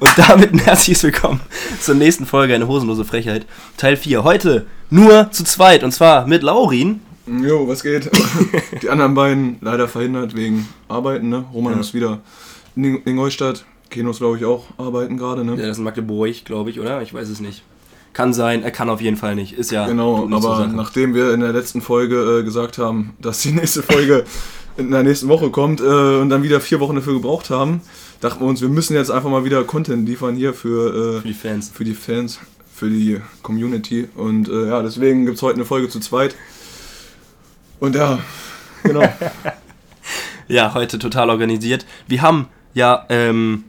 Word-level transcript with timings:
Und 0.00 0.18
damit 0.18 0.52
ein 0.52 0.58
herzliches 0.58 1.04
Willkommen 1.04 1.40
zur 1.80 1.94
nächsten 1.94 2.26
Folge 2.26 2.54
Eine 2.56 2.66
hosenlose 2.66 3.04
Frechheit, 3.04 3.46
Teil 3.76 3.96
4. 3.96 4.24
Heute 4.24 4.66
nur 4.90 5.30
zu 5.30 5.44
zweit 5.44 5.84
und 5.84 5.92
zwar 5.92 6.26
mit 6.26 6.42
Laurin. 6.42 7.00
Jo, 7.28 7.68
was 7.68 7.84
geht? 7.84 8.10
Die 8.82 8.90
anderen 8.90 9.14
beiden 9.14 9.58
leider 9.60 9.86
verhindert 9.86 10.34
wegen 10.34 10.66
Arbeiten, 10.88 11.28
ne? 11.28 11.44
Roman 11.52 11.74
Ja. 11.74 11.80
ist 11.80 11.94
wieder 11.94 12.18
in 12.74 13.00
Ingolstadt. 13.04 13.64
Kenos, 13.90 14.18
glaube 14.18 14.38
ich, 14.38 14.44
auch 14.44 14.64
arbeiten 14.76 15.16
gerade, 15.16 15.44
ne? 15.44 15.52
Ja, 15.52 15.68
das 15.68 15.78
ist 15.78 15.84
Magdeburg, 15.84 16.44
glaube 16.44 16.70
ich, 16.70 16.80
oder? 16.80 17.00
Ich 17.02 17.14
weiß 17.14 17.28
es 17.28 17.38
nicht. 17.40 17.62
Kann 18.12 18.32
sein, 18.32 18.62
er 18.62 18.70
kann 18.70 18.90
auf 18.90 19.00
jeden 19.00 19.16
Fall 19.16 19.34
nicht. 19.36 19.52
Ist 19.52 19.70
ja. 19.70 19.86
Genau, 19.86 20.28
aber 20.32 20.66
nachdem 20.66 21.14
wir 21.14 21.32
in 21.32 21.40
der 21.40 21.52
letzten 21.52 21.80
Folge 21.80 22.40
äh, 22.40 22.42
gesagt 22.42 22.78
haben, 22.78 23.14
dass 23.20 23.40
die 23.42 23.52
nächste 23.52 23.82
Folge 23.82 24.24
in 24.76 24.90
der 24.90 25.02
nächsten 25.02 25.28
Woche 25.28 25.50
kommt 25.50 25.80
äh, 25.80 25.84
und 25.84 26.28
dann 26.30 26.42
wieder 26.42 26.60
vier 26.60 26.80
Wochen 26.80 26.96
dafür 26.96 27.14
gebraucht 27.14 27.50
haben, 27.50 27.82
dachten 28.20 28.40
wir 28.40 28.48
uns, 28.48 28.60
wir 28.60 28.68
müssen 28.68 28.94
jetzt 28.94 29.10
einfach 29.10 29.30
mal 29.30 29.44
wieder 29.44 29.62
Content 29.64 30.08
liefern 30.08 30.34
hier 30.34 30.54
für, 30.54 31.18
äh, 31.18 31.20
Für 31.20 31.28
die 31.28 31.34
Fans. 31.34 31.70
für 31.72 31.84
die 31.84 31.94
Fans, 31.94 32.40
für 32.74 32.88
die 32.90 33.20
Community. 33.42 34.08
Und 34.16 34.48
äh, 34.48 34.68
ja, 34.68 34.82
deswegen 34.82 35.24
gibt 35.24 35.36
es 35.36 35.42
heute 35.42 35.56
eine 35.56 35.64
Folge 35.64 35.88
zu 35.88 36.00
zweit. 36.00 36.34
Und 37.78 37.94
ja, 37.94 38.18
genau. 38.82 39.02
Ja, 40.50 40.74
heute 40.74 40.98
total 40.98 41.30
organisiert. 41.30 41.86
Wir 42.08 42.22
haben 42.22 42.48
ja 42.74 43.06
ähm, 43.08 43.62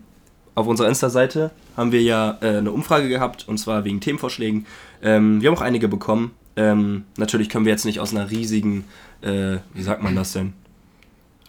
auf 0.56 0.66
unserer 0.66 0.88
Insta-Seite 0.88 1.52
haben 1.78 1.92
wir 1.92 2.02
ja 2.02 2.38
äh, 2.42 2.58
eine 2.58 2.72
Umfrage 2.72 3.10
gehabt 3.10 3.48
und 3.48 3.58
zwar 3.58 3.84
wegen 3.84 4.00
Themenvorschlägen. 4.00 4.66
Ähm, 5.02 5.42
wir 5.42 5.50
haben 5.50 5.58
auch 5.58 5.62
einige 5.62 5.88
bekommen. 5.88 6.32
Ähm, 6.56 7.06
natürlich 7.18 7.50
können 7.50 7.66
wir 7.66 7.72
jetzt 7.72 7.86
nicht 7.86 8.00
aus 8.00 8.14
einer 8.14 8.30
riesigen, 8.30 8.84
äh, 9.22 9.58
wie 9.74 9.84
sagt 9.84 10.04
man 10.04 10.16
das 10.16 10.34
denn? 10.34 10.54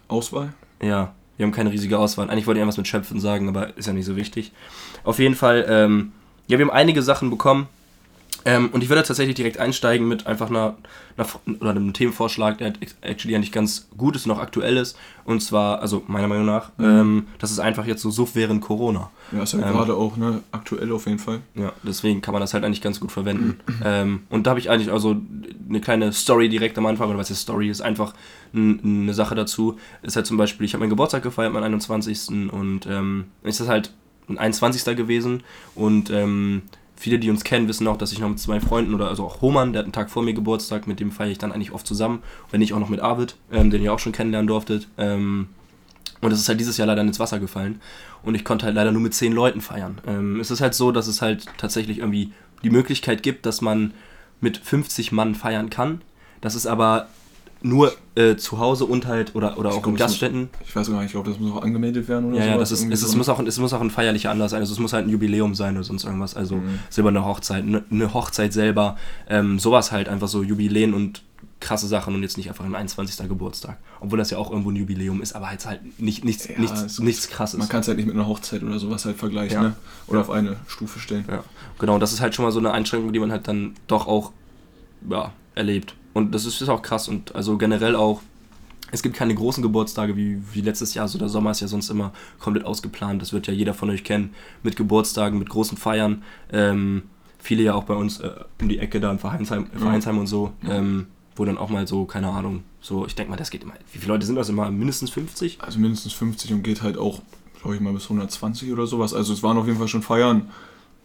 Auswahl? 0.09 0.53
Ja, 0.81 1.15
wir 1.37 1.47
haben 1.47 1.53
keine 1.53 1.73
riesige 1.73 1.99
Auswahl. 1.99 2.31
Eigentlich 2.31 2.47
wollte 2.47 2.59
ich 2.59 2.63
irgendwas 2.63 2.77
mit 2.77 2.89
Schöpfen 2.89 3.19
sagen, 3.19 3.49
aber 3.49 3.77
ist 3.77 3.87
ja 3.87 3.93
nicht 3.93 4.05
so 4.05 4.17
wichtig. 4.17 4.53
Auf 5.05 5.19
jeden 5.19 5.35
Fall, 5.35 5.67
ähm, 5.69 6.13
ja, 6.47 6.59
wir 6.59 6.67
haben 6.67 6.73
einige 6.73 7.03
Sachen 7.03 7.31
bekommen. 7.31 7.69
Ähm, 8.45 8.71
und 8.73 8.83
ich 8.83 8.89
würde 8.89 9.03
tatsächlich 9.03 9.37
direkt 9.37 9.59
einsteigen 9.59 10.09
mit 10.09 10.27
einfach 10.27 10.51
einer, 10.51 10.77
einer 11.17 11.29
oder 11.61 11.71
einem 11.71 11.93
Themenvorschlag, 11.93 12.59
der 12.59 12.73
actually 13.03 13.37
eigentlich 13.37 13.53
ganz 13.53 13.89
gut 13.97 14.17
ist 14.17 14.27
und 14.27 14.33
auch 14.33 14.41
aktuell 14.41 14.77
ist. 14.77 14.97
Und 15.25 15.43
zwar, 15.43 15.81
also 15.81 16.03
meiner 16.09 16.27
Meinung 16.27 16.47
nach, 16.47 16.73
ähm, 16.81 17.29
das 17.39 17.53
ist 17.53 17.61
einfach 17.61 17.87
jetzt 17.87 18.03
so 18.03 18.11
Suff 18.11 18.35
während 18.35 18.61
Corona. 18.61 19.11
Ja, 19.31 19.45
ist 19.45 19.55
halt 19.55 19.65
Ähm. 19.65 19.73
gerade 19.73 19.95
auch, 19.95 20.17
ne? 20.17 20.41
Aktuell 20.51 20.91
auf 20.91 21.07
jeden 21.07 21.21
Fall. 21.21 21.41
Ja, 21.55 21.73
deswegen 21.85 22.21
kann 22.21 22.33
man 22.33 22.41
das 22.41 22.53
halt 22.53 22.65
eigentlich 22.65 22.83
ganz 22.83 22.99
gut 22.99 23.13
verwenden. 23.13 23.61
ähm, 23.85 24.25
und 24.29 24.47
da 24.47 24.51
habe 24.51 24.61
ich 24.61 24.71
eigentlich 24.71 24.91
also 24.91 25.17
eine 25.69 25.81
kleine 25.81 26.13
Story 26.13 26.49
direkt 26.49 26.77
am 26.79 26.87
Anfang, 26.87 27.09
oder 27.11 27.19
was 27.19 27.31
ist 27.31 27.43
Story, 27.43 27.69
ist 27.69 27.81
einfach 27.81 28.13
eine 28.55 29.15
Sache 29.15 29.35
dazu. 29.35 29.79
Ist 30.03 30.17
halt 30.17 30.27
zum 30.27 30.37
Beispiel, 30.37 30.67
ich 30.67 30.75
habe 30.75 30.81
meinen 30.81 30.91
Geburtstag 30.91 31.23
gefeiert, 31.23 31.53
meinen 31.53 31.65
21. 31.65 32.51
Und 32.51 32.87
ähm, 32.87 33.27
ist 33.45 33.61
das 33.61 33.69
halt 33.69 33.93
ein 34.29 34.37
21. 34.39 34.97
gewesen. 34.97 35.43
Und 35.75 36.11
ähm, 36.11 36.63
viele, 37.03 37.19
die 37.19 37.31
uns 37.31 37.45
kennen, 37.45 37.69
wissen 37.69 37.87
auch, 37.89 37.97
dass 37.97 38.13
ich 38.13 38.21
noch 38.21 38.29
mit 38.29 38.39
zwei 38.39 38.61
Freunden 38.61 38.95
oder 38.95 39.09
also 39.09 39.25
auch 39.25 39.43
Homan, 39.43 39.73
der 39.73 39.81
hat 39.81 39.87
einen 39.87 39.93
Tag 39.93 40.09
vor 40.09 40.23
mir 40.23 40.35
Geburtstag, 40.35 40.87
mit 40.87 41.01
dem 41.01 41.11
feiere 41.11 41.33
ich 41.33 41.39
dann 41.39 41.53
eigentlich 41.53 41.73
oft 41.73 41.87
zusammen. 41.87 42.23
Wenn 42.51 42.61
nicht 42.61 42.73
auch 42.73 42.79
noch 42.79 42.89
mit 42.89 43.01
Arvid, 43.01 43.37
ähm, 43.51 43.71
den 43.71 43.83
ihr 43.83 43.93
auch 43.93 43.99
schon 43.99 44.13
kennenlernen 44.13 44.47
durftet. 44.47 44.89
Ähm, 44.97 45.49
und 46.21 46.33
es 46.33 46.39
ist 46.39 46.49
halt 46.49 46.61
dieses 46.61 46.77
Jahr 46.77 46.87
leider 46.87 47.03
ins 47.03 47.19
Wasser 47.19 47.41
gefallen. 47.41 47.81
Und 48.23 48.37
ich 48.37 48.45
konnte 48.45 48.67
halt 48.67 48.77
leider 48.77 48.93
nur 48.93 49.03
mit 49.03 49.15
zehn 49.15 49.33
Leuten 49.33 49.61
feiern. 49.61 49.99
Ähm, 50.07 50.39
es 50.39 50.53
ist 50.53 50.61
halt 50.61 50.75
so, 50.75 50.93
dass 50.93 51.09
es 51.09 51.21
halt 51.21 51.47
tatsächlich 51.59 51.99
irgendwie 51.99 52.33
die 52.63 52.71
Möglichkeit 52.71 53.25
gibt, 53.25 53.45
dass 53.45 53.61
man 53.61 53.93
mit 54.41 54.57
50 54.57 55.11
Mann 55.11 55.35
feiern 55.35 55.69
kann. 55.71 56.01
Das 56.41 56.55
ist 56.55 56.67
aber 56.67 57.09
nur 57.63 57.93
äh, 58.17 58.37
zu 58.37 58.59
Hause 58.59 58.85
und 58.87 59.07
halt, 59.07 59.35
oder, 59.35 59.57
oder 59.59 59.71
auch 59.71 59.83
glaub, 59.83 59.87
in 59.95 59.97
Gaststätten. 59.97 60.51
Ich 60.67 60.75
weiß 60.75 60.89
gar 60.91 60.97
nicht, 60.97 61.07
ich 61.07 61.13
glaube, 61.13 61.31
das 61.31 61.39
muss 61.39 61.53
auch 61.53 61.63
angemeldet 61.63 62.09
werden 62.09 62.31
oder 62.33 62.39
Ja, 62.41 62.47
ja, 62.47 62.53
sowas. 62.55 62.71
das 62.71 62.81
ist, 62.83 62.93
es, 62.93 63.01
so, 63.01 63.07
es, 63.07 63.13
ne? 63.13 63.19
muss 63.19 63.29
auch, 63.29 63.41
es 63.41 63.59
muss 63.59 63.73
auch 63.73 63.81
ein 63.81 63.91
feierlicher 63.91 64.31
Anlass 64.31 64.51
sein. 64.51 64.61
Also 64.61 64.73
es 64.73 64.79
muss 64.81 64.93
halt 64.93 65.07
ein 65.07 65.11
Jubiläum 65.11 65.55
sein 65.55 65.75
oder 65.77 65.85
sonst 65.85 66.05
irgendwas. 66.05 66.35
Also 66.35 66.57
Mhm. 66.57 66.79
silberne 66.91 67.25
Hochzeit, 67.25 67.65
ne- 67.65 67.85
eine 67.91 68.13
Hochzeit 68.15 68.53
selber. 68.53 68.97
Ähm, 69.29 69.59
sowas 69.59 69.93
halt 69.93 70.09
einfach 70.09 70.29
so 70.29 70.43
Jubiläen 70.43 70.93
und 70.95 71.23
krasse 71.61 71.87
Sachen 71.87 72.15
und 72.17 72.23
jetzt 72.25 72.37
nicht 72.37 72.49
einfach 72.49 72.65
ein 72.65 72.75
21. 72.75 73.29
Geburtstag. 73.29 73.79
Obwohl 74.01 74.19
das 74.19 74.31
ja 74.31 74.39
auch 74.39 74.51
irgendwo 74.51 74.71
ein 74.73 74.77
Jubiläum 74.77 75.23
ist, 75.23 75.35
aber 75.35 75.53
jetzt 75.53 75.65
halt 75.67 76.01
nicht, 76.01 76.25
nichts, 76.25 76.49
Ja, 76.49 76.59
nichts, 76.59 76.99
nichts 76.99 77.29
krasses. 77.29 77.57
Man 77.61 77.69
kann 77.69 77.81
es 77.83 77.87
halt 77.89 77.99
nicht 77.99 78.07
mit 78.07 78.17
einer 78.17 78.27
Hochzeit 78.27 78.65
oder 78.65 78.81
sowas 78.81 79.05
halt 79.05 79.17
vergleichen, 79.17 79.55
Ja. 79.55 79.63
ne? 79.69 79.77
Oder 80.09 80.19
Ja. 80.19 80.23
auf 80.23 80.31
eine 80.31 80.57
Stufe 80.67 80.99
stellen. 80.99 81.25
Ja, 81.31 81.45
genau. 81.79 82.01
Das 82.01 82.13
ist 82.13 82.21
halt 82.21 82.35
schon 82.35 82.45
mal 82.45 82.51
so 82.51 82.59
eine 82.59 82.73
Einschränkung, 82.73 83.13
die 83.13 83.21
man 83.21 83.31
halt 83.31 83.47
dann 83.47 83.75
doch 83.87 84.09
auch 84.09 84.33
ja, 85.09 85.33
erlebt. 85.55 85.95
Und 86.13 86.35
das 86.35 86.45
ist, 86.45 86.61
ist 86.61 86.69
auch 86.69 86.83
krass. 86.83 87.09
Und 87.09 87.35
also 87.35 87.57
generell 87.59 87.97
auch, 87.97 88.21
es 88.91 89.03
gibt 89.03 89.17
keine 89.17 89.35
großen 89.35 89.63
Geburtstage 89.63 90.17
wie, 90.17 90.43
wie 90.53 90.61
letztes 90.61 90.95
Jahr. 90.95 91.09
So 91.09 91.19
der 91.19 91.29
Sommer 91.29 91.51
ist 91.53 91.61
ja 91.61 91.69
sonst 91.69 91.89
immer 91.89 92.13
komplett 92.39 92.67
ausgeplant. 92.67 93.23
Das 93.23 93.33
wird 93.33 93.47
ja 93.47 93.53
jeder 93.53 93.75
von 93.75 93.89
euch 93.91 94.05
kennen. 94.05 94.35
Mit 94.63 94.77
Geburtstagen, 94.77 95.39
mit 95.39 95.49
großen 95.49 95.79
Feiern. 95.79 96.23
Ähm, 96.53 97.05
viele 97.39 97.63
ja 97.63 97.75
auch 97.75 97.85
bei 97.85 97.95
uns 97.95 98.21
äh, 98.21 98.31
um 98.61 98.69
die 98.69 98.79
Ecke 98.79 99.01
da 99.01 99.11
im 99.11 99.19
Vereinsheim, 99.19 99.67
Vereinsheim 99.75 100.19
und 100.19 100.27
so. 100.27 100.53
Ähm, 100.69 101.07
wo 101.35 101.45
dann 101.45 101.59
auch 101.59 101.71
mal 101.71 101.87
so, 101.87 102.05
keine 102.05 102.29
Ahnung, 102.29 102.63
so, 102.81 103.07
ich 103.07 103.15
denke 103.15 103.31
mal, 103.31 103.37
das 103.37 103.51
geht 103.51 103.63
immer. 103.63 103.75
Wie 103.93 103.99
viele 103.99 104.13
Leute 104.13 104.27
sind 104.27 104.37
das 104.37 104.49
immer? 104.49 104.71
Mindestens 104.71 105.11
50? 105.11 105.59
Also 105.61 105.79
mindestens 105.79 106.13
50 106.13 106.53
und 106.53 106.63
geht 106.63 106.83
halt 106.83 106.99
auch, 106.99 107.23
glaube 107.61 107.77
ich 107.77 107.81
mal, 107.81 107.93
bis 107.93 108.05
120 108.05 108.73
oder 108.73 108.87
sowas. 108.87 109.15
Also 109.15 109.33
es 109.33 109.43
waren 109.43 109.57
auf 109.57 109.67
jeden 109.67 109.79
Fall 109.79 109.89
schon 109.89 110.03
Feiern 110.03 110.51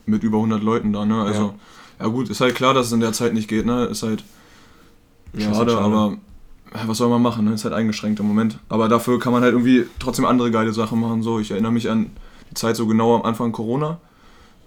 mit 0.05 0.23
über 0.23 0.37
100 0.37 0.61
Leuten 0.61 0.91
da, 0.93 1.05
ne? 1.05 1.21
Also, 1.21 1.53
ja, 1.99 2.07
gut, 2.07 2.29
ist 2.29 2.41
halt 2.41 2.55
klar, 2.55 2.73
dass 2.73 2.87
es 2.87 2.91
in 2.91 2.99
der 2.99 3.13
Zeit 3.13 3.33
nicht 3.33 3.47
geht, 3.47 3.65
ne? 3.65 3.85
Ist 3.85 4.03
halt 4.03 4.23
Ja, 5.37 5.53
schade, 5.53 5.57
halt 5.57 5.69
schade. 5.71 5.83
aber 5.85 6.17
ja, 6.75 6.87
was 6.87 6.97
soll 6.97 7.09
man 7.09 7.21
machen, 7.21 7.45
ne? 7.45 7.53
Ist 7.53 7.63
halt 7.63 7.73
eingeschränkt 7.73 8.19
im 8.19 8.27
Moment. 8.27 8.59
Aber 8.69 8.89
dafür 8.89 9.19
kann 9.19 9.31
man 9.33 9.41
halt 9.43 9.53
irgendwie 9.53 9.85
trotzdem 9.99 10.25
andere 10.25 10.51
geile 10.51 10.73
Sachen 10.73 10.99
machen, 10.99 11.23
so. 11.23 11.39
Ich 11.39 11.51
erinnere 11.51 11.71
mich 11.71 11.89
an 11.89 12.11
die 12.49 12.55
Zeit 12.55 12.75
so 12.75 12.87
genau 12.87 13.15
am 13.15 13.23
Anfang 13.23 13.51
Corona. 13.51 13.99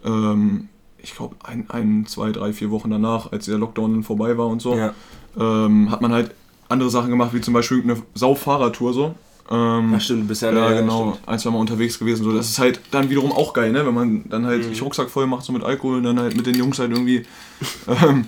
Ähm, 0.04 0.68
ich 1.02 1.14
glaube, 1.14 1.36
ein, 1.44 1.66
ein, 1.70 2.06
zwei, 2.06 2.30
drei, 2.32 2.52
vier 2.52 2.70
Wochen 2.70 2.90
danach, 2.90 3.32
als 3.32 3.46
der 3.46 3.58
Lockdown 3.58 4.02
vorbei 4.02 4.36
war 4.38 4.46
und 4.48 4.60
so, 4.62 4.76
Ja. 4.76 4.92
ähm, 5.38 5.90
hat 5.90 6.00
man 6.02 6.12
halt 6.12 6.34
andere 6.68 6.90
Sachen 6.90 7.10
gemacht, 7.10 7.32
wie 7.34 7.40
zum 7.40 7.54
Beispiel 7.54 7.82
eine 7.82 7.96
Sau-Fahrradtour 8.14 8.92
so. 8.92 9.14
Ähm, 9.50 9.94
Ach, 9.96 10.00
stimmt, 10.00 10.28
bist 10.28 10.42
ja, 10.42 10.52
ja, 10.52 10.70
ja, 10.72 10.80
genau. 10.80 11.12
stimmt. 11.14 11.28
Ein, 11.28 11.38
zwei 11.40 11.50
Mal 11.50 11.58
unterwegs 11.58 11.98
gewesen. 11.98 12.22
So, 12.22 12.32
das 12.32 12.48
ist 12.48 12.58
halt 12.60 12.80
dann 12.92 13.10
wiederum 13.10 13.32
auch 13.32 13.52
geil, 13.52 13.72
ne? 13.72 13.84
Wenn 13.84 13.94
man 13.94 14.24
dann 14.28 14.46
halt 14.46 14.60
Mhm. 14.64 14.68
sich 14.68 14.80
Rucksack 14.82 15.10
voll 15.10 15.26
macht, 15.26 15.44
so 15.44 15.52
mit 15.52 15.64
Alkohol 15.64 15.96
und 15.96 16.04
dann 16.04 16.20
halt 16.20 16.36
mit 16.36 16.46
den 16.46 16.54
Jungs 16.54 16.78
halt 16.78 16.92
irgendwie 16.92 17.24
ähm, 17.88 18.26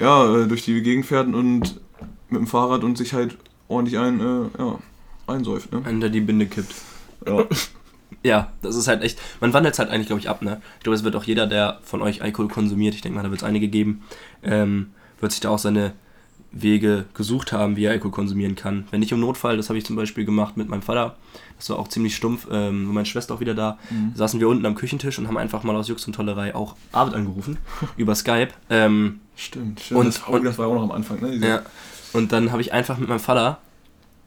ja, 0.00 0.36
äh, 0.36 0.46
durch 0.46 0.64
die 0.64 0.82
Gegend 0.82 1.06
fährt 1.06 1.32
und 1.32 1.80
mit 2.28 2.40
dem 2.40 2.46
Fahrrad 2.46 2.84
und 2.84 2.98
sich 2.98 3.12
halt 3.12 3.36
ordentlich 3.68 3.98
ein, 3.98 4.20
äh, 4.20 4.58
ja, 4.58 4.78
einsäuft, 5.26 5.72
ne? 5.72 5.82
Hinter 5.84 6.08
die 6.08 6.20
Binde 6.20 6.46
kippt. 6.46 6.74
Ja. 7.26 7.44
Ja, 8.24 8.52
das 8.62 8.74
ist 8.74 8.88
halt 8.88 9.02
echt. 9.02 9.20
Man 9.40 9.52
wandelt 9.52 9.74
es 9.74 9.78
halt 9.78 9.90
eigentlich, 9.90 10.06
glaube 10.06 10.20
ich, 10.20 10.28
ab, 10.28 10.42
ne? 10.42 10.60
Ich 10.78 10.82
glaube, 10.82 10.96
es 10.96 11.04
wird 11.04 11.14
auch 11.14 11.24
jeder, 11.24 11.46
der 11.46 11.78
von 11.82 12.02
euch 12.02 12.22
Alkohol 12.22 12.48
konsumiert, 12.48 12.94
ich 12.94 13.02
denke 13.02 13.16
mal, 13.16 13.22
da 13.22 13.30
wird 13.30 13.42
es 13.42 13.46
einige 13.46 13.68
geben, 13.68 14.02
ähm, 14.42 14.90
wird 15.20 15.30
sich 15.30 15.40
da 15.40 15.50
auch 15.50 15.58
seine 15.58 15.92
Wege 16.50 17.04
gesucht 17.14 17.52
haben, 17.52 17.76
wie 17.76 17.84
er 17.84 17.92
Alkohol 17.92 18.10
konsumieren 18.10 18.54
kann. 18.56 18.86
Wenn 18.90 19.00
nicht 19.00 19.12
im 19.12 19.20
Notfall, 19.20 19.56
das 19.56 19.68
habe 19.68 19.78
ich 19.78 19.84
zum 19.84 19.96
Beispiel 19.96 20.24
gemacht 20.24 20.56
mit 20.56 20.68
meinem 20.68 20.82
Vater. 20.82 21.16
Das 21.58 21.68
war 21.70 21.78
auch 21.78 21.88
ziemlich 21.88 22.16
stumpf. 22.16 22.46
Ähm, 22.50 22.84
meine 22.92 23.04
Schwester 23.06 23.34
auch 23.34 23.40
wieder 23.40 23.54
da. 23.54 23.78
Mhm. 23.90 24.12
Saßen 24.14 24.40
wir 24.40 24.48
unten 24.48 24.64
am 24.64 24.74
Küchentisch 24.74 25.18
und 25.18 25.28
haben 25.28 25.36
einfach 25.36 25.62
mal 25.62 25.76
aus 25.76 25.88
Jux 25.88 26.06
und 26.06 26.14
Tollerei 26.14 26.54
auch 26.54 26.74
Arbeit 26.92 27.14
angerufen 27.14 27.58
über 27.96 28.14
Skype. 28.14 28.48
Ähm, 28.70 29.20
Stimmt, 29.36 29.80
stimmt. 29.80 30.00
Und- 30.00 30.06
das, 30.06 30.22
oh, 30.28 30.38
das 30.38 30.58
war 30.58 30.66
auch 30.68 30.74
noch 30.74 30.82
am 30.82 30.90
Anfang, 30.92 31.20
ne? 31.20 31.30
Diese- 31.32 31.46
ja. 31.46 31.62
Und 32.12 32.32
dann 32.32 32.50
habe 32.50 32.62
ich 32.62 32.72
einfach 32.72 32.96
mit 32.98 33.08
meinem 33.08 33.20
Vater, 33.20 33.58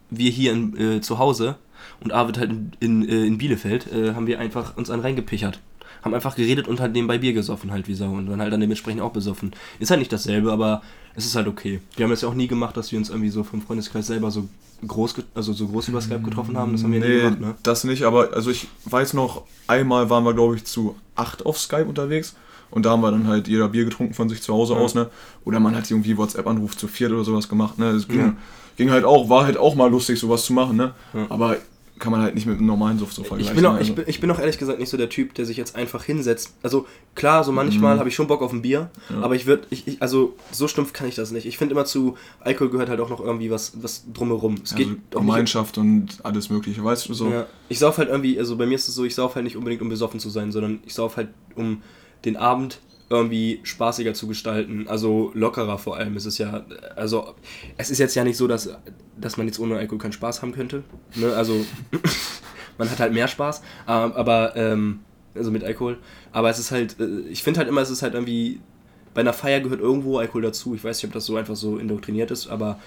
wir 0.09 0.29
hier 0.29 0.51
in, 0.51 0.77
äh, 0.77 1.01
zu 1.01 1.17
Hause 1.17 1.55
und 2.01 2.13
Arvid 2.13 2.37
halt 2.37 2.51
in, 2.51 2.71
in, 2.79 3.09
äh, 3.09 3.25
in 3.25 3.37
Bielefeld, 3.39 3.91
äh, 3.91 4.13
haben 4.13 4.27
wir 4.27 4.39
einfach 4.39 4.77
uns 4.77 4.89
einen 4.91 5.01
reingepichert. 5.01 5.59
Haben 6.03 6.13
einfach 6.16 6.35
geredet 6.35 6.67
und 6.67 6.79
halt 6.79 6.94
nebenbei 6.94 7.17
Bier 7.19 7.34
gesoffen 7.34 7.72
halt 7.72 7.88
wie 7.88 7.94
Sau 7.94 8.09
und 8.12 8.28
dann 8.28 8.41
halt 8.41 8.51
dann 8.51 8.59
dementsprechend 8.62 9.01
auch 9.01 9.12
besoffen. 9.12 9.51
Ist 9.79 9.91
halt 9.91 10.00
nicht 10.00 10.12
dasselbe, 10.12 10.51
aber 10.51 10.81
es 11.16 11.25
ist 11.25 11.35
halt 11.35 11.47
okay. 11.47 11.79
Wir 11.96 12.05
haben 12.05 12.11
das 12.11 12.22
ja 12.22 12.28
auch 12.29 12.34
nie 12.34 12.47
gemacht, 12.47 12.75
dass 12.78 12.91
wir 12.91 12.97
uns 12.99 13.09
irgendwie 13.09 13.29
so 13.29 13.43
vom 13.43 13.61
Freundeskreis 13.61 14.08
selber 14.08 14.31
so 14.31 14.47
groß, 14.87 15.16
also 15.35 15.53
so 15.53 15.67
groß 15.67 15.90
über 15.90 16.02
Skype 16.02 16.22
getroffen 16.22 16.58
haben. 16.58 16.72
Das 16.72 16.84
haben 16.84 16.91
wir 16.93 16.99
nie 17.02 17.08
Nee, 17.08 17.22
gemacht, 17.22 17.40
ne? 17.40 17.55
das 17.61 17.84
nicht, 17.84 18.03
aber 18.03 18.34
also 18.34 18.49
ich 18.49 18.67
weiß 18.85 19.14
noch, 19.14 19.43
einmal 19.67 20.09
waren 20.09 20.23
wir, 20.23 20.34
glaube 20.34 20.55
ich, 20.55 20.64
zu 20.66 20.96
acht 21.16 21.46
auf 21.46 21.59
Skype 21.59 21.85
unterwegs 21.85 22.35
und 22.72 22.85
da 22.85 22.91
haben 22.91 23.02
wir 23.03 23.11
dann 23.11 23.28
halt 23.28 23.47
jeder 23.47 23.67
Bier 23.70 23.85
getrunken 23.85 24.16
von 24.16 24.28
sich 24.28 24.41
zu 24.41 24.53
Hause 24.53 24.73
Ja. 24.73 24.79
aus, 24.79 24.96
ne? 24.96 25.09
Oder 25.46 25.59
man 25.59 25.75
hat 25.75 25.91
irgendwie 25.91 26.17
WhatsApp-Anruf 26.17 26.75
zu 26.78 26.87
viert 26.87 27.11
oder 27.11 27.23
sowas 27.23 27.47
gemacht, 27.47 27.78
ne? 27.78 27.93
Das 27.93 28.08
ging, 28.08 28.20
Ja. 28.20 28.34
ging 28.78 28.90
halt 28.90 29.03
auch, 29.05 29.29
war 29.29 29.43
halt 29.46 29.58
auch 29.58 29.75
mal 29.75 29.91
lustig, 29.91 30.17
sowas 30.20 30.46
zu 30.46 30.53
machen, 30.53 30.78
ne? 30.78 30.93
Ja. 31.14 31.28
Aber 31.29 31.58
kann 32.01 32.11
man 32.11 32.21
halt 32.21 32.35
nicht 32.35 32.45
mit 32.47 32.57
einem 32.57 32.67
normalen 32.67 32.99
Suft 32.99 33.13
so 33.15 33.21
Ich 33.21 33.27
vergleichen. 33.29 33.55
bin, 33.55 33.65
auch, 33.65 33.75
ne? 33.75 33.81
ich, 33.81 33.95
bin, 33.95 34.03
ich 34.07 34.19
bin 34.19 34.29
auch 34.31 34.39
ehrlich 34.39 34.57
gesagt 34.57 34.79
nicht 34.79 34.89
so 34.89 34.97
der 34.97 35.07
Typ, 35.07 35.33
der 35.35 35.45
sich 35.45 35.55
jetzt 35.55 35.75
einfach 35.77 36.03
hinsetzt. 36.03 36.53
Also 36.63 36.85
klar, 37.15 37.45
so 37.45 37.53
manchmal 37.53 37.95
Mhm. 37.95 37.99
habe 37.99 38.09
ich 38.09 38.15
schon 38.15 38.27
Bock 38.27 38.41
auf 38.41 38.51
ein 38.51 38.61
Bier, 38.61 38.89
Ja. 39.09 39.21
aber 39.21 39.35
ich 39.35 39.45
würde, 39.45 39.67
ich, 39.69 39.87
ich, 39.87 40.01
also 40.01 40.35
so 40.51 40.67
stumpf 40.67 40.91
kann 40.91 41.07
ich 41.07 41.15
das 41.15 41.31
nicht. 41.31 41.45
Ich 41.45 41.57
finde 41.57 41.73
immer 41.75 41.85
zu 41.85 42.17
Alkohol 42.41 42.69
gehört 42.71 42.89
halt 42.89 42.99
auch 42.99 43.09
noch 43.09 43.21
irgendwie 43.21 43.49
was, 43.51 43.73
was 43.81 44.03
drumherum. 44.11 44.55
Es 44.63 44.75
geht 44.75 44.87
also 44.87 44.93
nicht. 44.97 45.11
Gemeinschaft 45.11 45.77
und 45.77 46.07
alles 46.23 46.49
mögliche, 46.49 46.83
weißt 46.83 47.07
du 47.07 47.13
so? 47.13 47.29
Ja, 47.29 47.45
ich 47.69 47.79
sauf 47.79 47.97
halt 47.97 48.09
irgendwie, 48.09 48.37
also 48.37 48.57
bei 48.57 48.65
mir 48.65 48.75
ist 48.75 48.89
es 48.89 48.95
so, 48.95 49.05
ich 49.05 49.15
sauf 49.15 49.35
halt 49.35 49.45
nicht 49.45 49.55
unbedingt, 49.55 49.81
um 49.81 49.87
besoffen 49.89 50.19
zu 50.19 50.29
sein, 50.29 50.51
sondern 50.51 50.79
ich 50.85 50.93
sauf 50.93 51.15
halt, 51.17 51.29
um 51.55 51.81
den 52.25 52.35
Abend 52.35 52.79
irgendwie 53.09 53.59
spaßiger 53.63 54.13
zu 54.13 54.25
gestalten, 54.25 54.87
also 54.87 55.31
lockerer 55.33 55.77
vor 55.77 55.97
allem. 55.97 56.15
Es 56.15 56.25
ist 56.25 56.37
ja, 56.37 56.65
also 56.95 57.35
es 57.77 57.91
ist 57.91 57.97
jetzt 57.99 58.15
ja 58.15 58.23
nicht 58.23 58.37
so, 58.37 58.47
dass, 58.47 58.69
dass 59.22 59.38
man 59.38 59.47
jetzt 59.47 59.59
ohne 59.59 59.78
Alkohol 59.78 60.00
keinen 60.00 60.14
Spaß 60.14 60.41
haben 60.41 60.52
könnte. 60.52 60.84
Ne? 61.16 61.34
Also 61.34 61.66
man 62.78 62.90
hat 62.90 63.00
halt 63.00 63.14
mehr 63.14 63.28
Spaß, 63.28 63.62
ähm, 63.88 64.12
aber 64.14 64.56
ähm, 64.56 65.00
also 65.35 65.52
mit 65.52 65.64
Alkohol. 65.64 65.97
Aber 66.32 66.50
es 66.50 66.59
ist 66.59 66.72
halt, 66.72 67.00
äh, 67.00 67.22
ich 67.29 67.44
finde 67.44 67.59
halt 67.59 67.70
immer, 67.70 67.82
es 67.82 67.90
ist 67.90 68.02
halt 68.02 68.14
irgendwie, 68.14 68.59
bei 69.14 69.22
einer 69.22 69.34
Feier 69.34 69.59
gehört 69.59 69.79
irgendwo 69.82 70.18
Alkohol 70.18 70.41
dazu. 70.41 70.76
Ich 70.76 70.84
weiß 70.84 70.97
nicht, 70.97 71.06
ob 71.06 71.14
das 71.14 71.26
so 71.26 71.35
einfach 71.38 71.56
so 71.56 71.78
indoktriniert 71.78 72.32
ist, 72.32 72.47
aber 72.47 72.79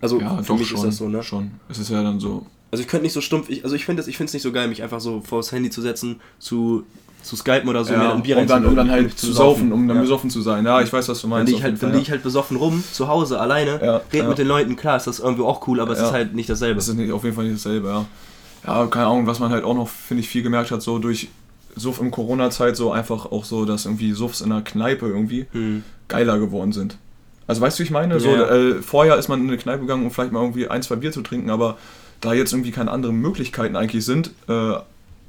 also 0.00 0.20
Ja, 0.20 0.42
für 0.42 0.54
mich 0.54 0.68
schon, 0.68 0.78
ist 0.78 0.84
das 0.84 0.96
so, 0.96 1.08
ne? 1.08 1.22
Schon. 1.22 1.52
Es 1.68 1.78
ist 1.78 1.90
ja 1.90 2.02
dann 2.02 2.18
so. 2.18 2.46
Also 2.70 2.82
ich 2.82 2.88
könnte 2.88 3.04
nicht 3.04 3.12
so 3.12 3.20
stumpf, 3.20 3.50
ich, 3.50 3.64
also 3.64 3.76
ich 3.76 3.84
finde 3.84 4.02
es 4.02 4.32
nicht 4.32 4.42
so 4.42 4.50
geil, 4.50 4.66
mich 4.66 4.82
einfach 4.82 5.00
so 5.00 5.20
vors 5.20 5.52
Handy 5.52 5.70
zu 5.70 5.82
setzen, 5.82 6.20
zu, 6.38 6.86
zu 7.22 7.36
skypen 7.36 7.68
oder 7.68 7.84
so, 7.84 7.92
mir 7.92 8.02
ja, 8.02 8.12
ein 8.12 8.22
Bier 8.22 8.38
um, 8.38 8.46
dann, 8.46 8.66
um 8.66 8.76
dann 8.76 8.90
halt 8.90 9.18
zu 9.18 9.32
saufen, 9.32 9.72
um 9.72 9.86
dann 9.86 9.96
ja. 9.96 10.02
besoffen 10.02 10.28
zu 10.28 10.42
sein. 10.42 10.64
Ja, 10.66 10.80
ich 10.80 10.92
weiß, 10.92 11.08
was 11.08 11.20
du 11.20 11.28
Dann 11.28 11.30
meinst. 11.30 11.46
liege 11.48 11.58
ich, 11.58 11.64
halt, 11.64 11.82
dann 11.82 11.92
lieg 11.92 12.02
ich 12.02 12.10
halt 12.10 12.22
besoffen 12.22 12.56
rum, 12.56 12.82
zu 12.92 13.08
Hause, 13.08 13.40
alleine, 13.40 13.80
Ja, 13.82 14.00
red 14.12 14.28
mit 14.28 14.38
den 14.38 14.48
Leuten, 14.48 14.76
klar 14.76 14.96
ist 14.96 15.06
das 15.06 15.20
irgendwie 15.20 15.42
auch 15.42 15.66
cool, 15.68 15.80
aber 15.80 15.92
es 15.92 16.00
ist 16.00 16.12
halt 16.12 16.34
nicht 16.34 16.50
dasselbe. 16.50 16.76
Das 16.76 16.88
ist 16.88 16.96
nicht, 16.96 17.12
auf 17.12 17.24
jeden 17.24 17.36
Fall 17.36 17.44
nicht 17.44 17.56
dasselbe, 17.56 17.88
ja. 17.88 18.04
Ja, 18.66 18.86
keine 18.86 19.06
Ahnung, 19.06 19.26
was 19.26 19.40
man 19.40 19.50
halt 19.50 19.64
auch 19.64 19.74
noch, 19.74 19.88
finde 19.88 20.22
ich, 20.22 20.28
viel 20.28 20.42
gemerkt 20.42 20.70
hat, 20.70 20.82
so 20.82 20.98
durch 20.98 21.28
Suff 21.74 22.00
in 22.00 22.10
Corona-Zeit, 22.10 22.76
so 22.76 22.92
einfach 22.92 23.26
auch 23.32 23.44
so, 23.44 23.64
dass 23.64 23.86
irgendwie 23.86 24.12
Suffs 24.12 24.40
in 24.40 24.50
der 24.50 24.60
Kneipe 24.62 25.06
irgendwie 25.06 25.46
Hm. 25.52 25.82
geiler 26.08 26.38
geworden 26.38 26.72
sind. 26.72 26.96
Also 27.46 27.60
weißt 27.60 27.78
du, 27.78 27.82
wie 27.82 27.86
ich 27.86 27.90
meine? 27.90 28.20
So, 28.20 28.28
äh, 28.28 28.82
vorher 28.82 29.16
ist 29.16 29.28
man 29.28 29.40
in 29.40 29.48
eine 29.48 29.58
Kneipe 29.58 29.80
gegangen, 29.80 30.04
um 30.04 30.10
vielleicht 30.10 30.32
mal 30.32 30.40
irgendwie 30.40 30.68
ein, 30.68 30.82
zwei 30.82 30.96
Bier 30.96 31.12
zu 31.12 31.22
trinken, 31.22 31.50
aber 31.50 31.76
da 32.20 32.32
jetzt 32.34 32.52
irgendwie 32.52 32.70
keine 32.70 32.90
anderen 32.90 33.16
Möglichkeiten 33.16 33.74
eigentlich 33.74 34.04
sind, 34.04 34.30
äh, 34.48 34.74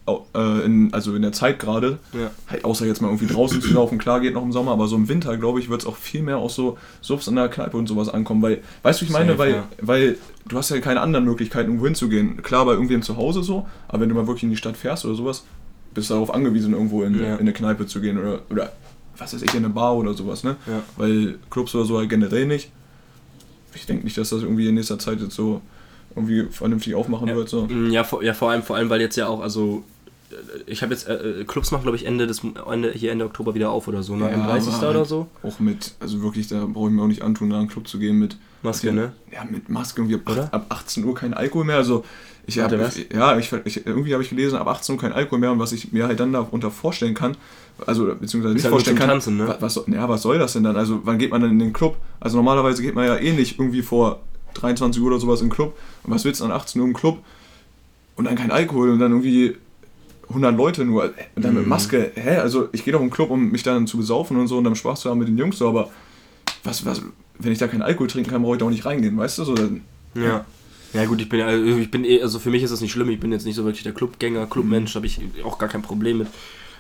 äh, 0.08 0.66
in, 0.66 0.94
also 0.94 1.16
in 1.16 1.22
der 1.22 1.32
Zeit 1.32 1.60
gerade, 1.60 1.98
Ja. 2.14 2.32
halt 2.50 2.66
außer 2.66 2.86
jetzt 2.86 3.02
mal 3.02 3.08
irgendwie 3.08 3.28
draußen 3.34 3.62
zu 3.62 3.74
laufen, 3.74 3.98
klar 3.98 4.20
geht 4.20 4.34
noch 4.34 4.44
im 4.44 4.52
Sommer, 4.52 4.72
aber 4.72 4.88
so 4.88 4.96
im 4.96 5.08
Winter, 5.08 5.38
glaube 5.38 5.60
ich, 5.60 5.70
wird 5.70 5.82
es 5.82 5.88
auch 5.88 5.96
viel 5.96 6.22
mehr 6.24 6.38
aus 6.38 6.56
so 6.56 6.78
Subs 7.02 7.28
in 7.28 7.36
der 7.36 7.48
Kneipe 7.50 7.78
und 7.78 7.88
sowas 7.88 8.10
ankommen, 8.10 8.42
weil, 8.42 8.62
weißt 8.84 9.00
du, 9.02 9.06
ich 9.06 9.12
meine? 9.12 9.28
Safe, 9.32 9.40
weil, 9.40 9.52
ja. 9.52 9.64
weil 9.82 10.18
du 10.48 10.58
hast 10.58 10.70
ja 10.72 10.80
keine 10.82 11.00
anderen 11.02 11.24
Möglichkeiten, 11.26 11.70
irgendwo 11.70 11.86
hinzugehen. 11.86 12.42
Klar, 12.44 12.66
bei 12.66 12.74
irgendwem 12.74 13.02
zu 13.02 13.16
Hause 13.18 13.44
so, 13.44 13.66
aber 13.88 14.02
wenn 14.02 14.10
du 14.10 14.16
mal 14.16 14.28
wirklich 14.28 14.44
in 14.44 14.50
die 14.50 14.58
Stadt 14.58 14.76
fährst 14.78 15.06
oder 15.06 15.16
sowas, 15.16 15.46
bist 15.94 16.10
du 16.10 16.16
darauf 16.16 16.34
angewiesen, 16.34 16.74
irgendwo 16.74 17.04
in, 17.04 17.20
Ja. 17.20 17.36
in 17.36 17.40
eine 17.40 17.54
Kneipe 17.54 17.86
zu 17.86 18.02
gehen 18.02 18.18
oder, 18.18 18.42
oder 18.50 18.72
was 19.18 19.34
weiß 19.34 19.42
ich, 19.44 19.52
in 19.54 19.64
eine 19.64 19.70
Bar 19.74 19.96
oder 19.96 20.14
sowas, 20.16 20.44
ne? 20.44 20.56
Ja. 20.68 20.82
Weil 20.98 21.36
Clubs 21.50 21.74
oder 21.76 21.86
so 21.86 21.98
halt 22.00 22.10
generell 22.10 22.48
nicht. 22.48 22.72
Ich 23.76 23.86
denke 23.86 24.04
nicht, 24.04 24.18
dass 24.18 24.30
das 24.32 24.42
irgendwie 24.42 24.68
in 24.68 24.76
nächster 24.76 25.00
Zeit 25.00 25.20
jetzt 25.22 25.36
so 25.36 25.62
irgendwie 26.16 26.44
vernünftig 26.52 26.94
aufmachen 26.96 27.28
Ja. 27.28 27.36
wird. 27.36 27.50
So. 27.50 27.68
Ja, 27.90 28.04
vor, 28.04 28.24
ja, 28.24 28.34
vor 28.34 28.52
allem, 28.52 28.64
vor 28.64 28.76
allem, 28.76 28.90
weil 28.90 29.02
jetzt 29.02 29.16
ja 29.16 29.28
auch, 29.28 29.40
also 29.42 29.84
ich 30.66 30.82
habe 30.82 30.94
jetzt, 30.94 31.08
äh, 31.08 31.42
äh, 31.42 31.44
Clubs 31.46 31.72
machen 31.72 31.84
glaube 31.84 31.98
ich 31.98 32.06
Ende 32.06 32.28
des 32.28 32.42
Ende, 32.70 32.92
hier 32.92 33.12
Ende 33.12 33.26
Oktober 33.26 33.54
wieder 33.56 33.70
auf 33.72 33.88
oder 33.88 34.04
so, 34.04 34.16
ne? 34.16 34.30
Ja, 34.30 34.36
Am 34.36 34.44
30. 34.48 34.74
aber 34.74 34.90
oder 34.90 35.00
halt 35.00 35.08
so. 35.10 35.28
Auch 35.44 35.60
mit, 35.60 35.94
also 36.00 36.22
wirklich, 36.22 36.48
da 36.48 36.66
brauche 36.66 36.90
ich 36.90 36.94
mir 36.96 37.02
auch 37.02 37.08
nicht 37.08 37.22
antun, 37.22 37.50
da 37.50 37.56
in 37.58 37.62
einen 37.62 37.70
Club 37.70 37.88
zu 37.88 38.00
gehen 38.00 38.18
mit 38.20 38.38
Maske, 38.62 38.92
ne? 38.94 39.12
Ja, 39.32 39.44
mit 39.50 39.70
Maske 39.70 40.02
irgendwie 40.02 40.16
ab, 40.16 40.22
Oder? 40.30 40.54
ab 40.54 40.66
18 40.70 41.04
Uhr 41.04 41.14
kein 41.16 41.34
Alkohol 41.34 41.66
mehr. 41.66 41.76
Also 41.78 42.04
ich 42.46 42.60
habe 42.60 42.80
was? 42.80 42.98
ja, 43.14 43.38
ich, 43.38 43.52
ich, 43.66 43.86
irgendwie 43.86 44.14
habe 44.14 44.24
ich 44.24 44.30
gelesen, 44.30 44.56
ab 44.58 44.68
18 44.68 44.96
Uhr 44.96 45.02
kein 45.02 45.14
Alkohol 45.14 45.40
mehr 45.40 45.52
und 45.52 45.60
was 45.60 45.72
ich 45.72 45.92
mir 45.92 46.08
halt 46.08 46.20
dann 46.20 46.32
darunter 46.34 46.72
vorstellen 46.72 47.14
kann, 47.14 47.36
also 47.86 48.06
beziehungsweise 48.16 48.54
nicht 48.54 48.64
halt 48.64 48.72
nur 48.72 48.80
vorstellen 48.80 48.98
kann, 48.98 49.10
Tanzen, 49.10 49.38
ne? 49.38 49.48
wa- 49.48 49.58
was, 49.60 49.74
soll- 49.74 49.86
ja, 49.92 50.08
was 50.08 50.22
soll 50.22 50.40
das 50.40 50.54
denn 50.54 50.64
dann? 50.64 50.76
Also 50.78 51.02
wann 51.04 51.18
geht 51.18 51.32
man 51.32 51.42
dann 51.42 51.52
in 51.52 51.60
den 51.60 51.74
Club? 51.74 51.98
Also 52.20 52.38
normalerweise 52.38 52.82
geht 52.82 52.96
man 52.96 53.06
ja 53.06 53.16
eh 53.18 53.32
nicht 53.34 53.60
irgendwie 53.60 53.82
vor 53.82 54.22
23 54.56 55.02
Uhr 55.02 55.08
oder 55.10 55.20
sowas 55.20 55.42
in 55.42 55.48
den 55.48 55.54
Club. 55.54 55.76
Und 56.04 56.14
was 56.14 56.24
willst 56.26 56.40
du 56.42 56.46
dann 56.46 56.54
18 56.56 56.80
Uhr 56.82 56.88
im 56.88 56.94
Club? 56.94 57.20
Und 58.16 58.26
dann 58.26 58.36
kein 58.36 58.52
Alkohol 58.52 58.92
und 58.92 59.00
dann 59.00 59.12
irgendwie 59.12 59.56
100 60.30 60.56
Leute 60.56 60.86
nur. 60.86 61.14
Und 61.36 61.46
dann 61.46 61.54
mit 61.54 61.64
Mhm. 61.64 61.70
Maske. 61.70 62.12
Hä? 62.16 62.38
Also 62.38 62.70
ich 62.72 62.84
gehe 62.84 62.94
doch 62.94 63.02
im 63.02 63.10
Club, 63.10 63.30
um 63.30 63.52
mich 63.52 63.64
dann 63.64 63.88
zu 63.88 63.98
besaufen 63.98 64.38
und 64.38 64.48
so 64.48 64.58
und 64.58 64.64
dann 64.64 64.76
Spaß 64.76 65.02
zu 65.02 65.10
haben 65.10 65.20
mit 65.20 65.28
den 65.28 65.38
Jungs 65.38 65.58
so, 65.58 65.68
aber 65.70 65.90
was, 66.64 66.86
was, 66.86 67.02
wenn 67.40 67.52
ich 67.52 67.58
da 67.60 67.68
keinen 67.68 67.82
Alkohol 67.82 68.08
trinken 68.08 68.32
kann, 68.32 68.42
brauche 68.44 68.54
ich 68.56 68.60
da 68.60 68.66
auch 68.66 68.70
nicht 68.70 68.86
reingehen, 68.86 69.18
weißt 69.18 69.40
du? 69.40 69.44
So, 69.44 69.54
dann, 69.56 69.82
Ja. 70.16 70.46
Ja 70.94 71.06
gut, 71.06 71.20
ich 71.22 71.28
bin 71.28 71.40
ja, 71.40 71.48
also 71.48 71.78
ich 71.80 71.90
bin 71.90 72.06
eh, 72.06 72.22
also 72.22 72.38
für 72.38 72.52
mich 72.52 72.62
ist 72.62 72.70
das 72.72 72.80
nicht 72.80 72.92
schlimm, 72.92 73.10
ich 73.10 73.20
bin 73.20 73.32
jetzt 73.32 73.46
nicht 73.48 73.56
so 73.56 73.64
wirklich 73.66 73.82
der 73.82 73.94
Clubgänger, 73.94 74.46
Clubmensch, 74.46 74.94
habe 74.94 75.08
ich 75.08 75.20
auch 75.44 75.58
gar 75.58 75.68
kein 75.68 75.82
Problem 75.82 76.20
mit, 76.20 76.28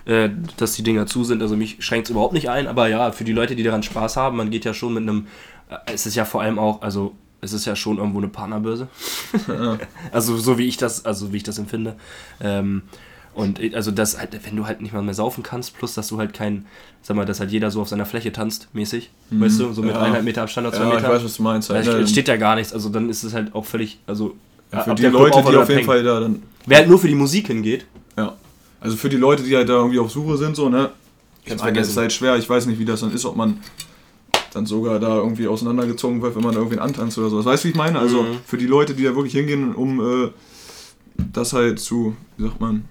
äh, 0.05 0.29
dass 0.57 0.73
die 0.73 0.83
Dinger 0.83 1.07
zu 1.07 1.23
sind, 1.23 1.41
also 1.41 1.55
mich 1.57 1.77
schränkt 1.79 2.05
es 2.07 2.11
überhaupt 2.11 2.33
nicht 2.33 2.47
ein, 2.47 2.67
aber 2.67 2.87
ja, 2.87 3.11
für 3.11 3.23
die 3.23 3.31
Leute, 3.31 3.55
die 3.55 3.63
daran 3.63 3.81
Spaß 3.81 4.15
haben, 4.17 4.37
man 4.37 4.51
geht 4.51 4.65
ja 4.65 4.75
schon 4.75 4.93
mit 4.93 5.01
einem, 5.01 5.25
äh, 5.69 5.77
es 5.91 6.05
ist 6.05 6.13
ja 6.13 6.25
vor 6.25 6.43
allem 6.43 6.59
auch, 6.59 6.83
also 6.83 7.15
es 7.41 7.53
ist 7.53 7.65
ja 7.65 7.75
schon 7.75 7.97
irgendwo 7.97 8.19
eine 8.19 8.27
Partnerbörse, 8.27 8.87
also 10.11 10.37
so 10.37 10.59
wie 10.59 10.67
ich 10.67 10.77
das, 10.77 11.05
also 11.05 11.33
wie 11.33 11.37
ich 11.37 11.43
das 11.43 11.57
empfinde, 11.57 11.95
ähm, 12.39 12.83
und 13.35 13.59
ich- 13.59 13.75
also 13.75 13.91
das 13.91 14.17
halt, 14.19 14.29
wenn 14.45 14.55
du 14.55 14.65
halt 14.67 14.81
nicht 14.81 14.93
mal 14.93 15.01
mehr 15.01 15.13
saufen 15.13 15.43
kannst, 15.43 15.75
plus 15.77 15.93
dass 15.93 16.07
du 16.07 16.17
halt 16.17 16.33
kein, 16.33 16.65
sag 17.01 17.15
mal, 17.17 17.25
dass 17.25 17.39
halt 17.39 17.51
jeder 17.51 17.71
so 17.71 17.81
auf 17.81 17.89
seiner 17.89 18.05
Fläche 18.05 18.31
tanzt, 18.31 18.67
mäßig, 18.73 19.09
weißt 19.31 19.59
du, 19.59 19.73
so 19.73 19.81
mit 19.81 19.91
Ja. 19.91 19.99
eineinhalb 20.01 20.23
Meter 20.23 20.43
Abstand 20.43 20.67
oder 20.67 20.75
zwei 20.77 20.83
ja, 20.83 20.89
ich 20.91 20.95
Meter. 21.01 21.09
weiß, 21.13 21.23
was 21.23 21.35
du 21.37 21.43
meinst. 21.43 21.69
Da 21.69 21.73
Halt, 21.75 21.85
ne? 21.87 21.93
entsteht 21.97 22.27
ja 22.27 22.37
gar 22.37 22.55
nichts, 22.55 22.73
also 22.73 22.89
dann 22.89 23.09
ist 23.09 23.23
es 23.23 23.33
halt 23.33 23.53
auch 23.55 23.65
völlig, 23.65 23.99
also 24.07 24.35
ja, 24.71 24.81
für 24.83 24.95
die 24.95 25.03
Leute, 25.07 25.35
auf 25.37 25.49
die 25.49 25.55
auf 25.55 25.69
jeden. 25.69 25.83
Fall 25.85 26.03
da 26.03 26.19
dann, 26.19 26.41
Wer 26.65 26.77
halt 26.79 26.87
nur 26.89 26.99
für 26.99 27.07
die 27.07 27.15
Musik 27.15 27.47
hingeht, 27.47 27.85
ja. 28.17 28.35
Also 28.79 28.95
für 28.97 29.09
die 29.09 29.17
Leute, 29.17 29.43
die 29.43 29.55
halt 29.55 29.69
da 29.69 29.73
irgendwie 29.73 29.99
auf 29.99 30.11
Suche 30.11 30.37
sind, 30.37 30.55
so, 30.55 30.69
ne? 30.69 30.89
Ich 31.45 31.49
meine, 31.49 31.55
das 31.57 31.61
vergessen. 31.61 31.89
ist 31.91 31.97
halt 31.97 32.13
schwer, 32.13 32.37
ich 32.37 32.49
weiß 32.49 32.65
nicht, 32.67 32.79
wie 32.79 32.85
das 32.85 33.01
dann 33.01 33.13
ist, 33.13 33.25
ob 33.25 33.35
man 33.35 33.59
dann 34.53 34.65
sogar 34.65 34.99
da 34.99 35.17
irgendwie 35.17 35.47
auseinandergezogen 35.47 36.21
wird, 36.21 36.35
wenn 36.35 36.43
man 36.43 36.51
da 36.53 36.59
irgendwen 36.59 36.79
antanzt 36.79 37.17
oder 37.17 37.29
sowas. 37.29 37.45
Weißt 37.45 37.63
du, 37.63 37.67
wie 37.67 37.71
ich 37.71 37.77
meine? 37.77 37.97
Also 37.99 38.23
Mhm. 38.23 38.37
für 38.45 38.57
die 38.57 38.67
Leute, 38.67 38.93
die 38.93 39.03
da 39.03 39.15
wirklich 39.15 39.33
hingehen, 39.33 39.73
um 39.73 39.99
äh, 39.99 40.29
das 41.33 41.53
halt 41.53 41.79
zu, 41.79 42.15
wie 42.37 42.43
sagt 42.43 42.61
man, 42.61 42.85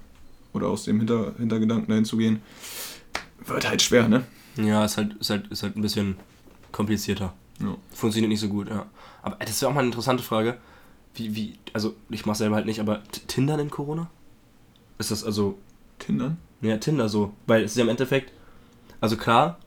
oder 0.52 0.68
aus 0.68 0.84
dem 0.84 0.98
Hinter 0.98 1.34
Hintergedanken 1.38 1.88
dahin 1.88 2.04
zu 2.04 2.16
gehen, 2.16 2.42
wird 3.46 3.68
halt 3.68 3.82
schwer, 3.82 4.08
ne? 4.08 4.24
ja, 4.56 4.84
ist 4.84 4.96
halt, 4.96 5.14
ist 5.14 5.30
halt, 5.30 5.48
ist 5.48 5.62
halt 5.62 5.76
ein 5.76 5.82
bisschen 5.82 6.16
komplizierter. 6.70 7.32
Ja. 7.60 7.76
Funktioniert 7.92 8.30
nicht 8.30 8.40
so 8.40 8.48
gut, 8.48 8.68
ja. 8.68 8.86
Aber 9.22 9.36
das 9.36 9.60
wäre 9.60 9.70
auch 9.70 9.74
mal 9.74 9.80
eine 9.80 9.88
interessante 9.88 10.22
Frage. 10.22 10.58
Wie, 11.14 11.34
wie, 11.34 11.58
also 11.72 11.94
ich 12.10 12.26
mach's 12.26 12.38
selber 12.38 12.56
halt 12.56 12.66
nicht, 12.66 12.80
aber 12.80 13.02
T- 13.04 13.20
Tinder 13.26 13.58
in 13.58 13.70
Corona? 13.70 14.10
Ist 14.98 15.10
das 15.10 15.24
also, 15.24 15.58
Tindern? 15.98 16.38
ja, 16.60 16.76
Tinder 16.78 17.08
so, 17.08 17.32
weil 17.46 17.64
es 17.64 17.72
ist 17.72 17.76
ja 17.76 17.82
im 17.84 17.88
Endeffekt, 17.90 18.32
also 19.00 19.16
klar, 19.16 19.58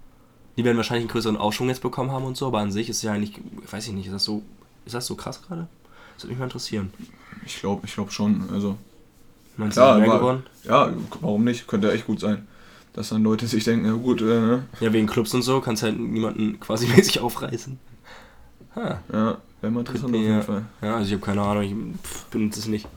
die 0.58 0.64
werden 0.64 0.78
wahrscheinlich 0.78 1.04
einen 1.04 1.12
größeren 1.12 1.38
Aufschwung 1.38 1.68
jetzt 1.68 1.82
bekommen 1.82 2.12
haben 2.12 2.26
und 2.26 2.38
so, 2.38 2.48
aber 2.48 2.60
an 2.60 2.72
sich 2.72 2.90
ist 2.90 3.02
ja 3.02 3.12
eigentlich, 3.12 3.40
weiß 3.70 3.88
ich 3.88 3.94
nicht, 3.94 4.08
ist 4.08 4.14
das 4.14 4.24
so, 4.24 4.44
ist 4.86 4.96
das 4.96 5.06
so 5.06 5.16
krass 5.16 5.42
gerade? 5.42 5.68
Das 6.16 6.24
würde 6.24 6.32
mich 6.34 6.40
mal 6.40 6.46
interessieren. 6.46 6.94
Ich 7.46 7.60
glaube, 7.60 7.86
ich 7.86 7.94
glaube 7.94 8.12
schon. 8.12 8.50
Also 8.52 8.78
Meinst 9.58 9.78
Klar, 9.78 9.96
du, 9.96 10.02
mehr 10.02 10.10
aber- 10.12 10.20
geworden? 10.20 10.44
Ja, 10.64 10.92
warum 11.22 11.44
nicht? 11.44 11.68
Könnte 11.68 11.92
echt 11.92 12.06
gut 12.08 12.20
sein. 12.20 12.48
Dass 12.94 13.10
dann 13.10 13.24
Leute 13.24 13.46
sich 13.48 13.64
denken, 13.64 13.86
ja 13.86 13.92
gut, 13.94 14.22
äh, 14.22 14.26
ne? 14.26 14.64
Ja, 14.80 14.92
wegen 14.94 15.06
Clubs 15.08 15.34
und 15.34 15.42
so 15.42 15.60
kannst 15.62 15.84
halt 15.84 16.00
niemanden 16.00 16.60
quasi 16.60 16.88
mäßig 16.96 17.20
aufreißen. 17.20 17.78
Ha. 18.76 19.00
ja, 19.12 19.38
wäre 19.62 19.72
mal 19.72 19.80
interessant 19.82 20.14
auf 20.16 20.22
Ja. 20.22 20.28
jeden 20.28 20.42
Fall. 20.42 20.66
Ja, 20.82 20.96
also 20.96 21.08
ich 21.08 21.14
habe 21.14 21.22
keine 21.26 21.42
Ahnung, 21.42 21.64
ich 21.64 21.74
pff, 22.04 22.26
benutze 22.26 22.60
es 22.60 22.68
nicht. 22.68 22.88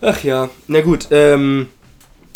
Ach 0.00 0.22
ja, 0.22 0.48
na 0.66 0.80
gut, 0.80 1.08
ähm, 1.10 1.66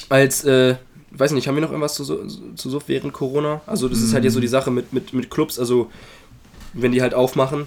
als, 0.08 0.44
äh, 0.44 0.76
weiß 1.12 1.32
nicht, 1.32 1.46
haben 1.48 1.54
wir 1.54 1.62
noch 1.62 1.70
irgendwas 1.70 1.94
zu, 1.94 2.04
zu 2.26 2.70
Suff 2.70 2.84
während 2.88 3.12
Corona? 3.12 3.60
Also 3.66 3.88
das 3.88 4.00
ist 4.02 4.12
halt 4.14 4.24
jetzt 4.24 4.34
so 4.34 4.40
die 4.40 4.48
Sache 4.48 4.70
mit, 4.70 4.92
mit, 4.92 5.12
mit 5.12 5.30
Clubs, 5.30 5.58
also 5.58 5.90
wenn 6.74 6.92
die 6.92 7.02
halt 7.02 7.14
aufmachen, 7.14 7.66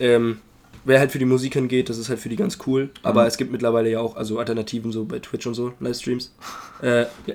ähm, 0.00 0.38
wer 0.84 0.98
halt 0.98 1.12
für 1.12 1.18
die 1.18 1.24
Musik 1.24 1.54
hingeht, 1.54 1.88
das 1.88 1.98
ist 1.98 2.08
halt 2.08 2.18
für 2.20 2.28
die 2.28 2.36
ganz 2.36 2.58
cool. 2.66 2.90
Aber 3.02 3.22
Mhm. 3.22 3.28
es 3.28 3.36
gibt 3.36 3.52
mittlerweile 3.52 3.90
ja 3.90 4.00
auch 4.00 4.16
also 4.16 4.38
Alternativen 4.38 4.92
so 4.92 5.04
bei 5.04 5.18
Twitch 5.18 5.46
und 5.46 5.54
so, 5.54 5.72
Livestreams. 5.80 6.32
Äh, 6.82 7.02
ja, 7.26 7.34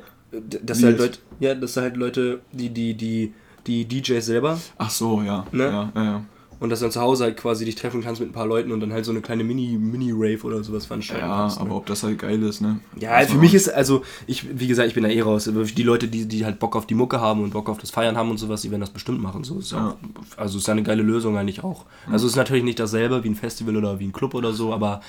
dass 0.64 0.82
halt? 0.84 0.98
Leute, 0.98 1.20
ja, 1.40 1.54
dass 1.54 1.78
halt 1.78 1.96
Leute, 1.98 2.42
die, 2.52 2.70
die, 2.70 2.96
die, 2.96 3.34
die 3.68 3.86
DJs 3.86 4.26
selber 4.26 4.60
Ach 4.78 4.90
so, 4.90 5.22
ja. 5.22 5.46
Ne? 5.52 5.64
Ja, 5.66 5.92
ja, 5.96 6.04
ja. 6.04 6.26
Und 6.60 6.70
dass 6.70 6.80
du 6.80 6.86
dann 6.86 6.92
zu 6.92 7.02
Hause 7.02 7.26
halt 7.26 7.38
quasi 7.38 7.66
dich 7.66 7.76
treffen 7.76 8.02
kannst 8.02 8.22
mit 8.22 8.30
ein 8.30 8.34
paar 8.34 8.48
Leuten 8.48 8.72
und 8.72 8.80
dann 8.80 8.94
halt 8.94 9.06
so 9.06 9.12
eine 9.12 9.22
kleine 9.22 9.44
Mini, 9.44 9.78
Mini-Rave 9.78 10.44
oder 10.44 10.64
sowas 10.64 10.86
veranstalten 10.86 11.26
Ja, 11.26 11.38
kannst. 11.42 11.60
aber 11.60 11.70
ne? 11.70 11.76
ob 11.76 11.86
das 11.86 12.04
halt 12.04 12.20
geil 12.20 12.42
ist, 12.44 12.62
ne? 12.62 12.80
Ja, 13.00 13.12
Weiß 13.12 13.32
für 13.32 13.38
mich 13.38 13.54
ist, 13.54 13.70
also, 13.70 14.04
ich, 14.28 14.60
wie 14.60 14.68
gesagt, 14.68 14.88
ich 14.88 14.94
bin 14.94 15.04
da 15.04 15.10
eh 15.10 15.22
raus. 15.22 15.48
Aber 15.48 15.64
die 15.64 15.84
Leute, 15.84 16.08
die, 16.08 16.26
die 16.28 16.46
halt 16.46 16.60
Bock 16.60 16.76
auf 16.76 16.86
die 16.88 16.96
Mucke 16.96 17.20
haben 17.20 17.44
und 17.44 17.52
Bock 17.52 17.70
auf 17.70 17.78
das 17.78 17.92
Feiern 17.92 18.16
haben 18.18 18.32
und 18.32 18.38
sowas, 18.38 18.62
die 18.62 18.72
werden 18.72 18.82
das 18.82 18.90
bestimmt 18.92 19.22
machen. 19.22 19.44
So 19.44 19.60
ist 19.60 19.72
Ja. 19.74 19.90
auch, 19.90 19.96
also 20.38 20.58
ist 20.58 20.68
ja 20.68 20.72
eine 20.74 20.84
geile 20.84 21.04
Lösung 21.04 21.38
eigentlich 21.38 21.64
auch. 21.64 21.86
Also 22.12 22.28
ist 22.28 22.36
natürlich 22.36 22.64
nicht 22.64 22.80
dasselbe 22.80 23.24
wie 23.24 23.30
ein 23.30 23.36
Festival 23.36 23.76
oder 23.78 24.00
wie 24.00 24.06
ein 24.06 24.14
Club 24.14 24.34
oder 24.34 24.54
so, 24.54 24.74
aber 24.74 25.02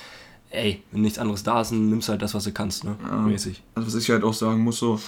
ey, 0.49 0.81
wenn 0.91 1.01
nichts 1.01 1.19
anderes 1.19 1.43
da 1.43 1.61
ist, 1.61 1.71
dann 1.71 1.89
nimmst 1.89 2.07
du 2.07 2.11
halt 2.11 2.21
das, 2.21 2.33
was 2.33 2.43
du 2.45 2.51
kannst, 2.51 2.83
ne? 2.83 2.95
Ja. 3.05 3.17
Mäßig. 3.17 3.61
Also 3.75 3.87
was 3.87 3.95
ich 3.95 4.09
halt 4.09 4.23
auch 4.23 4.33
sagen 4.33 4.61
muss, 4.61 4.79
so, 4.79 4.99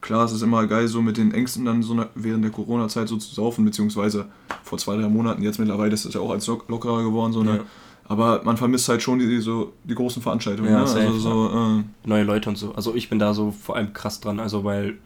klar, 0.00 0.24
es 0.24 0.32
ist 0.32 0.42
immer 0.42 0.66
geil, 0.66 0.88
so 0.88 1.02
mit 1.02 1.16
den 1.16 1.32
Ängsten 1.32 1.64
dann 1.64 1.82
so 1.82 2.04
während 2.14 2.44
der 2.44 2.52
Corona-Zeit 2.52 3.08
so 3.08 3.16
zu 3.16 3.34
saufen, 3.34 3.64
beziehungsweise 3.64 4.26
vor 4.62 4.78
zwei, 4.78 4.96
drei 4.96 5.08
Monaten, 5.08 5.42
jetzt 5.42 5.58
mittlerweile 5.58 5.92
ist 5.94 6.04
das 6.04 6.14
ja 6.14 6.20
auch 6.20 6.30
als 6.30 6.46
lock- 6.46 6.68
lockerer 6.68 7.02
geworden, 7.02 7.32
so, 7.32 7.42
ne? 7.42 7.56
Ja. 7.56 7.64
Aber 8.08 8.42
man 8.44 8.56
vermisst 8.56 8.88
halt 8.88 9.02
schon 9.02 9.18
die, 9.18 9.40
so, 9.40 9.72
die 9.82 9.94
großen 9.96 10.22
Veranstaltungen, 10.22 10.70
Ja, 10.70 10.84
ne? 10.84 10.90
Also 10.90 11.18
so, 11.18 11.50
äh, 11.78 12.08
Neue 12.08 12.22
Leute 12.22 12.48
und 12.48 12.56
so. 12.56 12.72
Also 12.74 12.94
ich 12.94 13.08
bin 13.08 13.18
da 13.18 13.34
so 13.34 13.50
vor 13.50 13.74
allem 13.76 13.92
krass 13.92 14.20
dran, 14.20 14.38
also 14.40 14.62
weil. 14.64 14.98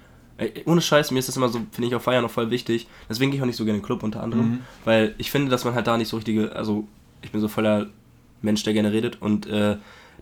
Ohne 0.65 0.81
Scheiß, 0.81 1.11
mir 1.11 1.19
ist 1.19 1.29
das 1.29 1.37
immer 1.37 1.51
so, 1.51 1.61
finde 1.71 1.89
ich 1.89 1.95
auf 1.95 2.03
Feiern 2.03 2.23
noch 2.23 2.31
voll 2.31 2.51
wichtig. 2.51 2.89
Deswegen 3.11 3.31
gehe 3.31 3.37
ich 3.39 3.43
auch 3.43 3.47
nicht 3.47 3.57
so 3.57 3.65
gerne 3.67 3.77
in 3.77 3.83
den 3.83 3.87
Club 3.87 4.03
unter 4.03 4.23
anderem. 4.23 4.45
Mhm. 4.53 4.59
Weil 4.87 5.15
ich 5.19 5.31
finde, 5.31 5.51
dass 5.51 5.67
man 5.67 5.75
halt 5.75 5.87
da 5.87 5.99
nicht 5.99 6.09
so 6.09 6.17
richtige, 6.17 6.57
also 6.57 6.89
ich 7.21 7.31
bin 7.31 7.43
so 7.43 7.49
voller 7.49 7.89
Mensch, 8.41 8.63
der 8.63 8.73
gerne 8.73 8.91
redet 8.91 9.21
und 9.21 9.47
äh, 9.47 9.77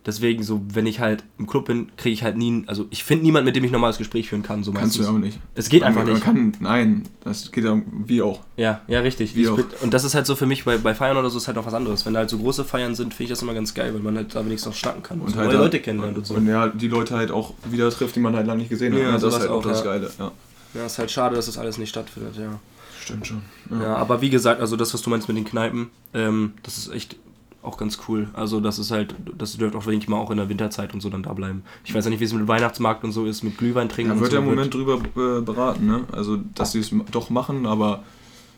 Deswegen, 0.07 0.43
so, 0.43 0.62
wenn 0.73 0.87
ich 0.87 1.00
halt 1.00 1.25
im 1.38 1.47
Club 1.47 1.67
bin, 1.67 1.90
kriege 1.97 2.12
ich 2.14 2.23
halt 2.23 2.37
nie, 2.37 2.64
also 2.67 2.87
ich 2.90 3.05
finde 3.05 3.25
niemanden, 3.25 3.45
mit 3.47 3.57
dem 3.57 3.64
ich 3.64 3.71
normales 3.73 3.99
Gespräch 3.99 4.28
führen 4.28 4.43
kann. 4.43 4.64
So 4.64 4.73
Kannst 4.73 4.97
du 4.99 5.02
ja 5.02 5.11
auch 5.11 5.19
nicht. 5.19 5.38
Es 5.55 5.69
geht 5.69 5.81
man, 5.83 5.88
einfach 5.88 6.05
man 6.05 6.12
nicht. 6.12 6.25
Kann, 6.25 6.52
nein, 6.61 7.02
das 7.25 7.50
geht 7.52 7.64
ja 7.64 7.81
wie 8.07 8.23
auch. 8.23 8.40
Ja, 8.57 8.81
ja, 8.88 9.00
richtig. 9.00 9.35
Wie 9.35 9.43
Ich 9.43 9.49
auch. 9.49 9.57
bin, 9.57 9.67
und 9.83 9.93
das 9.93 10.05
ist 10.05 10.14
halt 10.14 10.26
so 10.26 10.35
für 10.37 10.47
mich 10.47 10.64
bei, 10.64 10.78
bei 10.78 10.95
Feiern 10.95 11.17
oder 11.17 11.28
so 11.31 11.37
ist 11.38 11.47
halt 11.47 11.57
noch 11.57 11.67
was 11.67 11.75
anderes. 11.75 12.07
Wenn 12.07 12.14
da 12.14 12.21
halt 12.21 12.31
so 12.31 12.38
große 12.38 12.64
Feiern 12.64 12.95
sind, 12.95 13.12
finde 13.12 13.25
ich 13.25 13.31
das 13.31 13.43
immer 13.43 13.55
ganz 13.55 13.75
geil, 13.75 13.93
weil 13.93 14.00
man 14.00 14.17
halt 14.17 14.35
da 14.35 14.45
wenigstens 14.45 14.73
noch 14.73 14.78
schnacken 14.78 15.02
kann 15.02 15.21
und, 15.21 15.26
Und 15.28 15.37
halt 15.37 15.47
neue 15.49 15.57
da- 15.57 15.62
Leute 15.62 15.81
kennenlernt 15.81 16.17
und 16.19 16.26
so. 16.26 16.35
Und 16.35 16.47
ja, 16.47 16.69
die 16.69 16.88
Leute 16.88 17.17
halt 17.17 17.31
auch 17.31 17.55
wieder 17.71 17.90
trifft, 17.90 18.17
die 18.17 18.21
man 18.21 18.35
halt 18.35 18.47
lange 18.47 18.61
nicht 18.61 18.71
gesehen 18.71 18.95
hat. 18.95 19.00
Ja, 19.00 19.12
das 19.12 19.23
ist 19.25 19.40
halt 19.40 19.50
auch 19.50 19.62
das 19.62 19.78
ja. 19.81 19.85
Geile. 19.85 20.11
Ja, 20.19 20.33
Ja, 20.75 20.87
ist 20.87 20.99
halt 20.99 21.11
schade, 21.11 21.37
dass 21.37 21.47
das 21.47 21.59
alles 21.59 21.76
nicht 21.78 21.90
stattfindet, 21.90 22.37
ja. 22.37 22.59
stimmt 23.02 23.26
schon. 23.26 23.43
Ja, 23.71 23.97
aber 23.97 24.21
wie 24.21 24.31
gesagt, 24.31 24.61
also 24.61 24.76
das, 24.76 24.93
was 24.95 25.02
du 25.02 25.11
meinst 25.11 25.28
mit 25.28 25.37
den 25.37 25.45
Kneipen, 25.45 25.90
ähm, 26.14 26.52
das 26.62 26.78
ist 26.78 26.93
echt 26.93 27.17
auch 27.62 27.77
ganz 27.77 27.99
cool. 28.09 28.29
Also 28.35 28.61
das 28.61 28.79
ist 28.79 28.91
halt, 28.91 29.15
das 29.37 29.57
dürfte 29.57 29.77
auch 29.79 29.87
wirklich 29.87 30.09
mal 30.09 30.17
auch 30.17 30.31
in 30.31 30.37
der 30.37 30.49
Winterzeit 30.49 30.95
und 30.95 31.00
so 31.00 31.11
dann 31.11 31.23
da 31.23 31.33
bleiben. 31.33 31.62
Ich 31.85 31.95
weiß 31.95 32.05
ja 32.05 32.11
nicht, 32.11 32.21
wie 32.21 32.25
es 32.25 32.33
mit 32.33 32.47
Weihnachtsmarkt 32.49 33.05
und 33.05 33.12
so 33.12 33.27
ist, 33.27 33.43
mit 33.43 33.59
Glühwein 33.59 33.88
trinken 33.88 34.11
Da 34.11 34.15
und 34.15 34.21
wird 34.21 34.31
so. 34.31 34.37
ja 34.38 34.43
im 34.43 34.49
Moment 34.49 34.73
drüber 34.73 34.95
äh, 35.17 35.41
beraten, 35.43 35.87
ne? 35.87 36.05
Also, 36.12 36.38
dass 36.55 36.73
sie 36.73 36.79
es 36.81 36.93
doch 37.11 37.31
machen, 37.31 37.67
aber 37.67 38.05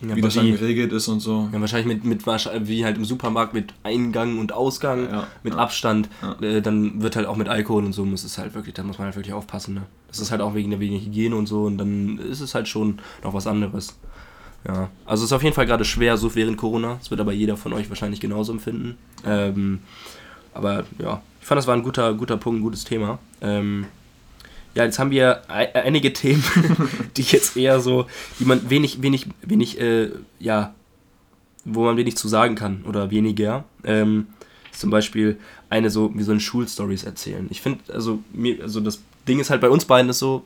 ja, 0.07 0.16
wie 0.16 0.21
das 0.21 0.35
dann 0.35 0.50
geregelt 0.50 0.92
ist 0.92 1.09
und 1.09 1.21
so. 1.21 1.49
ja, 1.52 1.61
wahrscheinlich 1.61 1.87
mit, 1.87 2.04
mit 2.04 2.26
wie 2.69 2.85
halt 2.85 2.97
im 2.97 3.04
Supermarkt 3.04 3.52
mit 3.52 3.75
Eingang 3.83 4.38
und 4.38 4.52
Ausgang, 4.52 5.09
Ja, 5.11 5.26
mit 5.42 5.54
ja. 5.54 5.59
Abstand. 5.61 6.09
Ja. 6.23 6.40
Äh, 6.40 6.62
dann 6.62 7.02
wird 7.02 7.16
halt 7.16 7.26
auch 7.26 7.37
mit 7.37 7.49
Alkohol 7.49 7.85
und 7.85 7.92
so 7.92 8.04
muss 8.04 8.25
es 8.25 8.38
halt 8.38 8.54
wirklich, 8.54 8.75
da 8.75 8.83
muss 8.83 8.99
man 8.99 9.07
halt 9.07 9.16
wirklich 9.16 9.35
aufpassen. 9.35 9.75
Ne? 9.75 9.83
Das 10.09 10.19
ist 10.19 10.30
halt 10.30 10.40
auch 10.40 10.54
wegen 10.54 10.71
der 10.71 10.80
wegen 10.80 10.99
Hygiene 10.99 11.37
und 11.37 11.47
so 11.47 11.64
und 11.64 11.78
dann 11.78 12.19
ist 12.19 12.40
es 12.40 12.54
halt 12.54 12.69
schon 12.69 12.99
noch 13.23 13.35
was 13.35 13.47
anderes. 13.47 13.99
Ja, 14.67 14.90
also 15.07 15.25
es 15.25 15.31
ist 15.31 15.33
auf 15.33 15.43
jeden 15.43 15.55
Fall 15.55 15.67
gerade 15.67 15.85
schwer, 15.85 16.17
so 16.17 16.35
während 16.35 16.57
Corona. 16.59 16.97
Das 16.99 17.11
wird 17.11 17.21
aber 17.21 17.33
jeder 17.33 17.57
von 17.57 17.73
euch 17.73 17.88
wahrscheinlich 17.88 18.21
genauso 18.21 18.52
empfinden. 18.52 18.99
Ähm, 19.25 19.81
aber 20.52 20.85
ja, 20.99 21.23
ich 21.40 21.47
fand, 21.47 21.59
das 21.59 21.67
war 21.67 21.75
ein 21.75 21.83
guter, 21.83 22.12
guter 22.14 22.37
Punkt, 22.37 22.61
ein 22.61 22.62
gutes 22.62 22.85
Thema. 22.85 23.19
Ähm, 23.40 23.87
ja, 24.75 24.85
jetzt 24.85 24.99
haben 24.99 25.11
wir 25.11 25.43
ei- 25.49 25.75
einige 25.75 26.12
Themen, 26.12 26.45
die 27.17 27.23
jetzt 27.23 27.57
eher 27.57 27.81
so, 27.81 28.07
die 28.38 28.45
man 28.45 28.69
wenig, 28.69 29.00
wenig, 29.02 29.26
wenig, 29.43 29.81
äh, 29.81 30.11
ja, 30.38 30.75
wo 31.64 31.85
man 31.85 31.97
wenig 31.97 32.17
zu 32.17 32.29
sagen 32.29 32.55
kann 32.55 32.85
oder 32.87 33.11
weniger. 33.11 33.64
Ähm, 33.85 34.26
zum 34.73 34.90
Beispiel 34.90 35.38
eine 35.69 35.90
so, 35.90 36.12
wie 36.14 36.23
so 36.23 36.33
eine 36.33 36.40
Schulstories 36.40 37.05
erzählen. 37.05 37.47
Ich 37.50 37.61
finde, 37.62 37.93
also, 37.93 38.21
mir, 38.33 38.62
also 38.62 38.81
das 38.81 39.00
Ding 39.26 39.40
ist 39.40 39.50
halt 39.50 39.61
bei 39.61 39.71
uns 39.71 39.85
beiden 39.85 40.11
ist 40.11 40.19
so, 40.19 40.45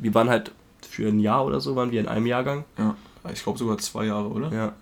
wir 0.00 0.14
waren 0.14 0.28
halt 0.30 0.50
für 0.88 1.08
ein 1.08 1.20
Jahr 1.20 1.44
oder 1.44 1.60
so, 1.60 1.76
waren 1.76 1.90
wir 1.92 2.00
in 2.00 2.08
einem 2.08 2.26
Jahrgang. 2.26 2.64
Ja. 2.78 2.96
Ich 3.32 3.42
glaube 3.42 3.58
sogar 3.58 3.78
zwei 3.78 4.06
Jahre, 4.06 4.28
oder? 4.28 4.52
Ja. 4.52 4.72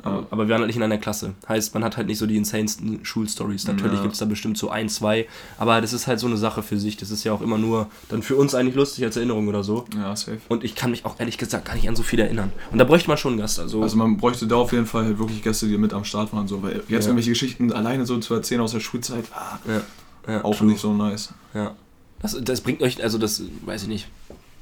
Aber, 0.00 0.28
aber 0.30 0.44
wir 0.46 0.50
waren 0.52 0.60
halt 0.60 0.68
nicht 0.68 0.76
in 0.76 0.82
einer 0.84 0.96
Klasse. 0.98 1.34
Heißt, 1.48 1.74
man 1.74 1.82
hat 1.82 1.96
halt 1.96 2.06
nicht 2.06 2.18
so 2.18 2.26
die 2.26 2.36
insanesten 2.36 3.04
Schulstories. 3.04 3.66
Natürlich 3.66 3.96
Ja. 3.96 4.02
gibt 4.02 4.12
es 4.12 4.20
da 4.20 4.26
bestimmt 4.26 4.56
so 4.56 4.70
ein, 4.70 4.88
zwei. 4.88 5.26
Aber 5.58 5.80
das 5.80 5.92
ist 5.92 6.06
halt 6.06 6.20
so 6.20 6.28
eine 6.28 6.36
Sache 6.36 6.62
für 6.62 6.78
sich. 6.78 6.96
Das 6.96 7.10
ist 7.10 7.24
ja 7.24 7.32
auch 7.32 7.40
immer 7.42 7.58
nur 7.58 7.88
dann 8.08 8.22
für 8.22 8.36
uns 8.36 8.54
eigentlich 8.54 8.76
lustig 8.76 9.02
als 9.04 9.16
Erinnerung 9.16 9.48
oder 9.48 9.64
so. 9.64 9.86
Ja, 9.96 10.14
safe. 10.14 10.38
Und 10.48 10.62
ich 10.62 10.76
kann 10.76 10.92
mich 10.92 11.04
auch 11.04 11.18
ehrlich 11.18 11.36
gesagt 11.36 11.64
gar 11.64 11.74
nicht 11.74 11.88
an 11.88 11.96
so 11.96 12.04
viel 12.04 12.20
erinnern. 12.20 12.52
Und 12.70 12.78
da 12.78 12.84
bräuchte 12.84 13.08
man 13.08 13.18
schon 13.18 13.32
einen 13.32 13.40
Gast. 13.40 13.58
Also, 13.58 13.82
Also 13.82 13.96
man 13.96 14.16
bräuchte 14.18 14.46
da 14.46 14.54
auf 14.54 14.70
jeden 14.72 14.86
Fall 14.86 15.04
halt 15.04 15.18
wirklich 15.18 15.42
Gäste, 15.42 15.66
die 15.66 15.76
mit 15.76 15.92
am 15.92 16.04
Start 16.04 16.32
waren, 16.32 16.46
so, 16.46 16.62
weil 16.62 16.76
jetzt 16.76 16.88
Ja. 16.90 16.98
irgendwelche 17.00 17.30
Geschichten 17.30 17.72
alleine 17.72 18.06
so 18.06 18.18
zu 18.18 18.34
erzählen 18.34 18.60
aus 18.60 18.70
der 18.70 18.80
Schulzeit, 18.80 19.24
ah, 19.34 19.58
ja, 19.66 20.32
ja, 20.32 20.44
auch 20.44 20.56
true. 20.56 20.68
nicht 20.68 20.80
so 20.80 20.92
nice. 20.92 21.30
Ja. 21.54 21.74
Das, 22.22 22.36
das 22.40 22.60
bringt 22.60 22.82
euch, 22.82 23.02
also 23.02 23.18
das 23.18 23.42
weiß 23.64 23.82
ich 23.82 23.88
nicht. 23.88 24.08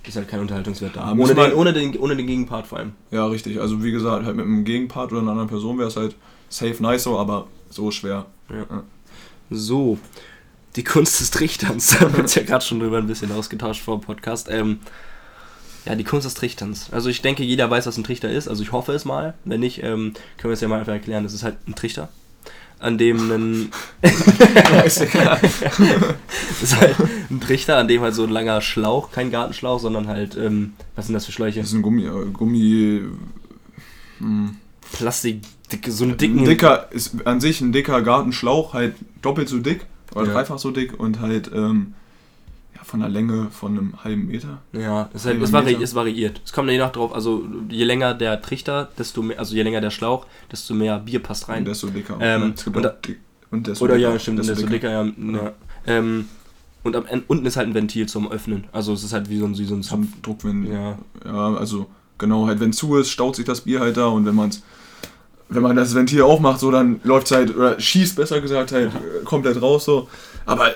Ist 0.07 0.17
halt 0.17 0.29
kein 0.29 0.41
Unterhaltungswert 0.41 0.97
da. 0.97 1.07
Ja, 1.07 1.13
ohne, 1.13 1.35
den, 1.35 1.53
ohne, 1.53 1.73
den, 1.73 1.99
ohne 1.99 2.17
den 2.17 2.27
Gegenpart 2.27 2.67
vor 2.67 2.79
allem. 2.79 2.93
Ja, 3.11 3.27
richtig. 3.27 3.61
Also 3.61 3.83
wie 3.83 3.91
gesagt, 3.91 4.25
halt 4.25 4.37
mit 4.37 4.47
einem 4.47 4.65
Gegenpart 4.65 5.11
oder 5.13 5.21
einer 5.21 5.33
anderen 5.33 5.49
Person 5.49 5.79
wäre 5.79 5.89
es 5.89 5.97
halt 5.97 6.15
safe 6.49 6.81
nice 6.83 7.03
so, 7.03 7.19
aber 7.19 7.49
so 7.71 7.91
schwer. 7.91 8.27
So, 9.51 9.99
die 10.77 10.85
Kunst 10.85 11.21
des 11.21 11.31
Trichterns. 11.31 11.91
Da 11.99 12.01
haben 12.01 12.15
wir 12.15 12.21
uns 12.21 12.35
ja 12.35 12.43
gerade 12.43 12.65
schon 12.65 12.81
drüber 12.81 12.99
ein 12.99 13.07
bisschen 13.07 13.33
ausgetauscht 13.33 13.83
vor 13.83 13.99
dem 13.99 14.03
Podcast. 14.03 14.49
Ähm, 14.51 14.81
ja, 15.87 15.95
die 15.95 16.05
Kunst 16.05 16.27
des 16.27 16.35
Trichterns. 16.35 16.93
Also 16.93 17.09
ich 17.09 17.23
denke, 17.23 17.45
jeder 17.45 17.71
weiß, 17.71 17.87
was 17.87 17.97
ein 17.97 18.05
Trichter 18.05 18.31
ist. 18.31 18.49
Also 18.49 18.63
ich 18.63 18.73
hoffe 18.73 18.93
es 18.93 19.05
mal. 19.05 19.35
Wenn 19.45 19.61
nicht, 19.61 19.83
ähm, 19.83 20.15
können 20.37 20.51
wir 20.51 20.53
es 20.53 20.61
ja 20.61 20.69
mal 20.69 20.81
einfach 20.81 20.93
erklären. 20.93 21.25
Das 21.25 21.33
ist 21.33 21.43
halt 21.43 21.57
ein 21.69 21.75
Trichter, 21.75 22.09
an 22.79 22.99
dem 22.99 23.31
ein... 23.31 23.73
das 24.03 25.01
ist 25.01 25.15
halt 26.81 26.97
ein 27.31 27.41
Trichter, 27.41 27.79
an 27.79 27.89
dem 27.89 28.03
halt 28.03 28.15
so 28.15 28.25
ein 28.25 28.31
langer 28.31 28.61
Schlauch, 28.61 29.11
kein 29.11 29.31
Gartenschlauch, 29.31 29.81
sondern 29.81 30.09
halt, 30.09 30.37
ähm, 30.37 30.75
was 30.95 31.07
sind 31.07 31.15
das 31.15 31.27
für 31.27 31.33
Schläuche? 31.33 31.61
Das 31.61 31.69
ist 31.69 31.75
ein 31.75 31.83
Gummi, 31.83 32.05
äh, 32.05 32.27
Gummi. 32.33 33.03
Hm. 34.19 34.57
Plastik, 34.93 35.43
dicke, 35.73 35.91
so 35.91 36.05
einen 36.05 36.17
dicken... 36.17 36.41
Ein 36.41 36.45
dicker, 36.45 36.89
ist 36.93 37.27
an 37.27 37.41
sich 37.41 37.61
ein 37.61 37.73
dicker 37.73 38.03
Gartenschlauch, 38.03 38.75
halt 38.75 38.95
doppelt 39.23 39.49
so 39.49 39.59
dick 39.59 39.87
oder 40.15 40.27
Ja. 40.27 40.33
dreifach 40.35 40.59
so 40.59 40.71
dick 40.71 40.99
und 40.99 41.21
halt 41.21 41.51
ähm, 41.53 41.95
von 42.87 43.01
der 43.01 43.09
Länge 43.09 43.49
von 43.51 43.73
einem 43.77 44.05
halben 44.05 44.29
Meter. 44.29 44.59
Ja, 44.73 45.11
es, 45.13 45.23
ist 45.23 45.27
halt, 45.27 45.43
es, 45.43 45.53
vari 45.53 45.73
Meter. 45.73 45.83
es 45.83 45.95
variiert. 45.95 46.41
Es 46.45 46.53
kommt 46.53 46.71
je 46.71 46.79
nach 46.79 46.93
drauf, 46.93 47.13
also 47.13 47.45
je 47.69 47.85
länger 47.85 48.15
der 48.15 48.41
Trichter, 48.41 48.89
desto 48.97 49.23
mehr, 49.23 49.39
also 49.39 49.55
je 49.57 49.63
länger 49.63 49.81
der 49.81 49.91
Schlauch, 49.91 50.27
desto 50.53 50.73
mehr 50.75 51.01
Bier 51.01 51.19
passt 51.21 51.49
rein. 51.49 51.59
Und 51.59 51.69
desto 51.69 51.89
dicker. 51.89 52.17
Ähm, 52.21 52.43
Ja, 52.43 52.49
es 52.55 52.65
gibt 52.65 52.77
und 52.77 52.83
da- 52.85 52.97
und 53.51 53.67
desto 53.67 53.85
Oder 53.85 53.97
dicker, 53.97 54.13
ja, 54.13 54.19
stimmt, 54.19 54.39
desto, 54.39 54.67
dicker, 54.67 54.91
ja. 54.91 55.05
ja. 55.05 55.53
Ähm, 55.87 56.29
und 56.85 56.95
am 56.95 57.07
Ende, 57.07 57.25
unten 57.27 57.45
ist 57.47 57.57
halt 57.57 57.67
ein 57.69 57.75
Ventil 57.75 58.07
zum 58.07 58.31
Öffnen. 58.31 58.65
Also 58.71 58.93
es 58.93 59.03
ist 59.03 59.13
halt 59.13 59.29
wie 59.29 59.39
so 59.39 59.47
ein, 59.47 59.59
wie 59.59 59.65
so 59.65 59.75
ein 59.75 59.83
Zapf. 59.83 60.07
Druckwind. 60.23 60.69
Ja. 60.69 60.97
Ja, 61.25 61.55
also 61.55 61.87
genau, 62.19 62.47
halt 62.47 62.61
wenn 62.61 62.73
zu 62.73 62.97
ist, 62.97 63.11
staut 63.11 63.35
sich 63.35 63.45
das 63.45 63.63
Bier 63.63 63.81
halt 63.81 63.97
da 63.97 64.07
und 64.07 64.25
wenn 64.27 64.35
man's 64.35 64.63
wenn 65.49 65.63
man 65.63 65.77
das 65.77 65.95
Ventil 65.95 66.23
aufmacht, 66.23 66.61
so 66.61 66.71
dann 66.71 67.01
läuft 67.05 67.31
halt, 67.31 67.55
oder 67.55 67.79
schießt 67.79 68.17
besser 68.17 68.41
gesagt 68.41 68.73
halt 68.73 68.91
äh, 68.93 69.25
komplett 69.25 69.61
raus 69.63 69.85
so. 69.85 70.09
Aber 70.45 70.75